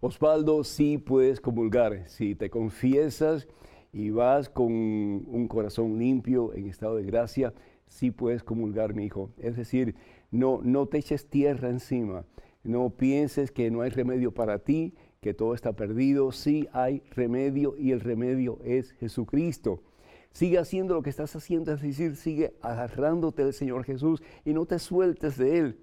Osvaldo, 0.00 0.64
sí 0.64 0.96
puedes 0.96 1.42
comulgar. 1.42 2.08
Si 2.08 2.34
te 2.34 2.48
confiesas 2.48 3.46
y 3.92 4.08
vas 4.08 4.48
con 4.48 4.72
un 4.72 5.46
corazón 5.46 5.98
limpio, 5.98 6.54
en 6.54 6.66
estado 6.68 6.96
de 6.96 7.04
gracia, 7.04 7.52
sí 7.86 8.10
puedes 8.10 8.42
comulgar, 8.42 8.94
mi 8.94 9.04
hijo. 9.04 9.30
Es 9.36 9.56
decir, 9.56 9.94
no, 10.30 10.60
no 10.62 10.86
te 10.86 10.98
eches 10.98 11.28
tierra 11.28 11.68
encima. 11.68 12.24
No 12.62 12.90
pienses 12.90 13.50
que 13.50 13.70
no 13.70 13.82
hay 13.82 13.90
remedio 13.90 14.32
para 14.32 14.58
ti, 14.60 14.94
que 15.20 15.34
todo 15.34 15.54
está 15.54 15.74
perdido, 15.74 16.32
sí 16.32 16.66
hay 16.72 17.02
remedio 17.10 17.76
y 17.76 17.92
el 17.92 18.00
remedio 18.00 18.58
es 18.64 18.92
Jesucristo. 18.92 19.82
Sigue 20.32 20.58
haciendo 20.58 20.94
lo 20.94 21.02
que 21.02 21.10
estás 21.10 21.36
haciendo, 21.36 21.72
es 21.72 21.82
decir, 21.82 22.16
sigue 22.16 22.54
agarrándote 22.62 23.44
del 23.44 23.52
Señor 23.52 23.84
Jesús 23.84 24.22
y 24.46 24.54
no 24.54 24.64
te 24.64 24.78
sueltes 24.78 25.36
de 25.36 25.58
Él. 25.58 25.78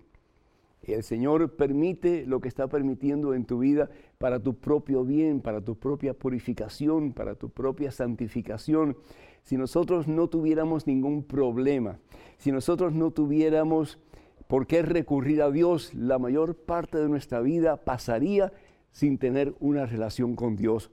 El 0.82 1.04
Señor 1.04 1.56
permite 1.56 2.26
lo 2.26 2.40
que 2.40 2.48
está 2.48 2.68
permitiendo 2.68 3.34
en 3.34 3.46
tu 3.46 3.60
vida 3.60 3.90
para 4.18 4.40
tu 4.40 4.56
propio 4.56 5.04
bien, 5.04 5.42
para 5.42 5.62
tu 5.62 5.76
propia 5.76 6.14
purificación, 6.14 7.14
para 7.14 7.36
tu 7.36 7.50
propia 7.50 7.92
santificación. 7.92 8.98
Si 9.44 9.58
nosotros 9.58 10.08
no 10.08 10.28
tuviéramos 10.28 10.88
ningún 10.88 11.24
problema, 11.24 12.00
si 12.38 12.52
nosotros 12.52 12.94
no 12.94 13.12
tuviéramos 13.12 14.00
por 14.48 14.66
qué 14.66 14.82
recurrir 14.82 15.42
a 15.42 15.52
Dios, 15.52 15.94
la 15.94 16.18
mayor 16.18 16.56
parte 16.56 16.98
de 16.98 17.10
nuestra 17.10 17.42
vida 17.42 17.78
pasaría 17.78 18.52
sin 18.92 19.18
tener 19.18 19.54
una 19.60 19.86
relación 19.86 20.36
con 20.36 20.56
Dios. 20.56 20.90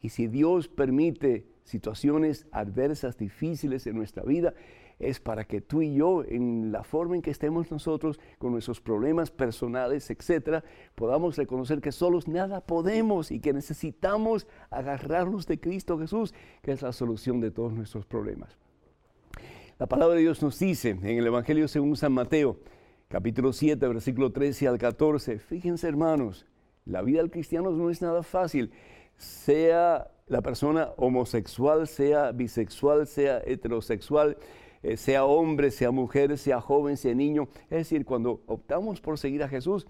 Y 0.00 0.10
si 0.10 0.26
Dios 0.26 0.68
permite 0.68 1.46
situaciones 1.64 2.46
adversas, 2.52 3.16
difíciles 3.16 3.86
en 3.86 3.96
nuestra 3.96 4.22
vida, 4.22 4.54
es 5.02 5.20
para 5.20 5.44
que 5.44 5.60
tú 5.60 5.82
y 5.82 5.94
yo, 5.94 6.24
en 6.24 6.72
la 6.72 6.84
forma 6.84 7.16
en 7.16 7.22
que 7.22 7.30
estemos 7.30 7.70
nosotros, 7.70 8.20
con 8.38 8.52
nuestros 8.52 8.80
problemas 8.80 9.30
personales, 9.30 10.10
etcétera, 10.10 10.64
podamos 10.94 11.36
reconocer 11.36 11.80
que 11.80 11.92
solos 11.92 12.28
nada 12.28 12.60
podemos 12.60 13.30
y 13.30 13.40
que 13.40 13.52
necesitamos 13.52 14.46
agarrarnos 14.70 15.46
de 15.46 15.58
Cristo 15.58 15.98
Jesús, 15.98 16.32
que 16.62 16.72
es 16.72 16.82
la 16.82 16.92
solución 16.92 17.40
de 17.40 17.50
todos 17.50 17.72
nuestros 17.72 18.06
problemas. 18.06 18.56
La 19.78 19.86
palabra 19.86 20.14
de 20.14 20.22
Dios 20.22 20.40
nos 20.42 20.58
dice 20.58 20.90
en 20.90 21.04
el 21.04 21.26
Evangelio 21.26 21.66
según 21.66 21.96
San 21.96 22.12
Mateo, 22.12 22.60
capítulo 23.08 23.52
7, 23.52 23.88
versículo 23.88 24.30
13 24.30 24.68
al 24.68 24.78
14, 24.78 25.38
fíjense 25.38 25.88
hermanos, 25.88 26.46
la 26.84 27.02
vida 27.02 27.18
del 27.18 27.30
cristiano 27.30 27.70
no 27.72 27.90
es 27.90 28.00
nada 28.00 28.22
fácil, 28.22 28.70
sea 29.16 30.08
la 30.26 30.40
persona 30.40 30.90
homosexual, 30.96 31.86
sea 31.86 32.32
bisexual, 32.32 33.06
sea 33.06 33.42
heterosexual, 33.44 34.36
eh, 34.82 34.96
sea 34.96 35.24
hombre, 35.24 35.70
sea 35.70 35.90
mujer, 35.90 36.36
sea 36.38 36.60
joven, 36.60 36.96
sea 36.96 37.14
niño. 37.14 37.48
Es 37.64 37.78
decir, 37.78 38.04
cuando 38.04 38.42
optamos 38.46 39.00
por 39.00 39.18
seguir 39.18 39.42
a 39.42 39.48
Jesús, 39.48 39.86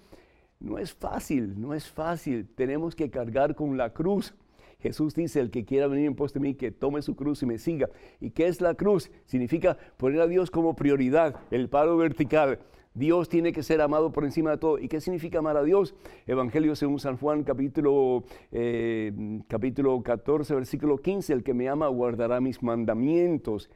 no 0.61 0.79
es 0.79 0.93
fácil, 0.93 1.61
no 1.61 1.75
es 1.75 1.89
fácil. 1.89 2.49
Tenemos 2.55 2.95
que 2.95 3.11
cargar 3.11 3.55
con 3.55 3.77
la 3.77 3.93
cruz. 3.93 4.35
Jesús 4.81 5.15
dice, 5.15 5.41
el 5.41 5.51
que 5.51 5.65
quiera 5.65 5.87
venir 5.87 6.07
en 6.07 6.17
pos 6.17 6.33
de 6.33 6.41
mí, 6.41 6.55
que 6.55 6.73
tome 6.73 7.03
su 7.03 7.15
cruz 7.15 7.43
y 7.43 7.47
me 7.47 7.59
siga. 7.59 7.89
¿Y 8.21 8.31
qué 8.31 8.49
es 8.49 8.61
la 8.61 8.75
cruz? 8.75 9.11
Significa 9.27 9.79
poner 9.97 10.21
a 10.21 10.27
Dios 10.27 10.51
como 10.51 10.75
prioridad, 10.75 11.37
el 11.51 11.69
paro 11.69 11.97
vertical. 11.97 12.59
Dios 12.95 13.29
tiene 13.29 13.53
que 13.53 13.63
ser 13.63 13.81
amado 13.81 14.13
por 14.13 14.25
encima 14.25 14.51
de 14.51 14.59
todo. 14.59 14.79
¿Y 14.79 14.89
qué 14.89 15.01
significa 15.01 15.39
amar 15.39 15.57
a 15.57 15.63
Dios? 15.63 15.95
Evangelio 16.27 16.77
según 16.77 16.99
San 16.99 17.17
Juan, 17.17 17.43
capítulo, 17.43 18.25
eh, 18.51 19.41
capítulo 19.49 20.03
14, 20.03 20.55
versículo 20.55 20.99
15. 20.99 21.33
El 21.33 21.43
que 21.43 21.55
me 21.55 21.69
ama 21.69 21.87
guardará 21.89 22.41
mis 22.41 22.63
mandamientos. 22.63 23.71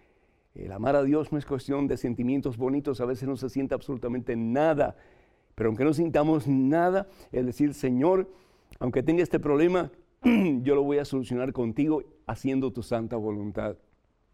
El 0.56 0.72
amar 0.72 0.96
a 0.96 1.02
Dios 1.02 1.32
no 1.32 1.38
es 1.38 1.44
cuestión 1.44 1.86
de 1.86 1.98
sentimientos 1.98 2.56
bonitos, 2.56 3.00
a 3.00 3.04
veces 3.04 3.28
no 3.28 3.36
se 3.36 3.50
siente 3.50 3.74
absolutamente 3.74 4.36
nada. 4.36 4.96
Pero 5.54 5.68
aunque 5.68 5.84
no 5.84 5.92
sintamos 5.92 6.46
nada, 6.46 7.08
es 7.30 7.44
decir, 7.44 7.74
Señor, 7.74 8.30
aunque 8.78 9.02
tenga 9.02 9.22
este 9.22 9.38
problema, 9.38 9.90
yo 10.62 10.74
lo 10.74 10.82
voy 10.82 10.98
a 10.98 11.04
solucionar 11.04 11.52
contigo 11.52 12.02
haciendo 12.26 12.72
tu 12.72 12.82
santa 12.82 13.16
voluntad. 13.16 13.76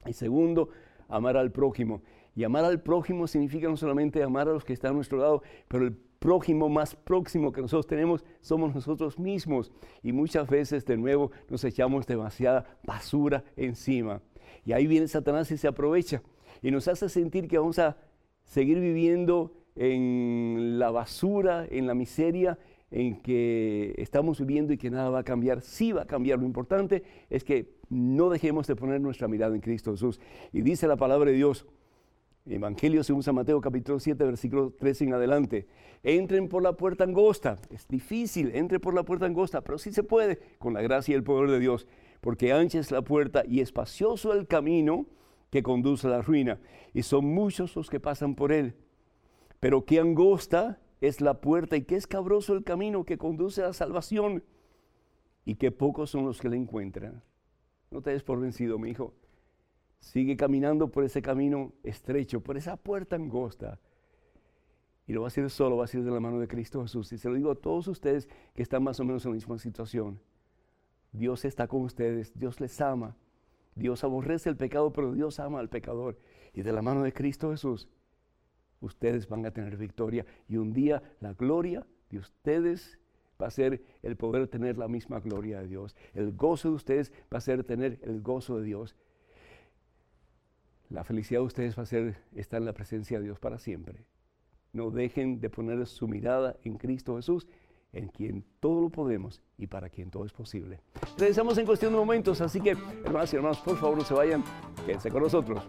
Y 0.06 0.12
segundo, 0.12 0.68
amar 1.08 1.36
al 1.36 1.50
prójimo. 1.50 2.02
Y 2.34 2.44
amar 2.44 2.64
al 2.64 2.80
prójimo 2.80 3.26
significa 3.26 3.68
no 3.68 3.76
solamente 3.76 4.22
amar 4.22 4.48
a 4.48 4.52
los 4.52 4.64
que 4.64 4.72
están 4.72 4.92
a 4.92 4.94
nuestro 4.94 5.18
lado, 5.18 5.42
pero 5.68 5.84
el 5.84 5.92
prójimo 5.92 6.68
más 6.68 6.94
próximo 6.94 7.52
que 7.52 7.60
nosotros 7.60 7.86
tenemos 7.86 8.24
somos 8.40 8.74
nosotros 8.74 9.18
mismos. 9.18 9.72
Y 10.02 10.12
muchas 10.12 10.48
veces 10.48 10.84
de 10.84 10.96
nuevo 10.96 11.32
nos 11.48 11.64
echamos 11.64 12.06
demasiada 12.06 12.78
basura 12.84 13.44
encima. 13.56 14.22
Y 14.64 14.72
ahí 14.72 14.86
viene 14.86 15.08
Satanás 15.08 15.50
y 15.50 15.56
se 15.56 15.68
aprovecha. 15.68 16.22
Y 16.62 16.70
nos 16.70 16.88
hace 16.88 17.08
sentir 17.08 17.48
que 17.48 17.58
vamos 17.58 17.78
a 17.78 17.96
seguir 18.44 18.78
viviendo 18.80 19.52
en 19.74 20.78
la 20.78 20.90
basura, 20.90 21.66
en 21.70 21.86
la 21.86 21.94
miseria 21.94 22.58
en 22.92 23.22
que 23.22 23.94
estamos 23.96 24.38
viviendo 24.38 24.72
y 24.72 24.78
que 24.78 24.90
nada 24.90 25.08
va 25.08 25.20
a 25.20 25.24
cambiar. 25.24 25.62
Sí 25.62 25.92
va 25.92 26.02
a 26.02 26.06
cambiar. 26.06 26.38
Lo 26.38 26.44
importante 26.44 27.02
es 27.30 27.42
que 27.42 27.74
no 27.88 28.28
dejemos 28.28 28.66
de 28.66 28.76
poner 28.76 29.00
nuestra 29.00 29.28
mirada 29.28 29.54
en 29.54 29.60
Cristo 29.60 29.92
Jesús. 29.92 30.20
Y 30.52 30.60
dice 30.60 30.86
la 30.86 30.96
palabra 30.96 31.30
de 31.30 31.36
Dios, 31.36 31.66
Evangelio 32.44 33.02
según 33.02 33.22
San 33.22 33.34
Mateo 33.34 33.60
capítulo 33.60 33.98
7, 33.98 34.24
versículo 34.24 34.72
13 34.72 35.04
en 35.04 35.14
adelante. 35.14 35.66
Entren 36.02 36.48
por 36.48 36.62
la 36.62 36.74
puerta 36.74 37.04
angosta. 37.04 37.56
Es 37.70 37.88
difícil, 37.88 38.50
entre 38.54 38.78
por 38.78 38.94
la 38.94 39.04
puerta 39.04 39.26
angosta, 39.26 39.62
pero 39.62 39.78
sí 39.78 39.92
se 39.92 40.02
puede 40.02 40.38
con 40.58 40.74
la 40.74 40.82
gracia 40.82 41.12
y 41.12 41.16
el 41.16 41.22
poder 41.22 41.50
de 41.50 41.60
Dios. 41.60 41.86
Porque 42.22 42.52
ancha 42.52 42.78
es 42.78 42.92
la 42.92 43.02
puerta 43.02 43.42
y 43.44 43.60
espacioso 43.60 44.32
el 44.32 44.46
camino 44.46 45.06
que 45.50 45.64
conduce 45.64 46.06
a 46.06 46.10
la 46.10 46.22
ruina. 46.22 46.60
Y 46.94 47.02
son 47.02 47.24
muchos 47.24 47.74
los 47.74 47.90
que 47.90 47.98
pasan 47.98 48.36
por 48.36 48.52
él. 48.52 48.76
Pero 49.58 49.84
qué 49.84 49.98
angosta 49.98 50.80
es 51.00 51.20
la 51.20 51.40
puerta 51.40 51.76
y 51.76 51.82
qué 51.82 51.96
escabroso 51.96 52.54
el 52.54 52.62
camino 52.62 53.04
que 53.04 53.18
conduce 53.18 53.60
a 53.60 53.66
la 53.66 53.72
salvación. 53.72 54.44
Y 55.44 55.56
qué 55.56 55.72
pocos 55.72 56.10
son 56.10 56.24
los 56.24 56.40
que 56.40 56.48
la 56.48 56.54
encuentran. 56.54 57.24
No 57.90 58.02
te 58.02 58.10
des 58.10 58.22
por 58.22 58.38
vencido, 58.38 58.78
mi 58.78 58.90
hijo. 58.90 59.14
Sigue 59.98 60.36
caminando 60.36 60.92
por 60.92 61.02
ese 61.02 61.22
camino 61.22 61.72
estrecho, 61.82 62.40
por 62.40 62.56
esa 62.56 62.76
puerta 62.76 63.16
angosta. 63.16 63.80
Y 65.08 65.12
lo 65.12 65.22
va 65.22 65.26
a 65.26 65.28
hacer 65.28 65.50
solo, 65.50 65.76
va 65.76 65.82
a 65.82 65.86
hacer 65.86 66.04
de 66.04 66.10
la 66.12 66.20
mano 66.20 66.38
de 66.38 66.46
Cristo 66.46 66.82
Jesús. 66.82 67.12
Y 67.12 67.18
se 67.18 67.28
lo 67.28 67.34
digo 67.34 67.50
a 67.50 67.56
todos 67.56 67.88
ustedes 67.88 68.28
que 68.54 68.62
están 68.62 68.84
más 68.84 69.00
o 69.00 69.04
menos 69.04 69.24
en 69.24 69.32
la 69.32 69.34
misma 69.34 69.58
situación. 69.58 70.20
Dios 71.12 71.44
está 71.44 71.68
con 71.68 71.82
ustedes, 71.82 72.32
Dios 72.38 72.60
les 72.60 72.80
ama. 72.80 73.16
Dios 73.74 74.04
aborrece 74.04 74.48
el 74.48 74.56
pecado, 74.56 74.92
pero 74.92 75.12
Dios 75.12 75.40
ama 75.40 75.60
al 75.60 75.68
pecador. 75.68 76.18
Y 76.52 76.62
de 76.62 76.72
la 76.72 76.82
mano 76.82 77.02
de 77.02 77.12
Cristo 77.12 77.50
Jesús, 77.50 77.88
ustedes 78.80 79.28
van 79.28 79.46
a 79.46 79.50
tener 79.50 79.76
victoria. 79.76 80.26
Y 80.48 80.56
un 80.56 80.72
día 80.72 81.02
la 81.20 81.32
gloria 81.34 81.86
de 82.10 82.18
ustedes 82.18 82.98
va 83.40 83.46
a 83.46 83.50
ser 83.50 83.82
el 84.02 84.16
poder 84.16 84.48
tener 84.48 84.78
la 84.78 84.88
misma 84.88 85.20
gloria 85.20 85.60
de 85.60 85.68
Dios. 85.68 85.96
El 86.14 86.32
gozo 86.32 86.68
de 86.68 86.74
ustedes 86.74 87.12
va 87.32 87.38
a 87.38 87.40
ser 87.40 87.64
tener 87.64 87.98
el 88.02 88.20
gozo 88.20 88.58
de 88.58 88.64
Dios. 88.64 88.96
La 90.90 91.04
felicidad 91.04 91.40
de 91.40 91.46
ustedes 91.46 91.78
va 91.78 91.82
a 91.84 91.86
ser 91.86 92.16
estar 92.34 92.60
en 92.60 92.66
la 92.66 92.74
presencia 92.74 93.18
de 93.18 93.24
Dios 93.24 93.38
para 93.38 93.58
siempre. 93.58 94.04
No 94.72 94.90
dejen 94.90 95.40
de 95.40 95.50
poner 95.50 95.86
su 95.86 96.06
mirada 96.08 96.56
en 96.64 96.76
Cristo 96.78 97.16
Jesús, 97.16 97.46
en 97.92 98.08
quien 98.08 98.44
todo 98.60 98.80
lo 98.80 98.88
podemos 98.88 99.42
y 99.58 99.66
para 99.66 99.88
quien 99.88 100.10
todo 100.10 100.24
es 100.24 100.32
posible. 100.32 100.80
Regresamos 101.18 101.58
en 101.58 101.66
cuestión 101.66 101.92
de 101.92 101.98
momentos, 101.98 102.40
así 102.40 102.60
que 102.60 102.70
hermanos 103.04 103.32
y 103.32 103.36
hermanos, 103.36 103.58
por 103.58 103.76
favor 103.76 103.98
no 103.98 104.04
se 104.04 104.14
vayan, 104.14 104.42
quédense 104.86 105.10
con 105.10 105.22
nosotros. 105.22 105.62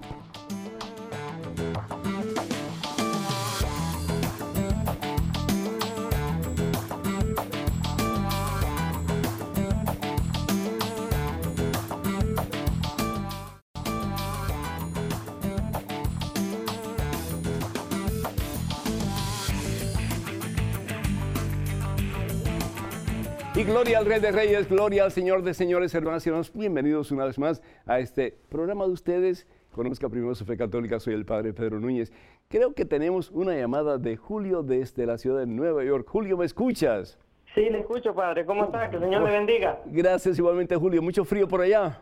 Y 23.63 23.65
gloria 23.65 23.99
al 23.99 24.05
Rey 24.05 24.19
de 24.19 24.29
Reyes, 24.29 24.67
gloria 24.67 25.05
al 25.05 25.11
Señor 25.13 25.41
de 25.41 25.53
Señores, 25.53 25.95
hermanos 25.95 26.25
y 26.25 26.29
hermanos. 26.29 26.51
Bienvenidos 26.53 27.13
una 27.13 27.23
vez 27.23 27.39
más 27.39 27.61
a 27.85 27.99
este 27.99 28.37
programa 28.49 28.85
de 28.85 28.91
ustedes. 28.91 29.47
Conozca 29.71 30.09
primero 30.09 30.35
su 30.35 30.43
fe 30.43 30.57
católica, 30.57 30.99
soy 30.99 31.13
el 31.13 31.23
Padre 31.23 31.53
Pedro 31.53 31.79
Núñez. 31.79 32.11
Creo 32.49 32.73
que 32.73 32.83
tenemos 32.83 33.31
una 33.31 33.55
llamada 33.55 33.97
de 33.97 34.17
Julio 34.17 34.63
desde 34.63 35.05
la 35.05 35.17
ciudad 35.17 35.39
de 35.39 35.45
Nueva 35.45 35.81
York. 35.85 36.05
Julio, 36.09 36.35
¿me 36.35 36.43
escuchas? 36.43 37.17
Sí, 37.55 37.69
le 37.69 37.79
escucho, 37.79 38.13
Padre. 38.13 38.45
¿Cómo 38.45 38.65
está? 38.65 38.89
Que 38.89 38.97
el 38.97 39.03
Señor 39.03 39.23
le 39.23 39.31
bendiga. 39.31 39.79
Gracias 39.85 40.37
igualmente, 40.37 40.75
Julio. 40.75 41.01
¿Mucho 41.01 41.23
frío 41.23 41.47
por 41.47 41.61
allá? 41.61 42.01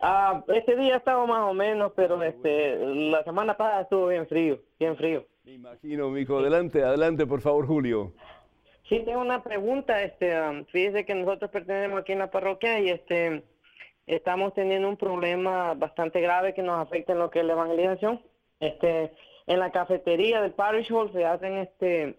Ah, 0.00 0.44
este 0.46 0.76
día 0.76 0.98
estaba 0.98 1.26
más 1.26 1.50
o 1.50 1.54
menos, 1.54 1.90
pero 1.96 2.22
este, 2.22 2.76
la 3.10 3.24
semana 3.24 3.56
pasada 3.56 3.80
estuvo 3.80 4.06
bien 4.06 4.28
frío, 4.28 4.60
bien 4.78 4.96
frío. 4.96 5.26
Me 5.44 5.54
imagino, 5.54 6.08
mijo. 6.08 6.38
Adelante, 6.38 6.84
adelante, 6.84 7.26
por 7.26 7.40
favor, 7.40 7.66
Julio. 7.66 8.12
Sí, 8.88 9.00
tengo 9.00 9.20
una 9.20 9.42
pregunta. 9.42 10.02
Este, 10.02 10.38
um, 10.40 10.64
fíjese 10.66 11.04
que 11.06 11.14
nosotros 11.14 11.50
pertenecemos 11.50 12.00
aquí 12.00 12.12
en 12.12 12.18
la 12.18 12.30
parroquia 12.30 12.80
y 12.80 12.90
este, 12.90 13.42
estamos 14.06 14.52
teniendo 14.54 14.88
un 14.88 14.96
problema 14.96 15.74
bastante 15.74 16.20
grave 16.20 16.54
que 16.54 16.62
nos 16.62 16.78
afecta 16.80 17.12
en 17.12 17.18
lo 17.18 17.30
que 17.30 17.40
es 17.40 17.44
la 17.46 17.54
evangelización. 17.54 18.20
Este, 18.60 19.12
en 19.46 19.58
la 19.58 19.70
cafetería 19.70 20.42
del 20.42 20.52
parish 20.52 20.92
hall 20.92 21.12
se 21.12 21.24
hacen 21.24 21.54
este, 21.58 22.18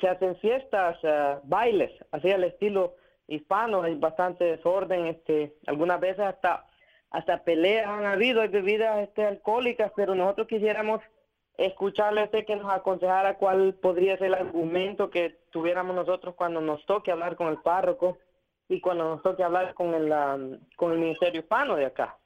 se 0.00 0.08
hacen 0.08 0.36
fiestas, 0.36 1.02
uh, 1.04 1.40
bailes, 1.44 1.92
así 2.10 2.30
al 2.30 2.44
estilo 2.44 2.96
hispano. 3.26 3.82
Hay 3.82 3.94
bastante 3.94 4.44
desorden. 4.44 5.06
Este, 5.06 5.54
algunas 5.66 6.00
veces 6.00 6.20
hasta 6.20 6.66
hasta 7.10 7.44
peleas 7.44 7.86
han 7.86 8.04
habido, 8.04 8.42
hay 8.42 8.48
bebidas 8.48 8.98
este, 8.98 9.24
alcohólicas, 9.24 9.92
pero 9.96 10.14
nosotros 10.14 10.48
quisiéramos 10.48 11.00
escucharle 11.58 12.20
a 12.20 12.24
usted 12.24 12.44
que 12.44 12.56
nos 12.56 12.70
aconsejara 12.72 13.38
cuál 13.38 13.74
podría 13.74 14.16
ser 14.18 14.28
el 14.28 14.34
argumento 14.34 15.10
que 15.10 15.38
tuviéramos 15.50 15.96
nosotros 15.96 16.34
cuando 16.34 16.60
nos 16.60 16.84
toque 16.86 17.10
hablar 17.10 17.36
con 17.36 17.48
el 17.48 17.58
párroco 17.58 18.18
y 18.68 18.80
cuando 18.80 19.04
nos 19.04 19.22
toque 19.22 19.42
hablar 19.42 19.74
con 19.74 19.94
el, 19.94 20.60
con 20.76 20.92
el 20.92 20.98
Ministerio 20.98 21.40
Hispano 21.40 21.76
de 21.76 21.86
acá. 21.86 22.18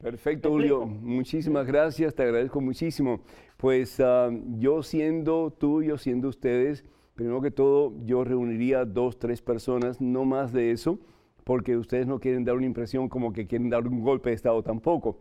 Perfecto, 0.00 0.50
Julio. 0.50 0.84
Muchísimas 0.84 1.66
gracias, 1.66 2.14
te 2.14 2.24
agradezco 2.24 2.60
muchísimo. 2.60 3.20
Pues 3.56 4.00
ah, 4.00 4.30
yo 4.58 4.82
siendo 4.82 5.52
tú, 5.52 5.82
yo 5.84 5.96
siendo 5.96 6.28
ustedes, 6.28 6.84
primero 7.14 7.40
que 7.40 7.52
todo, 7.52 7.92
yo 8.04 8.24
reuniría 8.24 8.84
dos, 8.84 9.20
tres 9.20 9.40
personas, 9.40 10.00
no 10.00 10.24
más 10.24 10.52
de 10.52 10.72
eso, 10.72 10.98
porque 11.44 11.76
ustedes 11.76 12.08
no 12.08 12.18
quieren 12.18 12.44
dar 12.44 12.56
una 12.56 12.66
impresión 12.66 13.08
como 13.08 13.32
que 13.32 13.46
quieren 13.46 13.70
dar 13.70 13.86
un 13.86 14.02
golpe 14.02 14.30
de 14.30 14.34
Estado 14.34 14.60
tampoco. 14.64 15.20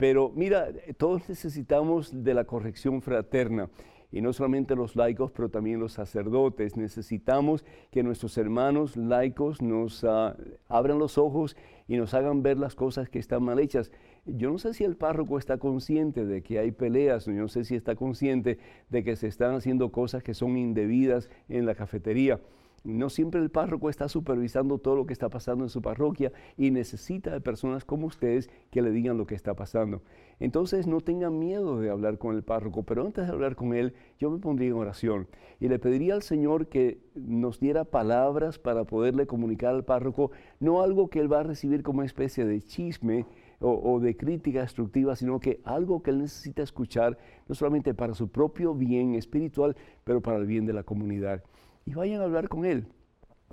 Pero 0.00 0.32
mira, 0.34 0.68
todos 0.96 1.28
necesitamos 1.28 2.24
de 2.24 2.32
la 2.32 2.44
corrección 2.44 3.02
fraterna 3.02 3.68
y 4.10 4.22
no 4.22 4.32
solamente 4.32 4.74
los 4.74 4.96
laicos, 4.96 5.30
pero 5.30 5.50
también 5.50 5.78
los 5.78 5.92
sacerdotes. 5.92 6.74
Necesitamos 6.74 7.66
que 7.90 8.02
nuestros 8.02 8.38
hermanos 8.38 8.96
laicos 8.96 9.60
nos 9.60 10.02
ah, 10.04 10.38
abran 10.70 10.98
los 10.98 11.18
ojos 11.18 11.54
y 11.86 11.98
nos 11.98 12.14
hagan 12.14 12.42
ver 12.42 12.56
las 12.56 12.74
cosas 12.74 13.10
que 13.10 13.18
están 13.18 13.42
mal 13.42 13.58
hechas. 13.58 13.92
Yo 14.24 14.50
no 14.50 14.56
sé 14.56 14.72
si 14.72 14.84
el 14.84 14.96
párroco 14.96 15.36
está 15.36 15.58
consciente 15.58 16.24
de 16.24 16.42
que 16.42 16.58
hay 16.58 16.72
peleas, 16.72 17.26
yo 17.26 17.32
no 17.32 17.48
sé 17.48 17.64
si 17.64 17.74
está 17.74 17.94
consciente 17.94 18.58
de 18.88 19.04
que 19.04 19.16
se 19.16 19.26
están 19.26 19.54
haciendo 19.54 19.92
cosas 19.92 20.22
que 20.22 20.32
son 20.32 20.56
indebidas 20.56 21.28
en 21.50 21.66
la 21.66 21.74
cafetería. 21.74 22.40
No 22.82 23.10
siempre 23.10 23.40
el 23.40 23.50
párroco 23.50 23.90
está 23.90 24.08
supervisando 24.08 24.78
todo 24.78 24.96
lo 24.96 25.04
que 25.04 25.12
está 25.12 25.28
pasando 25.28 25.64
en 25.64 25.68
su 25.68 25.82
parroquia 25.82 26.32
y 26.56 26.70
necesita 26.70 27.30
de 27.30 27.40
personas 27.42 27.84
como 27.84 28.06
ustedes 28.06 28.48
que 28.70 28.80
le 28.80 28.90
digan 28.90 29.18
lo 29.18 29.26
que 29.26 29.34
está 29.34 29.54
pasando. 29.54 30.02
Entonces 30.38 30.86
no 30.86 31.02
tengan 31.02 31.38
miedo 31.38 31.78
de 31.78 31.90
hablar 31.90 32.16
con 32.16 32.34
el 32.34 32.42
párroco, 32.42 32.82
pero 32.82 33.04
antes 33.04 33.26
de 33.26 33.32
hablar 33.32 33.54
con 33.54 33.74
él, 33.74 33.92
yo 34.18 34.30
me 34.30 34.38
pondría 34.38 34.70
en 34.70 34.76
oración 34.76 35.28
y 35.60 35.68
le 35.68 35.78
pediría 35.78 36.14
al 36.14 36.22
Señor 36.22 36.68
que 36.68 37.02
nos 37.14 37.60
diera 37.60 37.84
palabras 37.84 38.58
para 38.58 38.84
poderle 38.84 39.26
comunicar 39.26 39.74
al 39.74 39.84
párroco, 39.84 40.30
no 40.58 40.80
algo 40.80 41.10
que 41.10 41.20
él 41.20 41.30
va 41.30 41.40
a 41.40 41.44
recibir 41.44 41.82
como 41.82 42.02
especie 42.02 42.46
de 42.46 42.62
chisme, 42.62 43.26
o, 43.62 44.00
de 44.00 44.16
crítica 44.16 44.62
destructiva, 44.62 45.14
sino 45.16 45.38
que 45.38 45.60
algo 45.64 46.02
que 46.02 46.10
él 46.10 46.18
necesita 46.20 46.62
escuchar, 46.62 47.18
no 47.46 47.54
solamente 47.54 47.92
para 47.92 48.14
su 48.14 48.28
propio 48.28 48.74
bien 48.74 49.14
espiritual, 49.14 49.76
pero 50.02 50.22
para 50.22 50.38
el 50.38 50.46
bien 50.46 50.64
de 50.64 50.72
la 50.72 50.82
comunidad 50.82 51.42
y 51.84 51.94
vayan 51.94 52.20
a 52.20 52.24
hablar 52.24 52.48
con 52.48 52.64
él. 52.64 52.86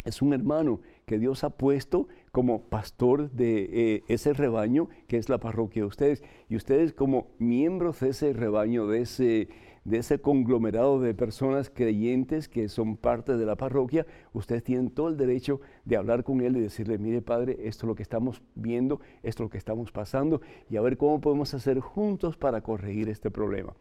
Es 0.05 0.21
un 0.21 0.33
hermano 0.33 0.79
que 1.05 1.17
Dios 1.17 1.43
ha 1.43 1.49
puesto 1.49 2.07
como 2.31 2.61
pastor 2.61 3.31
de 3.31 3.69
eh, 3.71 4.03
ese 4.07 4.33
rebaño 4.33 4.89
que 5.07 5.17
es 5.17 5.27
la 5.27 5.39
parroquia 5.39 5.81
de 5.81 5.87
ustedes. 5.87 6.23
Y 6.49 6.55
ustedes 6.55 6.93
como 6.93 7.27
miembros 7.39 7.99
de 7.99 8.09
ese 8.09 8.31
rebaño, 8.31 8.87
de 8.87 9.01
ese, 9.01 9.49
de 9.85 9.97
ese 9.97 10.19
conglomerado 10.19 10.99
de 10.99 11.13
personas 11.13 11.69
creyentes 11.69 12.47
que 12.47 12.69
son 12.69 12.95
parte 12.95 13.37
de 13.37 13.45
la 13.45 13.55
parroquia, 13.55 14.05
ustedes 14.33 14.63
tienen 14.63 14.91
todo 14.91 15.09
el 15.09 15.17
derecho 15.17 15.61
de 15.85 15.97
hablar 15.97 16.23
con 16.23 16.41
él 16.41 16.57
y 16.57 16.61
decirle, 16.61 16.97
mire 16.97 17.21
Padre, 17.21 17.57
esto 17.63 17.85
es 17.85 17.87
lo 17.87 17.95
que 17.95 18.03
estamos 18.03 18.43
viendo, 18.53 19.01
esto 19.23 19.43
es 19.43 19.47
lo 19.47 19.49
que 19.49 19.57
estamos 19.57 19.91
pasando 19.91 20.41
y 20.69 20.77
a 20.77 20.81
ver 20.81 20.97
cómo 20.97 21.19
podemos 21.19 21.53
hacer 21.53 21.79
juntos 21.79 22.37
para 22.37 22.61
corregir 22.61 23.09
este 23.09 23.31
problema. 23.31 23.73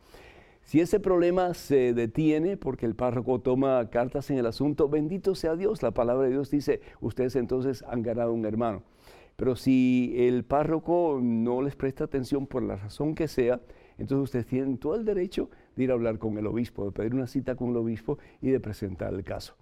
Si 0.67 0.81
ese 0.81 0.99
problema 0.99 1.55
se 1.55 1.95
detiene 1.95 2.57
porque 2.57 2.87
el 2.87 2.97
párroco 2.97 3.41
toma 3.41 3.89
cartas 3.89 4.31
en 4.31 4.39
el 4.39 4.47
asunto, 4.47 4.89
bendito 4.89 5.37
sea 5.37 5.55
Dios. 5.55 5.81
La 5.81 5.93
palabra 5.93 6.25
de 6.25 6.33
Dios 6.33 6.51
dice, 6.51 6.81
ustedes 7.01 7.37
entonces 7.37 7.85
han 7.87 8.03
ganado 8.03 8.33
un 8.33 8.45
hermano. 8.45 8.83
Pero 9.37 9.55
si 9.55 10.13
el 10.17 10.45
párroco 10.45 11.21
no 11.23 11.63
les 11.63 11.77
presta 11.77 12.03
atención 12.03 12.49
por 12.49 12.65
la 12.65 12.75
razón 12.75 13.15
que 13.15 13.29
sea, 13.29 13.61
entonces 13.97 14.25
ustedes 14.25 14.47
tienen 14.47 14.77
todo 14.77 14.97
el 14.97 15.05
derecho 15.05 15.51
de 15.77 15.85
ir 15.85 15.93
a 15.93 15.95
hablar 15.95 16.19
con 16.19 16.37
el 16.37 16.49
obispo, 16.49 16.85
de 16.85 16.91
pedir 16.91 17.15
una 17.15 17.29
cita 17.29 17.55
con 17.55 17.71
el 17.71 17.77
obispo 17.77 18.19
y 18.43 18.51
de 18.51 18.59
presentar 18.59 19.15
el 19.15 19.23
caso. 19.23 19.55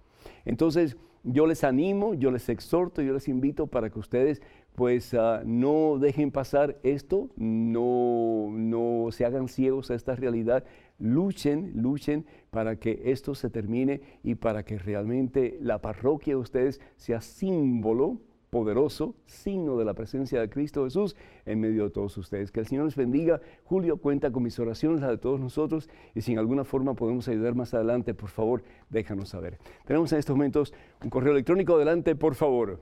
Entonces, 0.43 0.97
yo 1.23 1.45
les 1.45 1.63
animo, 1.63 2.15
yo 2.15 2.31
les 2.31 2.49
exhorto, 2.49 3.03
yo 3.03 3.13
les 3.13 3.27
invito 3.27 3.67
para 3.67 3.91
que 3.91 3.99
ustedes 3.99 4.41
pues 4.75 5.13
ah, 5.13 5.41
no 5.45 5.97
dejen 5.99 6.31
pasar 6.31 6.77
esto, 6.83 7.29
no, 7.37 8.49
no 8.51 9.11
se 9.11 9.25
hagan 9.25 9.47
ciegos 9.47 9.89
a 9.89 9.95
esta 9.95 10.15
realidad, 10.15 10.65
luchen, 10.99 11.71
luchen 11.75 12.25
para 12.49 12.77
que 12.77 13.01
esto 13.05 13.35
se 13.35 13.49
termine 13.49 14.01
y 14.23 14.35
para 14.35 14.63
que 14.63 14.77
realmente 14.77 15.57
la 15.61 15.81
parroquia 15.81 16.35
de 16.35 16.39
ustedes 16.39 16.81
sea 16.95 17.21
símbolo 17.21 18.19
poderoso, 18.55 19.15
signo 19.25 19.77
de 19.77 19.83
la 19.83 19.93
presencia 19.93 20.39
de 20.39 20.49
Cristo 20.49 20.85
Jesús 20.85 21.15
en 21.45 21.59
medio 21.59 21.83
de 21.83 21.89
todos 21.89 22.15
ustedes. 22.17 22.53
Que 22.53 22.61
el 22.61 22.67
Señor 22.67 22.85
les 22.85 22.95
bendiga. 22.95 23.41
Julio 23.65 23.97
cuenta 23.97 24.31
con 24.31 24.43
mis 24.43 24.57
oraciones, 24.59 25.01
la 25.01 25.09
de 25.09 25.17
todos 25.17 25.41
nosotros, 25.41 25.89
y 26.13 26.21
si 26.21 26.31
en 26.31 26.39
alguna 26.39 26.63
forma 26.63 26.93
podemos 26.93 27.27
ayudar 27.27 27.53
más 27.53 27.73
adelante, 27.73 28.13
por 28.13 28.29
favor, 28.29 28.63
déjanos 28.89 29.27
saber. 29.27 29.57
Tenemos 29.83 30.13
en 30.13 30.19
estos 30.19 30.37
momentos 30.37 30.73
un 31.03 31.09
correo 31.09 31.33
electrónico. 31.33 31.75
Adelante, 31.75 32.15
por 32.15 32.35
favor. 32.35 32.79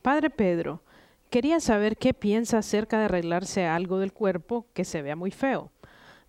Padre 0.00 0.30
Pedro, 0.30 0.80
quería 1.28 1.60
saber 1.60 1.98
qué 1.98 2.14
piensa 2.14 2.56
acerca 2.56 2.98
de 2.98 3.04
arreglarse 3.04 3.66
algo 3.66 3.98
del 3.98 4.14
cuerpo 4.14 4.66
que 4.72 4.84
se 4.84 5.02
vea 5.02 5.14
muy 5.14 5.30
feo. 5.30 5.71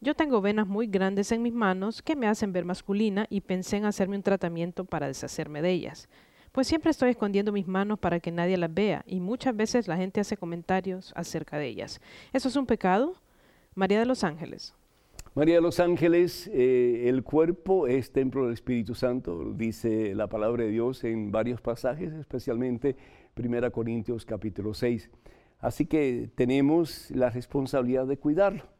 Yo 0.03 0.15
tengo 0.15 0.41
venas 0.41 0.67
muy 0.67 0.87
grandes 0.87 1.31
en 1.31 1.41
mis 1.41 1.53
manos 1.53 2.01
que 2.01 2.17
me 2.17 2.27
hacen 2.27 2.51
ver 2.51 2.65
masculina 2.65 3.25
y 3.29 3.39
pensé 3.39 3.77
en 3.77 3.85
hacerme 3.85 4.17
un 4.17 4.21
tratamiento 4.21 4.83
para 4.83 5.07
deshacerme 5.07 5.61
de 5.61 5.71
ellas. 5.71 6.09
Pues 6.51 6.67
siempre 6.67 6.91
estoy 6.91 7.11
escondiendo 7.11 7.53
mis 7.53 7.67
manos 7.67 7.99
para 7.99 8.19
que 8.19 8.29
nadie 8.29 8.57
las 8.57 8.73
vea 8.73 9.05
y 9.07 9.21
muchas 9.21 9.55
veces 9.55 9.87
la 9.87 9.95
gente 9.95 10.19
hace 10.19 10.35
comentarios 10.35 11.13
acerca 11.15 11.57
de 11.57 11.67
ellas. 11.67 12.01
¿Eso 12.33 12.49
es 12.49 12.57
un 12.57 12.65
pecado? 12.65 13.13
María 13.75 13.97
de 13.97 14.05
los 14.05 14.25
Ángeles. 14.25 14.75
María 15.35 15.55
de 15.55 15.61
los 15.61 15.79
Ángeles, 15.79 16.51
eh, 16.53 17.05
el 17.07 17.23
cuerpo 17.23 17.87
es 17.87 18.11
templo 18.11 18.43
del 18.43 18.55
Espíritu 18.55 18.95
Santo, 18.95 19.53
dice 19.55 20.13
la 20.15 20.27
palabra 20.27 20.65
de 20.65 20.71
Dios 20.71 21.05
en 21.05 21.31
varios 21.31 21.61
pasajes, 21.61 22.11
especialmente 22.11 22.97
1 23.37 23.71
Corintios 23.71 24.25
capítulo 24.25 24.73
6. 24.73 25.09
Así 25.59 25.85
que 25.85 26.29
tenemos 26.35 27.09
la 27.11 27.29
responsabilidad 27.29 28.05
de 28.05 28.17
cuidarlo 28.17 28.72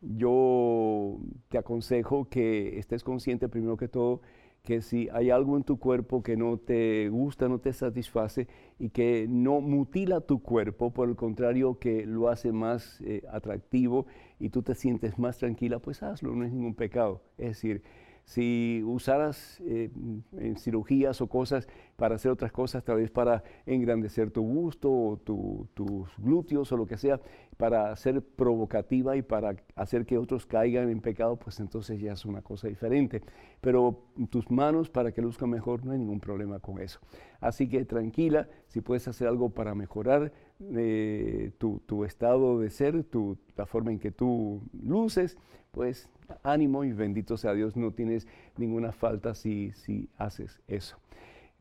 yo 0.00 1.18
te 1.48 1.58
aconsejo 1.58 2.28
que 2.28 2.78
estés 2.78 3.02
consciente 3.02 3.48
primero 3.48 3.76
que 3.76 3.88
todo 3.88 4.20
que 4.68 4.82
si 4.82 5.08
hay 5.14 5.30
algo 5.30 5.56
en 5.56 5.64
tu 5.64 5.78
cuerpo 5.78 6.22
que 6.22 6.36
no 6.36 6.58
te 6.58 7.08
gusta, 7.08 7.48
no 7.48 7.58
te 7.58 7.72
satisface 7.72 8.48
y 8.78 8.90
que 8.90 9.26
no 9.26 9.62
mutila 9.62 10.20
tu 10.20 10.42
cuerpo, 10.42 10.92
por 10.92 11.08
el 11.08 11.16
contrario 11.16 11.78
que 11.78 12.04
lo 12.04 12.28
hace 12.28 12.52
más 12.52 13.00
eh, 13.00 13.22
atractivo 13.32 14.04
y 14.38 14.50
tú 14.50 14.62
te 14.62 14.74
sientes 14.74 15.18
más 15.18 15.38
tranquila, 15.38 15.78
pues 15.78 16.02
hazlo, 16.02 16.34
no 16.34 16.44
es 16.44 16.52
ningún 16.52 16.74
pecado. 16.74 17.22
Es 17.38 17.48
decir, 17.48 17.82
si 18.28 18.82
usaras 18.84 19.58
eh, 19.64 19.90
en 20.36 20.58
cirugías 20.58 21.22
o 21.22 21.28
cosas 21.28 21.66
para 21.96 22.16
hacer 22.16 22.30
otras 22.30 22.52
cosas, 22.52 22.84
tal 22.84 22.96
vez 22.96 23.10
para 23.10 23.42
engrandecer 23.64 24.30
tu 24.30 24.42
gusto 24.42 24.92
o 24.92 25.16
tus 25.16 26.14
glúteos 26.18 26.70
o 26.70 26.76
lo 26.76 26.86
que 26.86 26.98
sea, 26.98 27.18
para 27.56 27.96
ser 27.96 28.20
provocativa 28.20 29.16
y 29.16 29.22
para 29.22 29.56
hacer 29.74 30.04
que 30.04 30.18
otros 30.18 30.44
caigan 30.44 30.90
en 30.90 31.00
pecado, 31.00 31.36
pues 31.36 31.58
entonces 31.58 32.02
ya 32.02 32.12
es 32.12 32.26
una 32.26 32.42
cosa 32.42 32.68
diferente. 32.68 33.22
Pero 33.62 34.04
tus 34.28 34.50
manos 34.50 34.90
para 34.90 35.10
que 35.10 35.22
luzcan 35.22 35.48
mejor, 35.48 35.86
no 35.86 35.92
hay 35.92 35.98
ningún 35.98 36.20
problema 36.20 36.60
con 36.60 36.82
eso. 36.82 37.00
Así 37.40 37.66
que 37.66 37.86
tranquila, 37.86 38.46
si 38.66 38.82
puedes 38.82 39.08
hacer 39.08 39.26
algo 39.26 39.48
para 39.48 39.74
mejorar 39.74 40.32
eh, 40.60 41.52
tu, 41.56 41.80
tu, 41.86 42.04
estado 42.04 42.60
de 42.60 42.68
ser, 42.68 43.04
tu, 43.04 43.38
la 43.56 43.64
forma 43.64 43.90
en 43.90 43.98
que 43.98 44.10
tú 44.10 44.60
luces, 44.82 45.38
pues 45.78 46.08
ánimo 46.42 46.82
y 46.82 46.92
bendito 46.92 47.36
sea 47.36 47.52
Dios, 47.52 47.76
no 47.76 47.92
tienes 47.92 48.26
ninguna 48.56 48.90
falta 48.90 49.32
si, 49.36 49.70
si 49.74 50.08
haces 50.18 50.60
eso. 50.66 50.96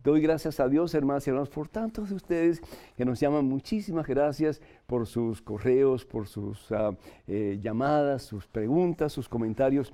Doy 0.03 0.21
gracias 0.21 0.59
a 0.59 0.67
Dios, 0.67 0.95
hermanas 0.95 1.27
y 1.27 1.29
hermanos, 1.29 1.49
por 1.49 1.67
tantos 1.67 2.09
de 2.09 2.15
ustedes 2.15 2.63
que 2.95 3.05
nos 3.05 3.19
llaman. 3.19 3.45
Muchísimas 3.45 4.07
gracias 4.07 4.59
por 4.87 5.05
sus 5.05 5.39
correos, 5.43 6.03
por 6.03 6.25
sus 6.25 6.71
ah, 6.71 6.97
eh, 7.27 7.59
llamadas, 7.61 8.23
sus 8.23 8.47
preguntas, 8.47 9.13
sus 9.13 9.29
comentarios. 9.29 9.93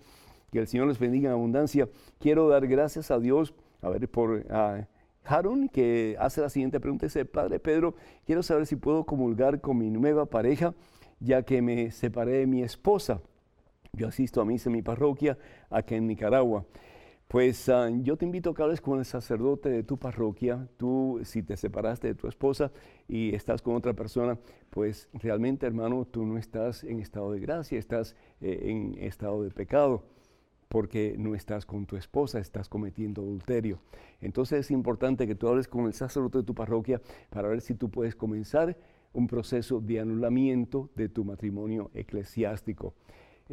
Que 0.54 0.60
el 0.60 0.68
Señor 0.68 0.88
les 0.88 1.00
bendiga 1.00 1.28
en 1.28 1.34
abundancia. 1.34 1.90
Quiero 2.18 2.48
dar 2.48 2.66
gracias 2.66 3.12
a 3.12 3.20
Dios, 3.20 3.54
a 3.82 3.90
ver, 3.90 4.08
por 4.08 4.30
uh, 4.32 4.86
Harun, 5.26 5.68
que 5.68 6.16
hace 6.18 6.40
la 6.40 6.48
siguiente 6.48 6.80
pregunta. 6.80 7.08
Dice, 7.08 7.26
Padre 7.26 7.60
Pedro, 7.60 7.94
quiero 8.26 8.42
saber 8.42 8.68
si 8.68 8.78
puedo 8.78 9.04
comulgar 9.04 9.60
con 9.60 9.78
mi 9.78 9.90
nueva 9.90 10.28
pareja, 10.28 10.74
ya 11.20 11.44
que 11.44 11.62
me 11.62 11.92
separé 11.92 12.38
de 12.38 12.48
mi 12.48 12.64
esposa. 12.64 13.20
Yo 13.96 14.08
asisto 14.08 14.42
a 14.42 14.46
misa 14.46 14.70
en 14.70 14.74
mi 14.74 14.82
parroquia 14.82 15.38
aquí 15.70 15.94
en 15.94 16.08
Nicaragua. 16.08 16.66
Pues 17.28 17.70
ah, 17.70 17.92
yo 18.02 18.18
te 18.18 18.26
invito 18.26 18.50
a 18.50 18.56
que 18.56 18.64
hables 18.64 18.82
con 18.82 18.98
el 18.98 19.06
sacerdote 19.06 19.70
de 19.70 19.84
tu 19.84 20.00
parroquia. 20.00 20.68
Tú, 20.78 21.22
si 21.24 21.44
te 21.44 21.56
separaste 21.56 22.08
de 22.08 22.16
tu 22.16 22.28
esposa 22.28 22.72
y 23.08 23.36
estás 23.36 23.62
con 23.62 23.76
otra 23.76 23.94
persona, 23.94 24.40
pues 24.72 25.10
realmente, 25.14 25.68
hermano, 25.68 26.06
tú 26.06 26.26
no 26.26 26.40
estás 26.40 26.84
en 26.84 27.02
estado 27.02 27.34
de 27.34 27.40
gracia, 27.40 27.78
estás 27.78 28.16
eh, 28.42 28.62
en 28.64 28.96
estado 28.98 29.44
de 29.44 29.52
pecado 29.52 30.04
porque 30.70 31.14
no 31.20 31.36
estás 31.36 31.68
con 31.68 31.86
tu 31.86 31.96
esposa, 31.96 32.40
estás 32.40 32.68
cometiendo 32.68 33.22
adulterio. 33.22 33.78
Entonces 34.22 34.62
es 34.62 34.72
importante 34.72 35.28
que 35.28 35.36
tú 35.36 35.50
hables 35.50 35.68
con 35.68 35.86
el 35.86 35.94
sacerdote 35.94 36.40
de 36.40 36.46
tu 36.46 36.56
parroquia 36.56 37.00
para 37.30 37.48
ver 37.48 37.62
si 37.62 37.76
tú 37.76 37.92
puedes 37.92 38.16
comenzar 38.16 38.76
un 39.14 39.28
proceso 39.28 39.80
de 39.80 40.00
anulamiento 40.00 40.90
de 40.96 41.10
tu 41.10 41.24
matrimonio 41.24 41.92
eclesiástico. 41.94 42.96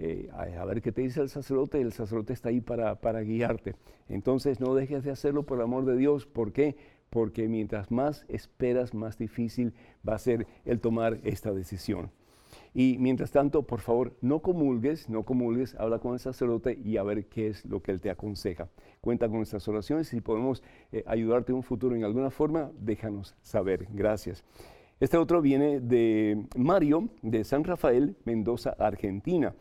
Eh, 0.03 0.31
a, 0.33 0.65
ver 0.65 0.81
qué 0.81 0.93
te 0.93 1.03
dice 1.03 1.21
el 1.21 1.29
sacerdote, 1.29 1.81
el 1.81 1.93
sacerdote 1.93 2.33
está 2.33 2.49
ahí 2.49 2.61
para, 2.61 3.01
para 3.01 3.21
guiarte. 3.21 3.75
Entonces 4.09 4.59
no 4.59 4.75
dejes 4.75 5.05
de 5.05 5.11
hacerlo 5.11 5.45
por 5.45 5.59
el 5.59 5.65
amor 5.65 5.85
de 5.85 5.97
Dios. 5.97 6.27
¿Por 6.27 6.53
qué? 6.53 6.77
porque 7.11 7.49
mientras 7.49 7.91
más 7.91 8.25
esperas, 8.29 8.95
más 8.95 9.19
difícil 9.19 9.75
va 10.09 10.15
a 10.15 10.19
ser 10.19 10.47
el 10.65 10.81
tomar 10.81 11.19
esta 11.25 11.53
decisión. 11.53 12.11
Y 12.73 12.97
mientras 12.99 13.33
tanto, 13.33 13.65
por 13.65 13.81
favor, 13.81 14.17
no 14.21 14.41
comulgues, 14.41 15.09
no 15.09 15.25
comulgues, 15.25 15.75
habla 15.75 15.99
con 15.99 16.15
el 16.15 16.21
sacerdote 16.21 16.79
y 16.83 16.97
a 16.97 17.03
ver 17.03 17.27
qué 17.27 17.49
es 17.49 17.65
lo 17.65 17.83
que 17.83 17.91
él 17.91 18.01
te 18.01 18.11
aconseja. 18.11 18.69
Cuenta 19.01 19.29
con 19.29 19.39
nuestras 19.39 19.67
oraciones 19.67 20.09
y 20.13 20.17
si 20.17 20.21
podemos 20.21 20.63
eh, 20.93 21.03
ayudarte 21.07 21.51
en 21.51 21.57
un 21.57 21.63
futuro 21.65 21.97
en 21.97 22.05
alguna 22.05 22.31
forma, 22.31 22.71
déjanos 22.79 23.35
saber. 23.43 23.89
Gracias. 23.93 24.45
Este 25.01 25.17
otro 25.17 25.41
viene 25.43 25.81
de 25.81 26.47
Mario, 26.57 27.09
de 27.23 27.43
San 27.43 27.65
Rafael, 27.65 28.17
Mendoza, 28.25 28.77
Argentina. 28.79 29.55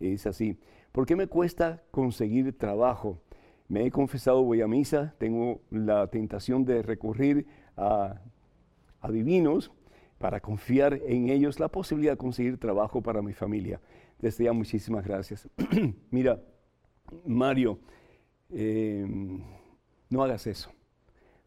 Es 0.00 0.26
así. 0.26 0.58
¿Por 0.92 1.06
qué 1.06 1.16
me 1.16 1.26
cuesta 1.26 1.82
conseguir 1.90 2.56
trabajo? 2.56 3.20
Me 3.68 3.86
he 3.86 3.90
confesado, 3.90 4.42
voy 4.42 4.60
a 4.60 4.68
misa, 4.68 5.14
tengo 5.18 5.60
la 5.70 6.06
tentación 6.08 6.64
de 6.64 6.82
recurrir 6.82 7.46
a 7.76 8.20
adivinos 9.00 9.72
para 10.18 10.40
confiar 10.40 11.00
en 11.06 11.28
ellos 11.28 11.58
la 11.60 11.68
posibilidad 11.68 12.12
de 12.12 12.18
conseguir 12.18 12.58
trabajo 12.58 13.02
para 13.02 13.22
mi 13.22 13.32
familia. 13.32 13.80
Desde 14.20 14.44
ya 14.44 14.52
muchísimas 14.52 15.04
gracias. 15.04 15.48
Mira, 16.10 16.40
Mario, 17.26 17.78
em, 18.50 19.42
no 20.08 20.22
hagas 20.22 20.46
eso. 20.46 20.70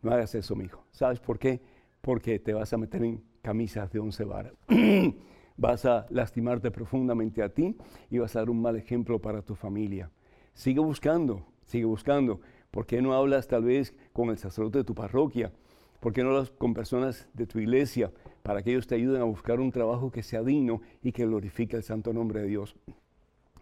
No 0.02 0.12
hagas 0.12 0.36
eso, 0.36 0.56
mi 0.56 0.66
hijo. 0.66 0.86
¿Sabes 0.92 1.20
por 1.20 1.40
qué? 1.40 1.62
Porque 2.02 2.40
te 2.40 2.54
vas 2.54 2.72
a 2.74 2.78
meter 2.78 3.04
en 3.04 3.24
camisas 3.42 3.92
de 3.92 4.00
once 4.00 4.24
varas. 4.24 4.54
vas 5.58 5.86
a 5.86 6.06
lastimarte 6.10 6.72
profundamente 6.72 7.42
a 7.42 7.50
ti 7.50 7.76
y 8.10 8.20
vas 8.20 8.36
a 8.36 8.40
dar 8.40 8.50
un 8.50 8.62
mal 8.62 8.76
ejemplo 8.76 9.20
para 9.20 9.42
tu 9.42 9.56
familia. 9.56 10.10
Sigue 10.54 10.80
buscando, 10.80 11.46
sigue 11.64 11.86
buscando. 11.86 12.40
¿Por 12.72 12.86
qué 12.86 13.02
no 13.02 13.14
hablas 13.14 13.48
tal 13.48 13.64
vez 13.64 13.94
con 14.14 14.30
el 14.30 14.38
sacerdote 14.38 14.80
de 14.80 14.84
tu 14.84 14.96
parroquia? 14.96 15.52
¿Por 16.00 16.14
qué 16.14 16.24
no 16.24 16.30
hablas 16.30 16.52
con 16.52 16.74
personas 16.74 17.28
de 17.34 17.48
tu 17.48 17.60
iglesia 17.60 18.12
para 18.44 18.62
que 18.62 18.72
ellos 18.72 18.88
te 18.88 18.96
ayuden 18.96 19.22
a 19.22 19.26
buscar 19.26 19.60
un 19.60 19.72
trabajo 19.72 20.12
que 20.12 20.22
sea 20.22 20.44
digno 20.44 20.82
y 21.02 21.12
que 21.12 21.26
glorifique 21.26 21.76
el 21.76 21.84
santo 21.84 22.14
nombre 22.14 22.42
de 22.42 22.48
Dios? 22.48 22.76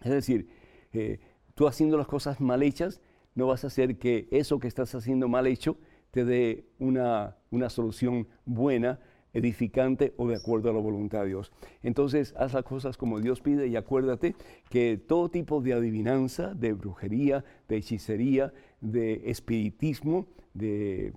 Es 0.02 0.10
decir, 0.10 0.48
eh, 0.92 1.18
tú 1.54 1.66
haciendo 1.66 1.96
las 1.96 2.06
cosas 2.06 2.40
mal 2.40 2.62
hechas, 2.62 3.00
no 3.34 3.46
vas 3.46 3.64
a 3.64 3.68
hacer 3.68 3.98
que 3.98 4.28
eso 4.30 4.58
que 4.58 4.68
estás 4.68 4.94
haciendo 4.94 5.28
mal 5.28 5.46
hecho 5.46 5.78
te 6.10 6.24
dé 6.24 6.66
una, 6.78 7.36
una 7.50 7.68
solución 7.68 8.28
buena 8.44 9.00
edificante 9.36 10.14
o 10.16 10.26
de 10.26 10.36
acuerdo 10.36 10.70
a 10.70 10.72
la 10.72 10.80
voluntad 10.80 11.22
de 11.22 11.28
Dios. 11.28 11.52
Entonces, 11.82 12.34
haz 12.38 12.54
las 12.54 12.64
cosas 12.64 12.96
como 12.96 13.20
Dios 13.20 13.40
pide 13.40 13.66
y 13.68 13.76
acuérdate 13.76 14.34
que 14.70 14.98
todo 14.98 15.28
tipo 15.28 15.60
de 15.60 15.74
adivinanza, 15.74 16.54
de 16.54 16.72
brujería, 16.72 17.44
de 17.68 17.76
hechicería, 17.76 18.52
de 18.80 19.30
espiritismo, 19.30 20.26
de 20.54 21.12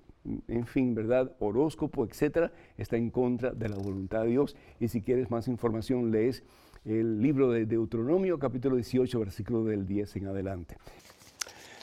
en 0.48 0.66
fin, 0.66 0.94
¿verdad? 0.94 1.32
Horóscopo, 1.38 2.04
etcétera, 2.04 2.52
está 2.76 2.98
en 2.98 3.08
contra 3.08 3.52
de 3.52 3.70
la 3.70 3.76
voluntad 3.76 4.22
de 4.22 4.28
Dios. 4.28 4.54
Y 4.78 4.88
si 4.88 5.00
quieres 5.00 5.30
más 5.30 5.48
información, 5.48 6.10
lees 6.10 6.42
el 6.84 7.22
libro 7.22 7.50
de 7.50 7.64
Deuteronomio, 7.64 8.38
capítulo 8.38 8.76
18, 8.76 9.18
versículo 9.18 9.64
del 9.64 9.86
10 9.86 10.16
en 10.16 10.26
adelante. 10.26 10.76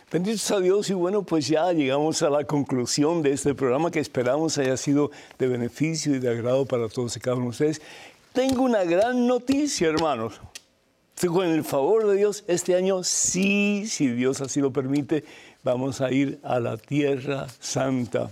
Benditos 0.09 0.49
a 0.51 0.61
Dios 0.61 0.89
y 0.89 0.93
bueno, 0.93 1.23
pues 1.23 1.49
ya 1.49 1.73
llegamos 1.73 2.21
a 2.21 2.29
la 2.29 2.45
conclusión 2.45 3.21
de 3.21 3.33
este 3.33 3.53
programa 3.53 3.91
que 3.91 3.99
esperamos 3.99 4.57
haya 4.57 4.77
sido 4.77 5.11
de 5.37 5.49
beneficio 5.49 6.15
y 6.15 6.19
de 6.19 6.29
agrado 6.29 6.65
para 6.65 6.87
todos 6.87 7.17
y 7.17 7.19
cada 7.19 7.35
uno 7.35 7.47
de 7.47 7.49
ustedes. 7.49 7.81
Tengo 8.31 8.63
una 8.63 8.85
gran 8.85 9.27
noticia, 9.27 9.89
hermanos. 9.89 10.39
Con 11.27 11.47
el 11.47 11.65
favor 11.65 12.07
de 12.07 12.15
Dios, 12.15 12.45
este 12.47 12.75
año 12.75 13.03
sí, 13.03 13.83
si 13.87 14.07
Dios 14.07 14.39
así 14.39 14.61
lo 14.61 14.71
permite, 14.71 15.25
vamos 15.61 15.99
a 15.99 16.09
ir 16.09 16.39
a 16.41 16.61
la 16.61 16.77
Tierra 16.77 17.45
Santa 17.59 18.31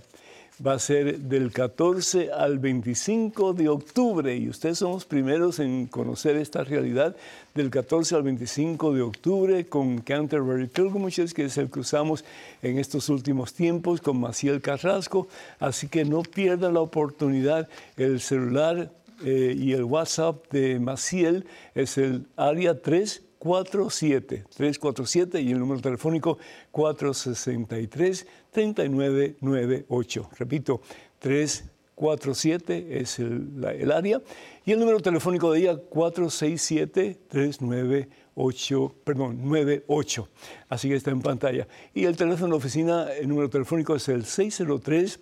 va 0.65 0.73
a 0.73 0.79
ser 0.79 1.19
del 1.19 1.51
14 1.51 2.31
al 2.31 2.59
25 2.59 3.53
de 3.53 3.69
octubre. 3.69 4.35
Y 4.35 4.49
ustedes 4.49 4.77
son 4.77 4.91
los 4.91 5.05
primeros 5.05 5.59
en 5.59 5.87
conocer 5.87 6.37
esta 6.37 6.63
realidad. 6.63 7.15
Del 7.53 7.69
14 7.69 8.15
al 8.15 8.23
25 8.23 8.93
de 8.93 9.01
octubre 9.01 9.65
con 9.65 9.99
Canterbury 9.99 10.67
Pilgrimages, 10.67 11.33
que 11.33 11.45
es 11.45 11.57
el 11.57 11.69
que 11.69 11.79
usamos 11.79 12.25
en 12.61 12.77
estos 12.79 13.09
últimos 13.09 13.53
tiempos 13.53 14.01
con 14.01 14.19
Maciel 14.19 14.61
Carrasco, 14.61 15.27
así 15.59 15.87
que 15.87 16.03
no 16.03 16.21
pierdan 16.23 16.73
la 16.73 16.81
oportunidad, 16.81 17.69
el 17.95 18.19
celular 18.19 18.91
eh, 19.23 19.55
y 19.57 19.71
el 19.71 19.85
WhatsApp 19.85 20.51
de 20.51 20.79
Maciel 20.79 21.45
es 21.73 21.97
el 21.97 22.25
área 22.35 22.81
3 22.81 23.24
47 23.39 24.45
347 24.55 25.41
y 25.41 25.51
el 25.51 25.59
número 25.59 25.81
telefónico 25.81 26.37
463 26.71 28.27
3998. 28.51 30.29
Repito, 30.37 30.81
347 31.19 32.99
es 32.99 33.19
el, 33.19 33.63
el, 33.79 33.91
área 33.91 34.21
y 34.65 34.71
el 34.71 34.79
número 34.79 34.99
telefónico 34.99 35.51
de 35.51 35.59
ella 35.59 35.77
467 35.77 37.19
398, 37.27 38.95
perdón, 39.03 39.43
98. 39.43 40.29
Así 40.69 40.89
que 40.89 40.95
está 40.95 41.11
en 41.11 41.21
pantalla. 41.21 41.67
Y 41.93 42.05
el 42.05 42.15
teléfono 42.15 42.55
de 42.55 42.57
oficina, 42.57 43.11
el 43.13 43.27
número 43.27 43.49
telefónico 43.49 43.95
es 43.95 44.07
el 44.09 44.25
603 44.25 45.19